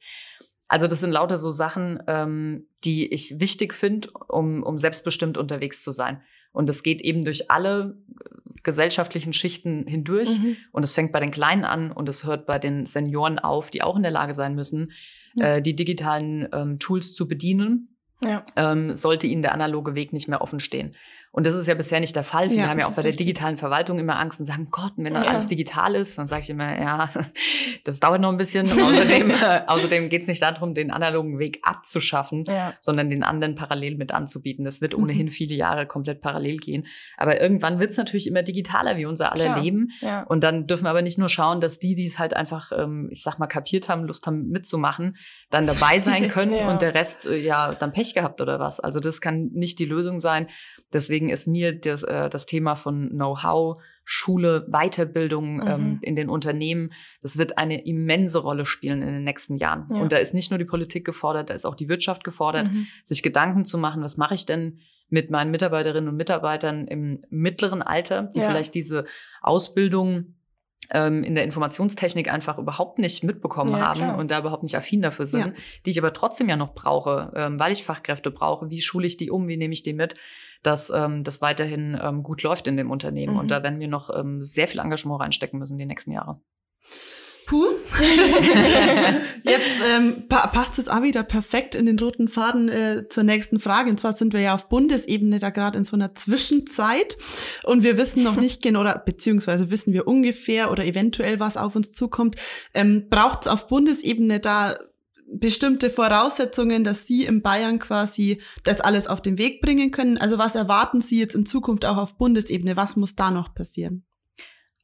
Also 0.74 0.88
das 0.88 1.02
sind 1.02 1.12
lauter 1.12 1.38
so 1.38 1.52
Sachen, 1.52 2.02
ähm, 2.08 2.66
die 2.84 3.14
ich 3.14 3.40
wichtig 3.40 3.76
finde, 3.76 4.10
um, 4.28 4.64
um 4.64 4.80
selbstbestimmt 4.80 5.38
unterwegs 5.38 5.84
zu 5.84 5.92
sein. 5.92 6.20
Und 6.52 6.68
das 6.68 6.82
geht 6.82 7.00
eben 7.02 7.24
durch 7.24 7.52
alle 7.52 7.96
äh, 8.10 8.30
gesellschaftlichen 8.64 9.34
Schichten 9.34 9.86
hindurch. 9.86 10.40
Mhm. 10.40 10.58
Und 10.72 10.82
es 10.82 10.96
fängt 10.96 11.12
bei 11.12 11.20
den 11.20 11.30
Kleinen 11.30 11.64
an 11.64 11.92
und 11.92 12.10
es 12.10 12.24
hört 12.26 12.48
bei 12.48 12.58
den 12.58 12.88
Senioren 12.88 13.38
auf, 13.38 13.70
die 13.70 13.84
auch 13.84 13.96
in 13.96 14.02
der 14.02 14.12
Lage 14.12 14.34
sein 14.34 14.56
müssen, 14.56 14.94
ja. 15.36 15.58
äh, 15.58 15.62
die 15.62 15.76
digitalen 15.76 16.48
ähm, 16.52 16.80
Tools 16.80 17.14
zu 17.14 17.28
bedienen. 17.28 17.96
Ja. 18.24 18.42
Ähm, 18.56 18.96
sollte 18.96 19.28
ihnen 19.28 19.44
der 19.44 19.54
analoge 19.54 19.94
Weg 19.94 20.12
nicht 20.12 20.28
mehr 20.28 20.42
offen 20.42 20.60
stehen. 20.60 20.96
Und 21.36 21.48
das 21.48 21.56
ist 21.56 21.68
ja 21.68 21.74
bisher 21.74 22.00
nicht 22.00 22.16
der 22.16 22.24
Fall. 22.24 22.50
Viele 22.50 22.62
Ja, 22.62 22.70
haben 22.70 22.78
ja 22.80 22.86
auch 22.88 22.94
bei 22.94 23.02
der 23.02 23.12
digitalen 23.12 23.58
Verwaltung 23.58 23.98
immer 23.98 24.20
Angst 24.20 24.40
und 24.40 24.46
sagen, 24.46 24.68
Gott, 24.70 24.94
wenn 24.98 25.16
dann 25.16 25.24
Ja. 25.24 25.30
alles 25.32 25.48
digital 25.48 25.96
ist, 25.96 26.18
dann 26.20 26.28
sage 26.28 26.44
ich 26.44 26.50
immer, 26.52 26.80
ja, 26.80 27.10
das 27.86 28.00
dauert 28.00 28.22
noch 28.22 28.30
ein 28.30 28.38
bisschen. 28.38 28.72
Außerdem, 28.72 29.32
äh, 29.32 29.62
außerdem 29.68 30.10
geht 30.10 30.22
es 30.22 30.28
nicht 30.28 30.42
darum, 30.44 30.76
den 30.76 30.92
analogen 30.92 31.40
Weg 31.40 31.60
abzuschaffen, 31.64 32.44
Ja. 32.48 32.74
sondern 32.80 33.10
den 33.10 33.24
anderen 33.24 33.56
parallel 33.56 33.98
mit 33.98 34.14
anzubieten. 34.14 34.64
Das 34.64 34.80
wird 34.80 34.96
Mhm. 34.96 35.04
ohnehin 35.04 35.30
viele 35.32 35.56
Jahre 35.56 35.88
komplett 35.88 36.22
parallel 36.22 36.58
gehen. 36.58 36.86
Aber 37.18 37.42
irgendwann 37.42 37.80
wird 37.80 37.90
es 37.92 37.98
natürlich 37.98 38.28
immer 38.28 38.44
digitaler, 38.44 38.98
wie 38.98 39.06
unser 39.06 39.32
aller. 39.34 39.60
Leben. 39.60 39.90
Und 40.28 40.44
dann 40.44 40.68
dürfen 40.68 40.86
wir 40.86 40.90
aber 40.92 41.02
nicht 41.02 41.18
nur 41.18 41.30
schauen, 41.30 41.60
dass 41.62 41.80
die, 41.80 41.96
die 41.96 42.06
es 42.06 42.18
halt 42.20 42.36
einfach, 42.36 42.72
ähm, 42.72 43.10
ich 43.12 43.22
sag 43.24 43.40
mal, 43.40 43.48
kapiert 43.48 43.90
haben, 43.90 44.06
Lust 44.06 44.26
haben 44.28 44.50
mitzumachen, 44.50 45.16
dann 45.50 45.68
dabei 45.68 46.00
sein 46.00 46.28
können 46.30 46.54
und 46.54 46.82
der 46.82 46.94
Rest 46.94 47.26
äh, 47.26 47.36
ja 47.38 47.74
dann 47.76 47.92
Pech 47.92 48.14
gehabt 48.14 48.40
oder 48.40 48.60
was. 48.60 48.80
Also 48.80 49.00
das 49.00 49.20
kann 49.20 49.50
nicht 49.54 49.80
die 49.80 49.86
Lösung 49.86 50.20
sein. 50.20 50.48
Deswegen 50.94 51.23
ist 51.30 51.48
mir 51.48 51.74
das, 51.74 52.04
äh, 52.04 52.30
das 52.30 52.46
Thema 52.46 52.76
von 52.76 53.10
Know-how, 53.10 53.82
Schule, 54.06 54.66
Weiterbildung 54.70 55.56
Mhm. 55.58 55.68
ähm, 55.68 56.00
in 56.02 56.16
den 56.16 56.30
Unternehmen, 56.30 56.92
das 57.22 57.38
wird 57.38 57.58
eine 57.58 57.86
immense 57.86 58.40
Rolle 58.40 58.66
spielen 58.66 59.02
in 59.02 59.08
den 59.14 59.24
nächsten 59.24 59.56
Jahren. 59.56 59.88
Ja. 59.94 60.00
Und 60.02 60.12
da 60.12 60.18
ist 60.18 60.34
nicht 60.34 60.52
nur 60.52 60.58
die 60.58 60.66
Politik 60.66 61.06
gefordert, 61.06 61.50
da 61.50 61.54
ist 61.54 61.66
auch 61.66 61.76
die 61.76 61.88
Wirtschaft 61.90 62.24
gefordert, 62.24 62.72
Mhm. 62.72 62.88
sich 63.04 63.24
Gedanken 63.24 63.64
zu 63.66 63.78
machen, 63.78 64.04
was 64.04 64.18
mache 64.18 64.36
ich 64.36 64.46
denn 64.46 64.80
mit 65.10 65.30
meinen 65.32 65.52
Mitarbeiterinnen 65.52 66.10
und 66.10 66.18
Mitarbeitern 66.18 66.88
im 66.88 67.22
mittleren 67.30 67.82
Alter, 67.82 68.30
die 68.36 68.40
Ja. 68.40 68.46
vielleicht 68.50 68.74
diese 68.74 69.06
Ausbildung 69.42 70.36
ähm, 70.92 71.24
in 71.24 71.34
der 71.34 71.46
Informationstechnik 71.46 72.32
einfach 72.32 72.58
überhaupt 72.58 73.00
nicht 73.00 73.24
mitbekommen 73.24 73.72
Ja, 73.72 73.80
haben 73.88 74.00
klar. 74.00 74.18
und 74.18 74.30
da 74.30 74.40
überhaupt 74.40 74.64
nicht 74.64 74.76
affin 74.76 75.02
dafür 75.02 75.26
sind, 75.26 75.48
Ja. 75.48 75.54
die 75.86 75.92
ich 75.92 75.98
aber 75.98 76.12
trotzdem 76.12 76.50
ja 76.50 76.58
noch 76.58 76.76
brauche, 76.76 77.32
ähm, 77.36 77.58
weil 77.58 77.72
ich 77.72 77.84
Fachkräfte 77.86 78.32
brauche. 78.32 78.70
Wie 78.70 78.82
schule 78.82 79.08
ich 79.08 79.16
die 79.16 79.32
um? 79.32 79.48
Wie 79.48 79.56
nehme 79.56 79.74
ich 79.74 79.82
die 79.82 79.94
mit? 79.94 80.16
Dass 80.64 80.90
ähm, 80.90 81.24
das 81.24 81.42
weiterhin 81.42 82.00
ähm, 82.02 82.24
gut 82.24 82.42
läuft 82.44 82.68
in 82.68 82.78
dem 82.78 82.90
Unternehmen. 82.90 83.34
Mhm. 83.34 83.40
Und 83.40 83.52
da 83.52 83.64
werden 83.64 83.80
wir 83.80 83.88
noch 83.88 84.10
ähm, 84.16 84.42
sehr 84.42 84.68
viel 84.68 84.80
Engagement 84.80 85.22
reinstecken 85.22 85.60
müssen 85.60 85.78
die 85.78 85.86
nächsten 85.86 86.12
Jahre. 86.12 86.40
Puh. 87.46 87.74
jetzt 89.44 89.82
ähm, 89.94 90.28
pa 90.30 90.48
passt 90.48 90.80
es 90.80 90.88
auch 90.88 91.02
wieder 91.02 91.24
perfekt 91.24 91.76
in 91.76 91.86
den 91.86 92.00
roten 92.00 92.28
Faden 92.28 92.70
äh, 92.70 93.10
zur 93.10 93.24
nächsten 93.24 93.60
Frage. 93.60 93.90
Und 93.90 94.00
zwar 94.00 94.14
sind 94.14 94.34
wir 94.34 94.40
ja 94.40 94.56
auf 94.56 94.70
Bundesebene 94.70 95.40
da 95.40 95.50
gerade 95.50 95.78
in 95.78 95.84
so 95.84 95.96
einer 95.96 96.16
Zwischenzeit 96.16 97.18
und 97.64 97.84
wir 97.84 97.98
wissen 97.98 98.24
noch 98.24 98.38
nicht 98.38 98.62
genau, 98.62 98.82
oder 98.82 98.98
beziehungsweise 98.98 99.70
wissen 99.72 99.94
wir 99.94 100.08
ungefähr 100.08 100.72
oder 100.72 100.86
eventuell, 100.86 101.40
was 101.40 101.58
auf 101.58 101.76
uns 101.76 101.92
zukommt. 101.92 102.38
Ähm, 102.74 103.08
Braucht 103.10 103.42
es 103.42 103.48
auf 103.48 103.68
Bundesebene 103.68 104.40
da 104.40 104.78
bestimmte 105.40 105.90
Voraussetzungen, 105.90 106.84
dass 106.84 107.08
Sie 107.08 107.26
in 107.26 107.42
Bayern 107.42 107.80
quasi 107.80 108.42
das 108.64 108.82
alles 108.82 109.08
auf 109.08 109.22
den 109.22 109.38
Weg 109.38 109.62
bringen 109.62 109.92
können? 109.92 110.18
Also 110.18 110.38
was 110.38 110.56
erwarten 110.56 111.02
Sie 111.02 111.20
jetzt 111.20 111.36
in 111.36 111.46
Zukunft 111.46 111.86
auch 111.86 111.98
auf 111.98 112.18
Bundesebene? 112.18 112.78
Was 112.78 112.96
muss 112.96 113.16
da 113.16 113.32
noch 113.32 113.54
passieren? 113.54 114.06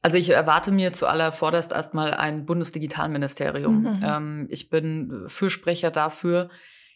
Also 0.02 0.16
ich 0.16 0.30
erwarte 0.30 0.72
mir 0.72 0.92
zuallervorderst 0.92 1.72
erstmal 1.72 2.14
ein 2.14 2.46
Bundesdigitalministerium. 2.46 3.82
Mhm. 3.82 4.00
Ähm, 4.02 4.46
ich 4.50 4.70
bin 4.70 5.24
Fürsprecher 5.26 5.90
dafür. 5.90 6.50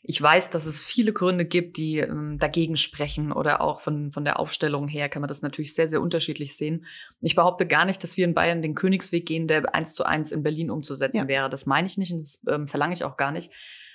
Ich 0.06 0.20
weiß, 0.20 0.50
dass 0.50 0.66
es 0.66 0.82
viele 0.84 1.14
Gründe 1.14 1.46
gibt, 1.46 1.78
die 1.78 1.98
ähm, 1.98 2.38
dagegen 2.38 2.76
sprechen 2.76 3.32
oder 3.32 3.62
auch 3.62 3.80
von, 3.80 4.12
von 4.12 4.22
der 4.24 4.38
Aufstellung 4.38 4.86
her 4.86 5.08
kann 5.08 5.22
man 5.22 5.28
das 5.28 5.40
natürlich 5.40 5.74
sehr, 5.74 5.88
sehr 5.88 6.02
unterschiedlich 6.02 6.56
sehen. 6.56 6.84
Ich 7.22 7.34
behaupte 7.34 7.66
gar 7.66 7.86
nicht, 7.86 8.04
dass 8.04 8.18
wir 8.18 8.26
in 8.26 8.34
Bayern 8.34 8.60
den 8.60 8.74
Königsweg 8.74 9.24
gehen, 9.24 9.48
der 9.48 9.74
eins 9.74 9.94
zu 9.94 10.04
eins 10.04 10.30
in 10.30 10.42
Berlin 10.42 10.70
umzusetzen 10.70 11.22
Ja. 11.22 11.28
wäre. 11.28 11.48
Das 11.48 11.64
meine 11.64 11.86
ich 11.86 11.96
nicht 11.96 12.12
und 12.12 12.18
das 12.18 12.42
ähm, 12.50 12.68
verlange 12.68 12.92
ich 12.92 13.02
auch 13.02 13.16
gar 13.16 13.32
nicht. 13.32 13.50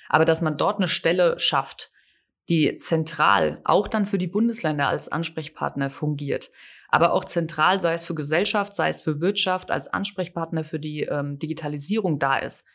Aber 0.10 0.26
dass 0.26 0.42
man 0.42 0.58
dort 0.58 0.78
eine 0.78 0.88
Stelle 0.88 1.40
schafft, 1.40 1.92
die 2.50 2.76
zentral 2.78 3.62
auch 3.64 3.88
dann 3.88 4.08
für 4.08 4.18
die 4.18 4.26
Bundesländer 4.26 4.88
als 4.88 5.10
Ansprechpartner 5.10 5.92
fungiert, 5.92 6.50
aber 6.90 7.14
auch 7.14 7.24
zentral, 7.24 7.80
sei 7.80 7.94
es 7.94 8.06
für 8.06 8.16
Gesellschaft, 8.16 8.74
sei 8.74 8.90
es 8.90 9.04
für 9.04 9.22
Wirtschaft, 9.22 9.70
als 9.70 9.88
Ansprechpartner 9.88 10.64
für 10.64 10.80
die 10.80 11.02
ähm, 11.02 11.38
Digitalisierung 11.38 12.18
da 12.18 12.38
ist. 12.38 12.66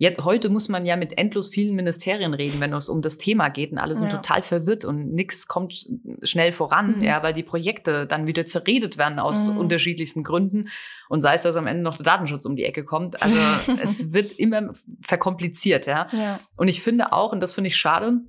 Jetzt, 0.00 0.24
heute 0.24 0.48
muss 0.48 0.68
man 0.68 0.86
ja 0.86 0.94
mit 0.96 1.18
endlos 1.18 1.48
vielen 1.48 1.74
Ministerien 1.74 2.32
reden, 2.32 2.60
wenn 2.60 2.72
es 2.72 2.88
um 2.88 3.02
das 3.02 3.18
Thema 3.18 3.48
geht 3.48 3.72
und 3.72 3.78
alle 3.78 3.94
sind 3.96 4.12
Ja. 4.12 4.18
total 4.18 4.42
verwirrt 4.42 4.84
und 4.84 5.12
nichts 5.12 5.48
kommt 5.48 5.88
schnell 6.22 6.52
voran, 6.52 6.98
Mhm. 6.98 7.02
ja, 7.02 7.20
weil 7.24 7.32
die 7.32 7.42
Projekte 7.42 8.06
dann 8.06 8.28
wieder 8.28 8.46
zerredet 8.46 8.96
werden 8.96 9.18
aus 9.18 9.48
Mhm. 9.50 9.58
unterschiedlichsten 9.58 10.22
Gründen 10.22 10.68
und 11.08 11.20
sei 11.20 11.34
es, 11.34 11.42
dass 11.42 11.56
am 11.56 11.66
Ende 11.66 11.82
noch 11.82 11.96
der 11.96 12.04
Datenschutz 12.04 12.44
um 12.46 12.54
die 12.54 12.62
Ecke 12.64 12.84
kommt. 12.84 13.20
Also 13.20 13.36
es 13.82 14.12
wird 14.12 14.32
immer 14.32 14.70
verkompliziert, 15.02 15.86
ja. 15.86 16.06
Ja. 16.12 16.38
Und 16.56 16.68
ich 16.68 16.80
finde 16.80 17.12
auch, 17.12 17.32
und 17.32 17.40
das 17.40 17.54
finde 17.54 17.66
ich 17.68 17.76
schade, 17.76 18.20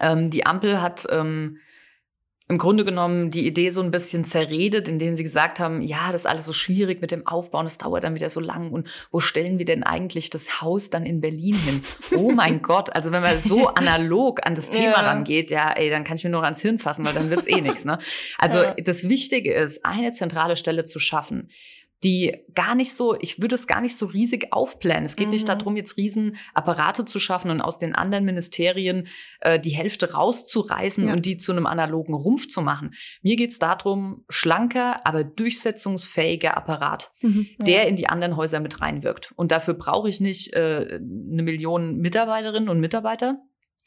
ähm, 0.00 0.30
die 0.30 0.46
Ampel 0.46 0.80
hat 0.80 1.06
ähm, 1.10 1.58
im 2.48 2.58
Grunde 2.58 2.84
genommen 2.84 3.30
die 3.30 3.46
Idee 3.46 3.70
so 3.70 3.80
ein 3.82 3.90
bisschen 3.90 4.24
zerredet, 4.24 4.88
indem 4.88 5.14
sie 5.14 5.22
gesagt 5.22 5.60
haben, 5.60 5.80
ja, 5.80 6.10
das 6.12 6.22
ist 6.22 6.26
alles 6.26 6.44
so 6.44 6.52
schwierig 6.52 7.00
mit 7.00 7.10
dem 7.10 7.26
Aufbauen, 7.26 7.64
das 7.64 7.78
dauert 7.78 8.04
dann 8.04 8.14
wieder 8.14 8.28
so 8.30 8.40
lang 8.40 8.72
und 8.72 8.88
wo 9.10 9.20
stellen 9.20 9.58
wir 9.58 9.64
denn 9.64 9.82
eigentlich 9.84 10.28
das 10.28 10.60
Haus 10.60 10.90
dann 10.90 11.06
in 11.06 11.20
Berlin 11.20 11.54
hin? 11.56 11.82
Oh 12.16 12.30
mein 12.34 12.60
Gott, 12.60 12.94
also 12.94 13.12
wenn 13.12 13.22
man 13.22 13.38
so 13.38 13.68
analog 13.68 14.44
an 14.46 14.54
das 14.54 14.70
Thema 14.70 14.82
Ja. 14.84 15.00
rangeht, 15.00 15.50
ja, 15.50 15.70
ey, 15.72 15.88
dann 15.88 16.04
kann 16.04 16.16
ich 16.16 16.24
mir 16.24 16.30
nur 16.30 16.42
ans 16.44 16.60
Hirn 16.60 16.78
fassen, 16.78 17.04
weil 17.06 17.14
dann 17.14 17.30
wird's 17.30 17.46
eh 17.46 17.60
nichts. 17.60 17.84
Ne? 17.84 17.98
Also 18.38 18.58
Ja. 18.62 18.74
das 18.74 19.08
Wichtige 19.08 19.54
ist, 19.54 19.84
eine 19.86 20.10
zentrale 20.12 20.56
Stelle 20.56 20.84
zu 20.84 20.98
schaffen, 20.98 21.48
die 22.04 22.36
gar 22.54 22.74
nicht 22.74 22.94
so, 22.94 23.16
ich 23.20 23.40
würde 23.40 23.54
es 23.54 23.66
gar 23.66 23.80
nicht 23.80 23.96
so 23.96 24.06
riesig 24.06 24.52
aufplanen. 24.52 25.04
Es 25.04 25.14
geht 25.16 25.28
nicht 25.30 25.44
Mhm. 25.44 25.58
darum, 25.58 25.76
jetzt 25.76 25.96
riesen 25.96 26.36
Apparate 26.54 27.04
zu 27.04 27.20
schaffen 27.20 27.50
und 27.50 27.60
aus 27.60 27.78
den 27.78 27.94
anderen 27.94 28.24
Ministerien 28.24 29.06
äh, 29.40 29.60
die 29.60 29.70
Hälfte 29.70 30.12
rauszureißen 30.14 31.06
Ja. 31.06 31.12
und 31.12 31.24
die 31.26 31.36
zu 31.36 31.52
einem 31.52 31.66
analogen 31.66 32.14
Rumpf 32.14 32.48
zu 32.48 32.60
machen. 32.62 32.94
Mir 33.22 33.36
geht 33.36 33.50
es 33.50 33.58
darum, 33.58 34.24
schlanker, 34.28 35.06
aber 35.06 35.24
durchsetzungsfähiger 35.76 36.56
Apparat, 36.56 37.10
Mhm. 37.22 37.46
der 37.60 37.86
in 37.88 37.96
die 37.96 38.08
anderen 38.08 38.36
Häuser 38.36 38.60
mit 38.60 38.80
reinwirkt. 38.80 39.32
Und 39.36 39.52
dafür 39.52 39.74
brauche 39.74 40.08
ich 40.08 40.20
nicht 40.20 40.52
äh, 40.54 40.98
eine 41.00 41.42
Million 41.42 41.98
Mitarbeiterinnen 41.98 42.68
und 42.68 42.80
Mitarbeiter, 42.80 43.38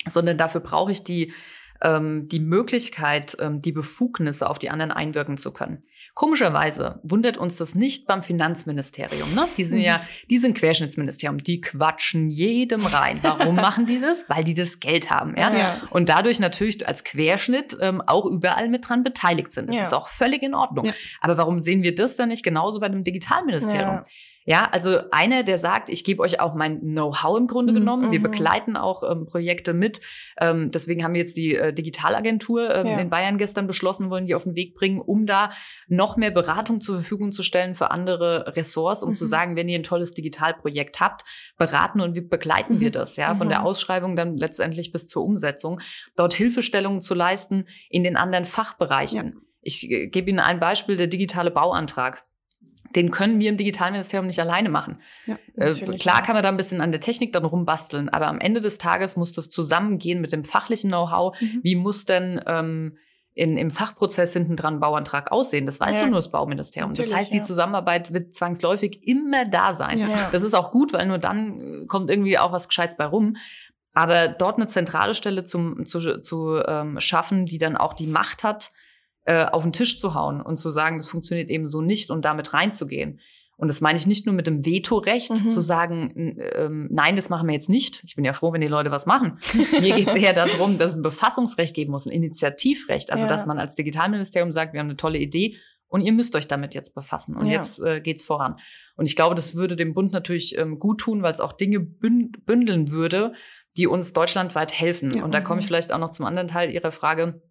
sondern 0.07 0.37
dafür 0.37 0.61
brauche 0.61 0.91
ich 0.91 1.03
die 1.03 1.33
ähm, 1.81 2.29
die 2.29 2.39
Möglichkeit, 2.39 3.35
ähm, 3.41 3.61
die 3.61 3.73
Befugnisse 3.73 4.49
auf 4.49 4.59
die 4.59 4.69
anderen 4.69 4.91
einwirken 4.91 5.35
zu 5.35 5.51
können. 5.51 5.81
Komischerweise 6.15 6.99
wundert 7.03 7.35
uns 7.37 7.57
das 7.57 7.75
nicht 7.75 8.07
beim 8.07 8.23
Finanzministerium. 8.23 9.35
Ne? 9.35 9.47
Die 9.57 9.65
sind 9.65 9.79
Mhm. 9.79 9.83
ja, 9.83 10.01
die 10.29 10.37
sind 10.37 10.57
Querschnittsministerium, 10.57 11.37
die 11.39 11.59
quatschen 11.59 12.29
jedem 12.29 12.85
rein. 12.85 13.19
Warum 13.21 13.55
machen 13.55 13.85
die 13.85 13.99
das? 13.99 14.29
Weil 14.29 14.45
die 14.45 14.53
das 14.53 14.79
Geld 14.79 15.09
haben. 15.09 15.35
Ja? 15.37 15.53
Ja. 15.53 15.81
Und 15.89 16.07
dadurch 16.07 16.39
natürlich 16.39 16.87
als 16.87 17.03
Querschnitt 17.03 17.77
ähm, 17.81 18.01
auch 18.01 18.25
überall 18.25 18.69
mit 18.69 18.87
dran 18.87 19.03
beteiligt 19.03 19.51
sind. 19.51 19.67
Das 19.67 19.75
Ja. 19.75 19.83
ist 19.83 19.93
auch 19.93 20.07
völlig 20.07 20.41
in 20.41 20.55
Ordnung. 20.55 20.85
Ja. 20.85 20.93
Aber 21.19 21.37
warum 21.37 21.61
sehen 21.61 21.83
wir 21.83 21.93
das 21.93 22.15
dann 22.15 22.29
nicht 22.29 22.43
genauso 22.43 22.79
bei 22.79 22.87
dem 22.87 23.03
Digitalministerium? 23.03 23.99
Ja. 24.45 24.55
Ja, 24.55 24.69
also 24.71 24.99
einer, 25.11 25.41
der 25.43 25.57
sagt, 25.57 25.89
ich 25.89 26.03
gebe 26.03 26.21
euch 26.21 26.39
auch 26.39 26.53
mein 26.55 26.79
Know-how 26.79 27.37
im 27.37 27.47
Grunde 27.47 27.73
Mhm, 27.73 27.77
genommen. 27.77 28.11
Wir 28.11 28.19
mhm. 28.19 28.23
begleiten 28.23 28.77
auch 28.77 29.03
ähm, 29.09 29.25
Projekte 29.25 29.73
mit. 29.73 29.99
Ähm, 30.39 30.69
deswegen 30.71 31.03
haben 31.03 31.13
wir 31.13 31.19
jetzt 31.21 31.35
die 31.35 31.55
äh, 31.55 31.73
Digitalagentur 31.73 32.73
ähm, 32.73 32.85
Ja. 32.87 32.99
in 32.99 33.09
Bayern 33.09 33.37
gestern 33.37 33.65
beschlossen, 33.67 34.09
wollen 34.11 34.25
die 34.27 34.35
auf 34.35 34.43
den 34.43 34.55
Weg 34.55 34.75
bringen, 34.75 35.01
um 35.01 35.25
da 35.25 35.49
noch 35.87 36.15
mehr 36.15 36.31
Beratung 36.31 36.79
zur 36.79 36.95
Verfügung 36.97 37.31
zu 37.31 37.41
stellen 37.43 37.73
für 37.75 37.89
andere 37.91 38.55
Ressorts, 38.55 39.01
um 39.03 39.09
Mhm. 39.09 39.15
zu 39.15 39.25
sagen, 39.25 39.55
wenn 39.55 39.67
ihr 39.67 39.79
ein 39.79 39.83
tolles 39.83 40.13
Digitalprojekt 40.13 40.99
habt, 40.99 41.23
beraten 41.57 41.99
und 41.99 42.15
wir 42.15 42.27
begleiten 42.27 42.79
wir 42.79 42.89
Mhm. 42.89 42.93
das, 42.93 43.17
ja, 43.17 43.33
von 43.35 43.47
Mhm. 43.47 43.51
der 43.51 43.65
Ausschreibung 43.65 44.15
dann 44.15 44.37
letztendlich 44.37 44.91
bis 44.91 45.07
zur 45.07 45.23
Umsetzung, 45.23 45.81
dort 46.15 46.33
Hilfestellungen 46.35 47.01
zu 47.01 47.13
leisten 47.15 47.65
in 47.89 48.03
den 48.03 48.15
anderen 48.15 48.45
Fachbereichen. 48.45 49.41
Ich 49.61 49.89
äh, 49.89 50.07
gebe 50.07 50.29
Ihnen 50.29 50.39
ein 50.39 50.59
Beispiel, 50.59 50.95
der 50.97 51.07
digitale 51.07 51.49
Bauantrag. 51.51 52.21
Den 52.95 53.11
können 53.11 53.39
wir 53.39 53.49
im 53.49 53.57
Digitalministerium 53.57 54.27
nicht 54.27 54.39
alleine 54.39 54.69
machen. 54.69 54.99
Ja, 55.25 55.37
Äh, 55.55 55.71
klar 55.97 56.21
kann 56.23 56.35
man 56.35 56.43
da 56.43 56.49
ein 56.49 56.57
bisschen 56.57 56.81
an 56.81 56.91
der 56.91 57.01
Technik 57.01 57.33
dann 57.33 57.45
rumbasteln, 57.45 58.09
aber 58.09 58.27
am 58.27 58.39
Ende 58.39 58.61
des 58.61 58.77
Tages 58.77 59.15
muss 59.17 59.33
das 59.33 59.49
zusammengehen 59.49 60.21
mit 60.21 60.31
dem 60.31 60.43
fachlichen 60.43 60.89
Know-how. 60.89 61.39
Mhm. 61.39 61.59
Wie 61.63 61.75
muss 61.75 62.05
denn 62.05 62.41
ähm, 62.45 62.97
in, 63.33 63.57
im 63.57 63.69
Fachprozess 63.69 64.31
hinten 64.33 64.55
dran 64.55 64.79
Bauantrag 64.79 65.31
aussehen? 65.31 65.65
Das 65.65 65.79
weiß 65.81 65.95
Ja. 65.95 66.01
doch 66.03 66.07
nur 66.09 66.19
das 66.19 66.31
Bauministerium. 66.31 66.91
das 66.93 66.99
Natürlich, 66.99 67.17
heißt, 67.19 67.33
die. 67.33 67.41
Zusammenarbeit 67.41 68.13
wird 68.13 68.33
zwangsläufig 68.33 68.99
immer 69.05 69.45
da 69.45 69.73
sein. 69.73 69.99
Ja. 69.99 70.07
Ja. 70.07 70.29
Das 70.31 70.41
ist 70.43 70.53
auch 70.53 70.71
gut, 70.71 70.93
weil 70.93 71.05
nur 71.05 71.17
dann 71.17 71.83
äh, 71.83 71.85
kommt 71.87 72.09
irgendwie 72.09 72.37
auch 72.37 72.51
was 72.53 72.69
Gescheites 72.69 72.95
bei 72.97 73.05
rum. 73.05 73.35
Aber 73.93 74.27
dort 74.27 74.57
eine 74.57 74.67
zentrale 74.67 75.15
Stelle 75.15 75.43
zum, 75.45 75.85
zu, 75.85 76.19
zu 76.19 76.61
ähm, 76.67 76.99
schaffen, 76.99 77.45
die 77.45 77.57
dann 77.57 77.77
auch 77.77 77.93
die 77.93 78.07
Macht 78.07 78.43
hat, 78.43 78.71
äh, 79.25 79.45
auf 79.45 79.63
den 79.63 79.73
Tisch 79.73 79.97
zu 79.97 80.13
hauen 80.13 80.41
und 80.41 80.55
zu 80.57 80.69
sagen, 80.69 80.97
das 80.97 81.07
funktioniert 81.07 81.49
eben 81.49 81.67
so 81.67 81.81
nicht 81.81 82.09
und 82.09 82.23
damit 82.25 82.53
reinzugehen. 82.53 83.19
Und 83.57 83.69
das 83.69 83.79
meine 83.79 83.97
ich 83.97 84.05
nicht 84.05 84.25
nur 84.25 84.35
mit 84.35 84.47
dem 84.47 84.65
Vetorecht, 84.65 85.29
Mhm. 85.31 85.47
zu 85.47 85.61
sagen, 85.61 86.35
ähm, 86.55 86.87
nein, 86.91 87.15
das 87.15 87.29
machen 87.29 87.47
wir 87.47 87.53
jetzt 87.53 87.69
nicht. 87.69 88.01
Ich 88.03 88.15
bin 88.15 88.25
ja 88.25 88.33
froh, 88.33 88.51
wenn 88.51 88.59
die 88.59 88.67
Leute 88.67 88.91
was 88.91 89.05
machen. 89.05 89.39
Mir 89.79 89.95
geht 89.95 90.07
es 90.09 90.15
eher 90.15 90.33
darum, 90.33 90.77
dass 90.77 90.91
es 90.91 90.97
ein 90.97 91.03
Befassungsrecht 91.03 91.73
geben 91.73 91.91
muss, 91.91 92.05
ein 92.05 92.11
Initiativrecht. 92.11 93.11
Also, 93.11 93.23
Ja. 93.23 93.29
dass 93.29 93.45
man 93.45 93.57
als 93.57 93.75
Digitalministerium 93.75 94.51
sagt, 94.51 94.73
wir 94.73 94.81
haben 94.81 94.87
eine 94.89 94.97
tolle 94.97 95.19
Idee 95.19 95.55
und 95.87 96.01
ihr 96.01 96.11
müsst 96.11 96.35
euch 96.35 96.47
damit 96.47 96.73
jetzt 96.73 96.93
befassen. 96.95 97.37
Und 97.37 97.45
Ja. 97.45 97.53
jetzt 97.53 97.79
äh, 97.81 98.01
geht's 98.01 98.25
voran. 98.25 98.57
Und 98.97 99.05
ich 99.05 99.15
glaube, 99.15 99.35
das 99.35 99.55
würde 99.55 99.77
dem 99.77 99.93
Bund 99.93 100.11
natürlich 100.11 100.57
ähm, 100.57 100.77
gut 100.77 100.99
tun, 100.99 101.21
weil 101.23 101.31
es 101.31 101.39
auch 101.39 101.53
Dinge 101.53 101.79
bünd 101.79 102.45
bündeln 102.45 102.91
würde, 102.91 103.33
die 103.77 103.87
uns 103.87 104.11
deutschlandweit 104.11 104.73
helfen. 104.73 105.15
Ja. 105.15 105.23
Und 105.23 105.31
da 105.33 105.39
komme 105.39 105.59
ich 105.61 105.65
Mhm. 105.65 105.67
vielleicht 105.67 105.93
auch 105.93 105.99
noch 105.99 106.09
zum 106.11 106.25
anderen 106.25 106.49
Teil 106.49 106.69
Ihrer 106.71 106.91
Frage. 106.91 107.41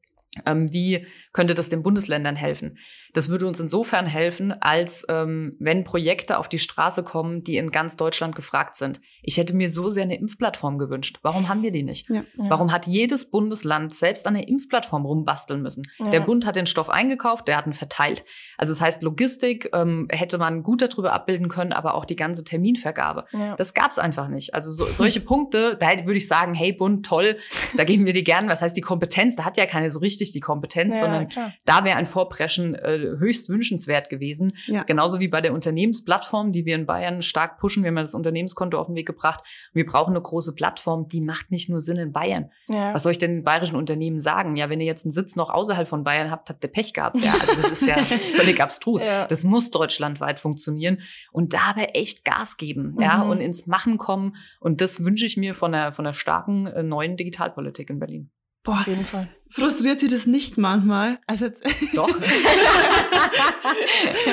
Ähm, 0.47 0.73
wie 0.73 1.07
könnte 1.33 1.55
das 1.55 1.69
den 1.69 1.83
Bundesländern 1.83 2.37
helfen? 2.37 2.79
Das 3.13 3.29
würde 3.29 3.47
uns 3.47 3.61
insofern 3.61 4.07
helfen, 4.07 4.53
als 4.61 5.05
ähm, 5.09 5.57
wenn 5.61 5.85
Projekte 5.85 6.39
auf 6.39 6.49
die 6.49 6.59
Straße 6.59 7.03
kommen, 7.05 7.45
die 7.45 7.57
in 7.57 7.71
ganz 7.71 7.97
Deutschland 7.97 8.35
gefragt 8.35 8.75
sind. 8.75 9.01
Ich 9.23 9.37
hätte 9.37 9.55
mir 9.55 9.71
so 9.71 9.91
sehr 9.91 10.03
eine 10.03 10.19
Impfplattform 10.19 10.79
gewünscht. 10.79 11.21
Warum 11.23 11.49
haben 11.49 11.63
wir 11.63 11.71
die 11.71 11.85
nicht? 11.85 12.09
Ja, 12.11 12.17
ja. 12.17 12.51
Warum 12.51 12.73
hat 12.73 12.87
jedes 12.87 13.31
Bundesland 13.31 13.95
selbst 13.95 14.27
an 14.27 14.35
der 14.35 14.49
Impfplattform 14.49 15.07
rumbasteln 15.07 15.63
müssen? 15.63 15.85
Ja. 15.99 16.11
Der 16.11 16.21
Bund 16.21 16.47
hat 16.47 16.57
den 16.57 16.67
Stoff 16.67 16.91
eingekauft, 16.91 17.47
der 17.47 17.57
hat 17.57 17.67
ihn 17.67 17.73
verteilt. 17.73 18.25
Also 18.59 18.73
das 18.73 18.81
heißt, 18.81 19.03
Logistik 19.03 19.71
ähm, 19.73 20.09
hätte 20.11 20.39
man 20.39 20.63
gut 20.63 20.83
darüber 20.83 21.13
abbilden 21.13 21.49
können, 21.49 21.73
aber 21.73 21.95
auch 21.95 22.05
die 22.05 22.17
ganze 22.17 22.45
Terminvergabe. 22.45 23.27
Das 23.57 23.75
gab 23.75 23.91
es 23.91 23.99
einfach 23.99 24.29
nicht. 24.29 24.55
Also 24.55 24.71
so, 24.71 24.93
solche 24.93 25.21
Punkte, 25.21 25.77
da 25.79 25.87
würde 26.05 26.17
ich 26.17 26.27
sagen, 26.27 26.55
hey 26.55 26.73
Bund, 26.73 27.07
toll, 27.07 27.37
da 27.77 27.85
geben 27.85 28.07
wir 28.07 28.13
dir 28.13 28.23
gerne. 28.23 28.49
Was 28.49 28.63
heißt 28.63 28.77
die 28.77 28.81
Kompetenz? 28.81 29.37
Da 29.37 29.45
hat 29.45 29.57
ja 29.57 29.67
keine 29.67 29.91
so 29.91 30.01
richtig 30.01 30.24
die 30.33 30.41
Kompetenz, 30.41 31.01
sondern 31.01 31.29
da 31.65 31.85
wäre 31.85 31.97
ein 31.97 32.07
Vorpreschen 32.07 32.75
äh, 32.75 32.99
höchst 33.19 33.49
wünschenswert 33.49 34.09
gewesen. 34.09 34.53
Ja. 34.67 34.83
Genauso 34.85 35.21
wie 35.21 35.29
bei 35.29 35.41
der 35.41 35.53
Unternehmensplattform, 35.53 36.53
die 36.53 36.65
wir 36.65 36.75
in 36.75 36.87
Bayern 36.87 37.23
stark 37.23 37.59
pushen. 37.59 37.83
Wir 37.83 37.89
haben 37.89 37.97
das 37.97 38.15
Unternehmenskonto 38.15 38.79
auf 38.79 38.87
den 38.87 38.97
Weg 38.97 39.07
gebracht. 39.07 39.41
Wir 39.73 39.87
brauchen 39.87 40.13
eine 40.13 40.23
große 40.23 40.55
Plattform, 40.55 41.09
die 41.09 41.21
macht 41.21 41.51
nicht 41.51 41.69
nur 41.69 41.81
Sinn 41.81 41.97
in 41.97 42.13
Bayern. 42.13 42.51
Ja. 42.69 42.95
Was 42.95 43.03
soll 43.03 43.13
ich 43.13 43.19
denn 43.19 43.33
den 43.33 43.45
bayerischen 43.45 43.77
Unternehmen 43.77 44.19
sagen? 44.19 44.57
Ja, 44.57 44.71
wenn 44.71 44.81
ihr 44.81 44.87
jetzt 44.87 45.05
einen 45.05 45.13
Sitz 45.13 45.37
noch 45.37 45.51
außerhalb 45.51 45.89
von 45.89 46.05
Bayern 46.05 46.31
habt, 46.31 46.49
habt 46.49 46.65
ihr 46.65 46.71
Pech 46.71 46.93
gehabt. 46.93 47.19
Ja, 47.19 47.33
also 47.33 47.63
das 47.63 47.71
ist 47.71 47.87
ja 47.87 47.97
völlig 48.37 48.61
abstrus. 48.61 49.03
Ja. 49.03 49.27
Das 49.27 49.45
muss 49.45 49.71
deutschlandweit 49.71 50.39
funktionieren 50.39 51.01
und 51.33 51.53
dabei 51.53 51.87
echt 51.95 52.25
Gas 52.25 52.57
geben, 52.57 52.97
ja, 53.01 53.25
mhm. 53.25 53.31
und 53.31 53.41
ins 53.41 53.67
Machen 53.67 53.99
kommen. 53.99 54.37
Und 54.61 54.81
das 54.81 55.05
wünsche 55.05 55.27
ich 55.27 55.37
mir 55.37 55.55
von 55.55 55.75
einer, 55.75 55.93
von 55.93 56.07
einer 56.07 56.15
starken 56.15 56.67
äh, 56.67 56.83
neuen 56.83 57.17
Digitalpolitik 57.17 57.91
in 57.91 57.99
Berlin. 57.99 58.31
Boah, 58.63 58.81
auf 58.81 58.87
jeden 58.87 59.05
Fall. 59.05 59.29
Frustriert 59.55 60.01
Sie 60.01 60.09
das 60.09 60.27
nicht 60.27 60.59
manchmal? 60.59 61.21
Also 61.29 61.45
jetzt 61.45 61.63
Doch. 61.95 62.09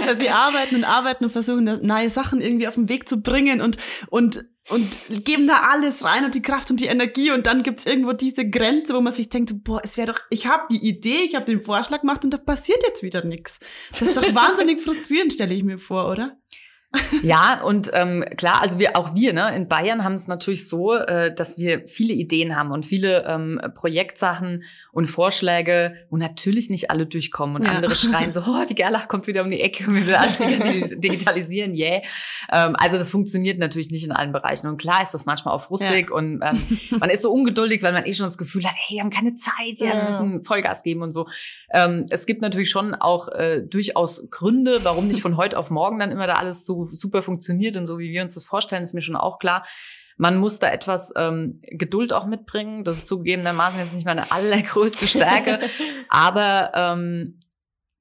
Weil 0.05 0.17
Sie 0.17 0.31
arbeiten 0.31 0.73
und 0.77 0.83
arbeiten 0.83 1.25
und 1.25 1.29
versuchen, 1.29 1.65
neue 1.83 2.09
Sachen 2.09 2.41
irgendwie 2.41 2.67
auf 2.67 2.73
den 2.73 2.89
Weg 2.89 3.07
zu 3.07 3.21
bringen 3.21 3.61
und, 3.61 3.77
und, 4.09 4.43
und 4.69 4.97
geben 5.23 5.45
da 5.45 5.67
alles 5.69 6.03
rein 6.03 6.25
und 6.25 6.33
die 6.33 6.41
Kraft 6.41 6.71
und 6.71 6.79
die 6.79 6.87
Energie 6.87 7.29
und 7.29 7.45
dann 7.45 7.61
gibt's 7.61 7.85
irgendwo 7.85 8.13
diese 8.13 8.49
Grenze, 8.49 8.95
wo 8.95 9.01
man 9.01 9.13
sich 9.13 9.29
denkt, 9.29 9.63
boah, 9.63 9.79
es 9.83 9.95
wäre 9.95 10.11
doch, 10.13 10.19
ich 10.31 10.47
habe 10.47 10.63
die 10.71 10.83
Idee, 10.83 11.19
ich 11.23 11.35
habe 11.35 11.45
den 11.45 11.63
Vorschlag 11.63 12.01
gemacht 12.01 12.23
und 12.23 12.31
da 12.31 12.37
passiert 12.37 12.79
jetzt 12.87 13.03
wieder 13.03 13.23
nichts. 13.23 13.59
Das 13.91 14.01
ist 14.01 14.17
doch 14.17 14.23
wahnsinnig 14.33 14.81
frustrierend, 14.81 15.33
stelle 15.33 15.53
ich 15.53 15.63
mir 15.63 15.77
vor, 15.77 16.09
oder? 16.09 16.35
Ja, 17.21 17.61
und 17.63 17.89
ähm, 17.93 18.25
klar, 18.35 18.61
also 18.61 18.77
wir 18.77 18.97
auch 18.97 19.15
wir, 19.15 19.31
ne, 19.31 19.55
in 19.55 19.69
Bayern 19.69 20.03
haben 20.03 20.15
es 20.15 20.27
natürlich 20.27 20.67
so, 20.67 20.93
äh, 20.93 21.33
dass 21.33 21.57
wir 21.57 21.87
viele 21.87 22.13
Ideen 22.13 22.57
haben 22.57 22.71
und 22.71 22.85
viele 22.85 23.25
ähm, 23.25 23.61
Projektsachen 23.75 24.63
und 24.91 25.05
Vorschläge, 25.05 25.93
wo 26.09 26.17
natürlich 26.17 26.69
nicht 26.69 26.91
alle 26.91 27.05
durchkommen 27.05 27.55
und 27.55 27.63
ja. 27.63 27.71
andere 27.71 27.95
schreien 27.95 28.31
so, 28.31 28.41
oh, 28.47 28.65
die 28.69 28.75
Gerlach 28.75 29.07
kommt 29.07 29.27
wieder 29.27 29.43
um 29.43 29.51
die 29.51 29.61
Ecke, 29.61 29.87
wir 29.87 30.05
will 30.05 30.15
alles 30.15 30.37
digitalisieren, 30.99 31.75
yeah. 31.75 32.01
Ähm, 32.51 32.75
also 32.77 32.97
das 32.97 33.09
funktioniert 33.09 33.57
natürlich 33.57 33.89
nicht 33.89 34.03
in 34.03 34.11
allen 34.11 34.33
Bereichen. 34.33 34.67
Und 34.67 34.77
klar 34.77 35.01
ist 35.01 35.13
das 35.13 35.25
manchmal 35.25 35.53
auch 35.53 35.61
frustig 35.61 36.09
ja. 36.09 36.15
und 36.15 36.41
ähm, 36.43 36.79
man 36.99 37.09
ist 37.09 37.21
so 37.21 37.31
ungeduldig, 37.31 37.83
weil 37.83 37.93
man 37.93 38.05
eh 38.05 38.13
schon 38.13 38.25
das 38.25 38.37
Gefühl 38.37 38.65
hat, 38.65 38.75
hey, 38.75 38.97
wir 38.97 39.03
haben 39.03 39.11
keine 39.11 39.33
Zeit, 39.33 39.77
ja, 39.77 39.95
wir 39.95 40.03
müssen 40.03 40.43
Vollgas 40.43 40.83
geben 40.83 41.03
und 41.03 41.11
so. 41.11 41.27
Ähm, 41.73 42.05
es 42.09 42.25
gibt 42.25 42.41
natürlich 42.41 42.69
schon 42.69 42.95
auch 42.95 43.29
äh, 43.29 43.61
durchaus 43.61 44.29
Gründe, 44.29 44.79
warum 44.83 45.07
nicht 45.07 45.21
von 45.21 45.37
heute 45.37 45.57
auf 45.57 45.69
morgen 45.69 45.97
dann 45.99 46.11
immer 46.11 46.27
da 46.27 46.33
alles 46.33 46.65
so 46.65 46.80
super 46.85 47.21
funktioniert 47.21 47.77
und 47.77 47.85
so, 47.85 47.99
wie 47.99 48.11
wir 48.11 48.21
uns 48.21 48.33
das 48.33 48.45
vorstellen, 48.45 48.83
ist 48.83 48.93
mir 48.93 49.01
schon 49.01 49.15
auch 49.15 49.39
klar. 49.39 49.65
Man 50.17 50.37
muss 50.37 50.59
da 50.59 50.69
etwas 50.69 51.13
ähm, 51.15 51.61
Geduld 51.63 52.13
auch 52.13 52.25
mitbringen. 52.25 52.83
Das 52.83 52.97
ist 52.97 53.07
zugegebenermaßen 53.07 53.79
jetzt 53.79 53.95
nicht 53.95 54.05
meine 54.05 54.31
allergrößte 54.31 55.07
Stärke, 55.07 55.59
aber 56.09 56.71
ähm, 56.75 57.39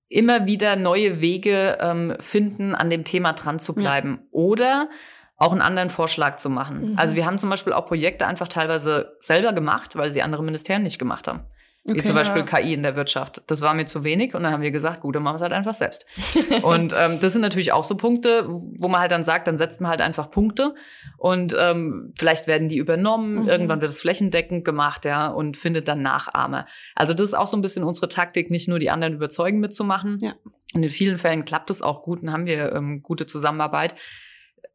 immer 0.09 0.45
wieder 0.47 0.77
neue 0.77 1.21
Wege 1.21 1.79
ähm, 1.81 2.17
finden, 2.21 2.75
an 2.75 2.91
dem 2.91 3.05
Thema 3.05 3.33
dran 3.33 3.59
zu 3.59 3.75
bleiben. 3.75 4.19
Ja. 4.21 4.29
Oder 4.33 4.89
auch 5.37 5.53
einen 5.53 5.63
anderen 5.63 5.89
Vorschlag 5.89 6.37
zu 6.37 6.51
machen. 6.51 6.93
Mhm. 6.93 6.99
Also 6.99 7.17
wir 7.17 7.25
haben 7.25 7.39
zum 7.39 7.49
Beispiel 7.49 7.73
auch 7.73 7.87
Projekte 7.87 8.27
einfach 8.27 8.49
teilweise 8.49 9.17
selber 9.21 9.55
gemacht, 9.55 9.97
weil 9.97 10.13
sie 10.13 10.21
andere 10.21 10.43
Ministerien 10.43 10.83
nicht 10.83 10.99
gemacht 10.99 11.27
haben. 11.27 11.45
Okay, 11.91 11.99
Wie 11.99 12.03
zum 12.03 12.15
Beispiel 12.15 12.43
ja. 12.43 12.47
KI 12.47 12.75
in 12.75 12.85
der 12.85 12.95
Wirtschaft. 12.95 13.43
Das 13.49 13.63
war 13.63 13.75
mir 13.75 13.85
zu 13.85 14.05
wenig 14.05 14.35
und 14.35 14.45
dann 14.45 14.53
haben 14.53 14.63
wir 14.63 14.71
gesagt, 14.71 15.01
gut, 15.01 15.17
dann 15.17 15.25
machen 15.25 15.35
wir 15.35 15.37
es 15.39 15.43
halt 15.43 15.53
einfach 15.53 15.75
selbst. 15.75 16.07
und 16.63 16.95
ähm, 16.97 17.19
das 17.21 17.33
sind 17.33 17.43
natürlich 17.43 17.73
auch 17.73 17.83
so 17.83 17.97
Punkte, 17.97 18.45
wo 18.47 18.87
man 18.87 19.01
halt 19.01 19.11
dann 19.11 19.25
sagt, 19.25 19.49
dann 19.49 19.57
setzt 19.57 19.81
man 19.81 19.91
halt 19.91 20.01
einfach 20.01 20.31
Punkte 20.31 20.75
und 21.19 21.57
ähm, 21.59 22.13
vielleicht 22.17 22.47
werden 22.47 22.69
die 22.69 22.77
übernommen, 22.77 23.43
mhm. 23.43 23.49
irgendwann 23.49 23.81
wird 23.81 23.91
es 23.91 24.01
flächendeckend 24.01 24.65
gemacht, 24.65 25.05
ja, 25.05 25.27
und 25.27 25.57
findet 25.57 25.89
dann 25.89 26.01
Nachahmer. 26.01 26.67
Also 26.95 27.13
das 27.13 27.29
ist 27.29 27.35
auch 27.35 27.49
so 27.49 27.57
ein 27.57 27.63
bisschen 27.63 27.83
unsere 27.83 28.09
Taktik, 28.09 28.53
nicht 28.53 28.69
nur 28.69 28.79
die 28.79 28.91
anderen 28.91 29.15
überzeugen 29.15 29.59
mitzumachen. 29.59 30.21
Ja. 30.21 30.35
Und 30.75 30.85
in 30.85 30.91
vielen 30.91 31.19
Fällen 31.19 31.45
klappt 31.45 31.71
es 31.71 31.83
auch 31.83 32.03
gut 32.03 32.23
und 32.23 32.33
haben 32.33 32.47
wir 32.47 32.73
ähm, 32.73 33.03
gute 33.03 33.27
Zusammenarbeit 33.27 33.97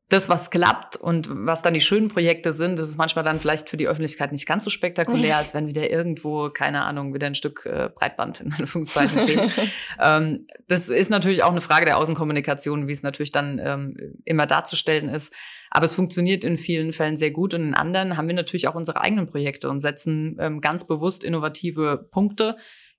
das, 0.09 0.29
was 0.29 0.51
klappt 0.51 0.97
und 0.97 1.27
was 1.31 1.63
dann 1.63 1.73
die 1.73 1.81
schönen 1.81 2.09
Projekte 2.09 2.51
sind, 2.51 2.77
das 2.77 2.89
ist 2.89 2.97
manchmal 2.97 3.25
dann 3.25 3.39
vielleicht 3.39 3.69
für 3.69 3.77
die 3.77 3.87
Öffentlichkeit 3.87 4.31
nicht 4.31 4.45
ganz 4.45 4.63
so 4.63 4.69
spektakulär, 4.69 5.37
als 5.37 5.55
wenn 5.55 5.67
wieder 5.67 5.89
irgendwo, 5.89 6.51
keine 6.51 6.83
Ahnung, 6.83 7.15
wieder 7.15 7.25
ein 7.25 7.33
Stück 7.33 7.65
äh, 7.65 7.89
Breitband 7.93 8.41
in 8.41 8.53
Anführungszeichen 8.59 9.17
fehlt. 9.25 9.51
ähm, 9.99 10.45
das 10.67 10.89
ist 10.89 11.09
natürlich 11.09 11.41
auch 11.41 11.51
eine 11.51 11.61
Frage 11.61 11.85
der 11.85 11.97
Außenkommunikation, 11.97 12.87
wie 12.87 12.91
es 12.91 13.01
natürlich 13.01 13.31
dann 13.31 13.59
ähm, 13.63 13.97
immer 14.25 14.45
darzustellen 14.45 15.09
ist. 15.09 15.33
Aber 15.71 15.85
es 15.85 15.95
funktioniert 15.95 16.43
in 16.43 16.57
vielen 16.57 16.93
Fällen 16.93 17.17
sehr 17.17 17.31
gut 17.31 17.55
und 17.55 17.61
in 17.61 17.73
anderen 17.73 18.15
haben 18.15 18.27
wir 18.27 18.35
natürlich 18.35 18.67
auch 18.67 18.75
unsere 18.75 19.01
eigenen 19.01 19.25
Projekte 19.25 19.69
und 19.69 19.79
setzen 19.79 20.37
ähm, 20.39 20.61
ganz 20.61 20.85
bewusst 20.85 21.23
innovative 21.23 22.07
Punkte, 22.11 22.57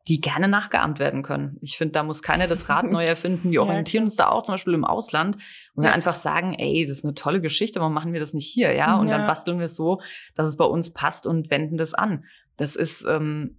die 0.09 0.21
gerne 0.21 0.47
nachgeahmt 0.47 0.99
werden 0.99 1.23
können. 1.23 1.59
Ich 1.63 1.77
finde, 1.77 1.93
da 1.93 2.03
muss 2.03 2.23
keiner 2.23 2.47
das 2.47 2.69
Rad 2.69 2.85
neu 2.91 3.05
erfinden. 3.05 3.51
Wir 3.51 3.63
orientieren 3.63 4.05
ja, 4.05 4.07
uns 4.07 4.17
da 4.17 4.29
auch 4.29 4.43
zum 4.43 4.55
Beispiel 4.55 4.75
im 4.75 4.85
Ausland 4.85 5.37
und 5.75 5.83
ja. 5.83 5.91
wir 5.91 5.95
einfach 5.95 6.15
sagen, 6.15 6.55
ey, 6.55 6.85
das 6.87 6.99
ist 6.99 7.05
eine 7.05 7.15
tolle 7.15 7.41
Geschichte, 7.41 7.81
warum 7.81 7.95
machen 7.95 8.13
wir 8.13 8.21
das 8.21 8.33
nicht 8.33 8.47
hier? 8.47 8.73
Ja, 8.73 8.97
und 8.99 9.09
ja. 9.09 9.19
dann 9.19 9.27
basteln 9.27 9.59
wir 9.59 9.67
es 9.67 9.77
so, 9.77 10.01
dass 10.35 10.49
es 10.49 10.57
bei 10.57 10.65
uns 10.65 10.93
passt 10.93 11.27
und 11.27 11.51
wenden 11.51 11.77
das 11.77 11.95
an. 11.95 12.25
Das 12.57 12.77
ist 12.77 13.05
ähm, 13.09 13.59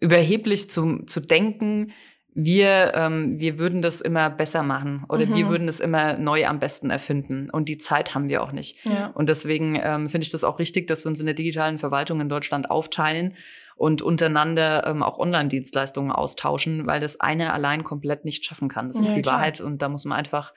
überheblich 0.00 0.70
zu, 0.70 1.04
zu 1.06 1.20
denken, 1.20 1.92
wir, 2.40 2.92
ähm, 2.94 3.40
wir 3.40 3.58
würden 3.58 3.82
das 3.82 4.00
immer 4.00 4.30
besser 4.30 4.62
machen 4.62 5.04
oder 5.08 5.26
mhm. 5.26 5.34
wir 5.34 5.48
würden 5.48 5.66
es 5.66 5.80
immer 5.80 6.16
neu 6.16 6.46
am 6.46 6.60
besten 6.60 6.88
erfinden. 6.88 7.50
Und 7.50 7.68
die 7.68 7.78
Zeit 7.78 8.14
haben 8.14 8.28
wir 8.28 8.44
auch 8.44 8.52
nicht. 8.52 8.84
Ja. 8.84 9.08
Und 9.08 9.28
deswegen 9.28 9.76
ähm, 9.82 10.08
finde 10.08 10.24
ich 10.24 10.30
das 10.30 10.44
auch 10.44 10.60
richtig, 10.60 10.86
dass 10.86 11.04
wir 11.04 11.08
uns 11.08 11.18
in 11.18 11.26
der 11.26 11.34
digitalen 11.34 11.78
Verwaltung 11.78 12.20
in 12.20 12.28
Deutschland 12.28 12.70
aufteilen 12.70 13.34
und 13.78 14.02
untereinander 14.02 14.86
ähm, 14.86 15.02
auch 15.02 15.18
Online-Dienstleistungen 15.18 16.12
austauschen, 16.12 16.86
weil 16.86 17.00
das 17.00 17.20
eine 17.20 17.52
allein 17.52 17.84
komplett 17.84 18.24
nicht 18.24 18.44
schaffen 18.44 18.68
kann. 18.68 18.88
Das 18.88 18.98
ja, 18.98 19.04
ist 19.04 19.14
die 19.14 19.22
klar. 19.22 19.36
Wahrheit 19.36 19.60
und 19.60 19.80
da 19.80 19.88
muss 19.88 20.04
man 20.04 20.18
einfach 20.18 20.52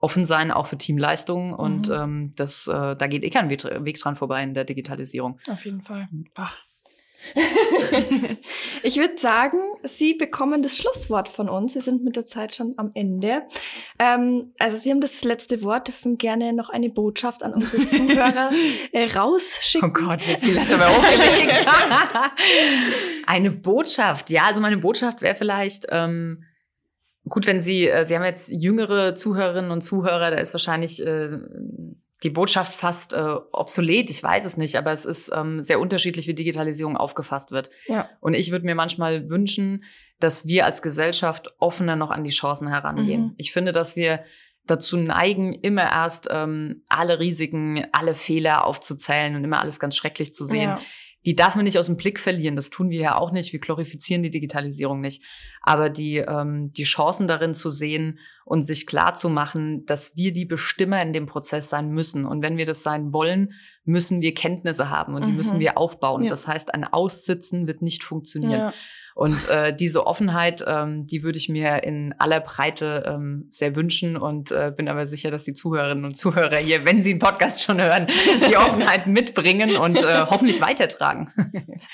offen 0.00 0.24
sein, 0.24 0.50
auch 0.50 0.66
für 0.66 0.76
Teamleistungen. 0.76 1.48
Mhm. 1.52 1.54
Und 1.54 1.88
ähm, 1.88 2.32
das, 2.36 2.66
äh, 2.66 2.96
da 2.96 3.06
geht 3.06 3.22
eh 3.22 3.30
kein 3.30 3.48
Weg 3.48 3.98
dran 3.98 4.16
vorbei 4.16 4.42
in 4.42 4.54
der 4.54 4.64
Digitalisierung. 4.64 5.38
Auf 5.48 5.64
jeden 5.64 5.82
Fall. 5.82 6.08
Ach. 6.36 6.56
ich 8.82 8.96
würde 8.96 9.16
sagen, 9.18 9.58
Sie 9.82 10.14
bekommen 10.14 10.62
das 10.62 10.76
Schlusswort 10.76 11.28
von 11.28 11.48
uns. 11.48 11.72
Sie 11.72 11.80
sind 11.80 12.04
mit 12.04 12.16
der 12.16 12.26
Zeit 12.26 12.54
schon 12.54 12.74
am 12.76 12.90
Ende. 12.94 13.42
Ähm, 13.98 14.52
also 14.58 14.76
Sie 14.76 14.90
haben 14.90 15.00
das 15.00 15.24
letzte 15.24 15.62
Wort, 15.62 15.88
dürfen 15.88 16.18
gerne 16.18 16.52
noch 16.52 16.70
eine 16.70 16.90
Botschaft 16.90 17.42
an 17.42 17.54
unsere 17.54 17.86
Zuhörer 17.88 18.50
äh, 18.92 19.04
rausschicken. 19.16 19.90
Oh 19.90 19.92
Gott, 19.92 20.26
jetzt 20.26 20.44
die 20.44 20.52
Latte 20.52 20.76
mal 20.76 20.88
hochgelegt. 20.88 21.66
eine 23.26 23.50
Botschaft, 23.50 24.30
ja, 24.30 24.44
also 24.44 24.60
meine 24.60 24.78
Botschaft 24.78 25.22
wäre 25.22 25.34
vielleicht, 25.34 25.86
ähm, 25.90 26.44
gut, 27.28 27.46
wenn 27.46 27.60
Sie, 27.60 27.88
äh, 27.88 28.04
Sie 28.04 28.14
haben 28.14 28.24
jetzt 28.24 28.50
jüngere 28.50 29.14
Zuhörerinnen 29.14 29.70
und 29.70 29.80
Zuhörer, 29.80 30.30
da 30.30 30.36
ist 30.36 30.54
wahrscheinlich 30.54 31.04
äh, 31.04 31.38
die 32.24 32.30
Botschaft 32.30 32.72
fast 32.72 33.12
äh, 33.12 33.36
obsolet, 33.52 34.10
ich 34.10 34.22
weiß 34.22 34.46
es 34.46 34.56
nicht, 34.56 34.76
aber 34.76 34.92
es 34.92 35.04
ist 35.04 35.30
ähm, 35.34 35.62
sehr 35.62 35.78
unterschiedlich, 35.78 36.26
wie 36.26 36.34
Digitalisierung 36.34 36.96
aufgefasst 36.96 37.50
wird. 37.50 37.68
Ja. 37.86 38.08
Und 38.20 38.34
ich 38.34 38.50
würde 38.50 38.64
mir 38.64 38.74
manchmal 38.74 39.28
wünschen, 39.28 39.84
dass 40.18 40.46
wir 40.46 40.64
als 40.64 40.80
Gesellschaft 40.80 41.54
offener 41.58 41.96
noch 41.96 42.10
an 42.10 42.24
die 42.24 42.30
Chancen 42.30 42.68
herangehen. 42.68 43.26
Mhm. 43.26 43.34
Ich 43.36 43.52
finde, 43.52 43.72
dass 43.72 43.94
wir 43.94 44.24
dazu 44.66 44.96
neigen, 44.96 45.52
immer 45.52 45.82
erst 45.82 46.28
ähm, 46.30 46.82
alle 46.88 47.20
Risiken, 47.20 47.86
alle 47.92 48.14
Fehler 48.14 48.64
aufzuzählen 48.64 49.36
und 49.36 49.44
immer 49.44 49.60
alles 49.60 49.78
ganz 49.78 49.94
schrecklich 49.94 50.32
zu 50.32 50.46
sehen. 50.46 50.70
Ja 50.70 50.80
die 51.26 51.34
darf 51.34 51.56
man 51.56 51.64
nicht 51.64 51.78
aus 51.78 51.86
dem 51.86 51.96
Blick 51.96 52.20
verlieren. 52.20 52.56
Das 52.56 52.70
tun 52.70 52.90
wir 52.90 53.00
ja 53.00 53.16
auch 53.16 53.32
nicht. 53.32 53.52
Wir 53.52 53.60
glorifizieren 53.60 54.22
die 54.22 54.30
Digitalisierung 54.30 55.00
nicht. 55.00 55.22
Aber 55.62 55.88
die, 55.88 56.16
ähm, 56.18 56.72
die 56.72 56.84
Chancen 56.84 57.26
darin 57.26 57.54
zu 57.54 57.70
sehen 57.70 58.18
und 58.44 58.62
sich 58.62 58.86
klar 58.86 59.14
zu 59.14 59.30
machen, 59.30 59.86
dass 59.86 60.16
wir 60.16 60.32
die 60.32 60.44
Bestimmer 60.44 61.00
in 61.00 61.12
dem 61.12 61.26
Prozess 61.26 61.70
sein 61.70 61.90
müssen. 61.90 62.26
Und 62.26 62.42
wenn 62.42 62.58
wir 62.58 62.66
das 62.66 62.82
sein 62.82 63.12
wollen, 63.12 63.54
müssen 63.84 64.20
wir 64.20 64.34
Kenntnisse 64.34 64.90
haben 64.90 65.14
und 65.14 65.24
die 65.24 65.30
mhm. 65.30 65.36
müssen 65.36 65.60
wir 65.60 65.78
aufbauen. 65.78 66.22
Ja. 66.22 66.28
Das 66.28 66.46
heißt, 66.46 66.74
ein 66.74 66.84
Aussitzen 66.84 67.66
wird 67.66 67.80
nicht 67.80 68.04
funktionieren. 68.04 68.60
Ja. 68.60 68.74
Und 69.14 69.48
äh, 69.48 69.74
diese 69.74 70.06
Offenheit, 70.06 70.64
ähm, 70.66 71.06
die 71.06 71.22
würde 71.22 71.38
ich 71.38 71.48
mir 71.48 71.84
in 71.84 72.14
aller 72.18 72.40
Breite 72.40 73.04
ähm, 73.06 73.46
sehr 73.48 73.76
wünschen 73.76 74.16
und 74.16 74.50
äh, 74.50 74.72
bin 74.76 74.88
aber 74.88 75.06
sicher, 75.06 75.30
dass 75.30 75.44
die 75.44 75.54
Zuhörerinnen 75.54 76.04
und 76.04 76.16
Zuhörer 76.16 76.56
hier, 76.56 76.84
wenn 76.84 77.00
sie 77.00 77.10
einen 77.10 77.20
Podcast 77.20 77.62
schon 77.62 77.80
hören, 77.80 78.08
die 78.48 78.56
Offenheit 78.56 79.06
mitbringen 79.06 79.76
und 79.76 80.02
äh, 80.02 80.26
hoffentlich 80.28 80.60
weitertragen. 80.60 81.32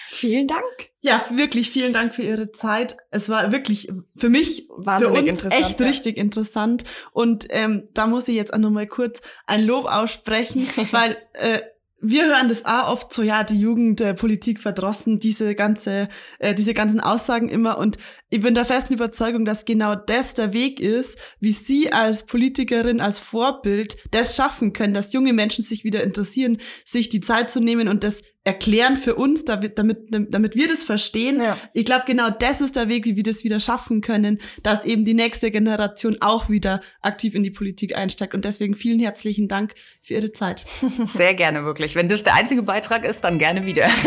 Vielen 0.09 0.47
Dank. 0.47 0.65
Ja, 1.03 1.25
wirklich 1.31 1.71
vielen 1.71 1.93
Dank 1.93 2.15
für 2.15 2.23
Ihre 2.23 2.53
Zeit. 2.53 2.97
Es 3.11 3.29
war 3.29 3.53
wirklich 3.53 3.91
für 4.17 4.29
mich 4.29 4.69
Wahnsinnig 4.71 5.17
für 5.17 5.21
uns 5.21 5.29
interessant, 5.31 5.67
echt 5.67 5.81
ja. 5.81 5.87
richtig 5.87 6.17
interessant. 6.17 6.85
Und 7.13 7.47
ähm, 7.51 7.89
da 7.93 8.07
muss 8.07 8.29
ich 8.29 8.35
jetzt 8.35 8.53
auch 8.53 8.59
nochmal 8.59 8.87
kurz 8.87 9.23
ein 9.47 9.65
Lob 9.65 9.87
aussprechen, 9.87 10.67
weil 10.91 11.17
äh, 11.35 11.61
wir 12.03 12.27
hören 12.27 12.49
das 12.49 12.65
auch 12.65 12.89
oft 12.89 13.13
so, 13.13 13.23
ja, 13.23 13.45
die 13.45 13.61
Jugend 13.61 14.01
äh, 14.01 14.15
Politik 14.15 14.61
verdrossen, 14.61 15.19
diese 15.19 15.55
ganze, 15.55 16.09
äh, 16.39 16.55
diese 16.55 16.73
ganzen 16.75 17.01
Aussagen 17.01 17.49
immer. 17.49 17.79
Und 17.79 17.99
ich 18.31 18.41
bin 18.41 18.55
der 18.55 18.65
festen 18.65 18.95
Überzeugung, 18.95 19.45
dass 19.45 19.65
genau 19.65 19.95
das 19.95 20.35
der 20.35 20.53
Weg 20.53 20.81
ist, 20.81 21.19
wie 21.41 21.53
Sie 21.53 21.93
als 21.93 22.27
Politikerin, 22.27 23.01
als 23.01 23.19
Vorbild 23.19 23.99
das 24.13 24.35
schaffen 24.35 24.73
können, 24.73 24.95
dass 24.95 25.13
junge 25.13 25.33
Menschen 25.33 25.63
sich 25.63 25.85
wieder 25.85 26.03
interessieren, 26.03 26.59
sich 26.85 27.09
die 27.09 27.21
Zeit 27.21 27.51
zu 27.51 27.61
nehmen 27.61 27.89
und 27.89 28.03
das 28.03 28.23
erklären 28.45 28.97
für 28.97 29.17
uns, 29.17 29.45
damit, 29.45 29.79
damit, 29.79 29.99
damit 30.11 30.55
wir 30.55 30.67
das 30.67 30.83
verstehen. 30.83 31.43
Ja. 31.43 31.59
Ich 31.75 31.85
glaube, 31.85 32.05
genau 32.07 32.31
das 32.31 32.63
ist 32.63 32.75
der 32.75 32.89
Weg, 32.89 33.05
wie 33.05 33.17
wir 33.17 33.23
das 33.23 33.45
wieder 33.45 33.61
schaffen 33.61 34.01
können, 34.01 34.41
dass 34.63 34.85
eben 34.87 35.05
die 35.05 35.13
nächste 35.13 35.51
Generation 35.51 36.17
auch 36.21 36.49
wieder 36.49 36.81
aktiv 37.03 37.35
in 37.35 37.43
die 37.43 37.51
Politik 37.51 37.95
einsteigt. 37.95 38.35
Und 38.35 38.47
deswegen 38.47 38.75
vielen 38.75 38.99
herzlichen 38.99 39.47
Dank 39.47 39.75
für 40.01 40.15
Ihre 40.15 40.33
Zeit. 40.33 40.65
Sehr 41.05 41.35
gerne, 41.35 41.65
wirklich. 41.65 41.95
Wenn 41.97 42.09
das 42.09 42.23
der 42.23 42.35
einzige 42.35 42.63
Beitrag 42.63 43.05
ist, 43.05 43.23
dann 43.23 43.39
gerne 43.39 43.67
wieder. 43.67 43.89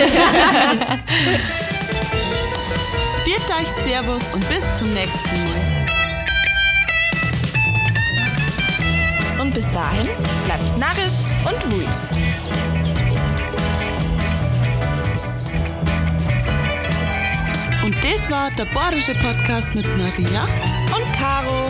Viert 3.24 3.40
euch 3.40 3.68
Servus 3.76 4.34
und 4.34 4.50
bis 4.50 4.66
zum 4.78 4.92
nächsten 4.94 5.30
Mal. 5.30 5.84
Und 9.42 9.54
bis 9.54 9.70
dahin 9.72 10.08
bleibt's 10.46 10.76
narrisch 10.78 11.24
und 11.46 11.74
wut. 11.74 12.23
Und 17.84 17.96
das 18.04 18.32
war 18.32 18.50
der 18.52 18.66
Borische 18.66 19.14
Podcast 19.16 19.76
mit 19.76 19.86
Maria. 19.98 20.44
Und 20.96 21.14
Caro. 21.14 21.68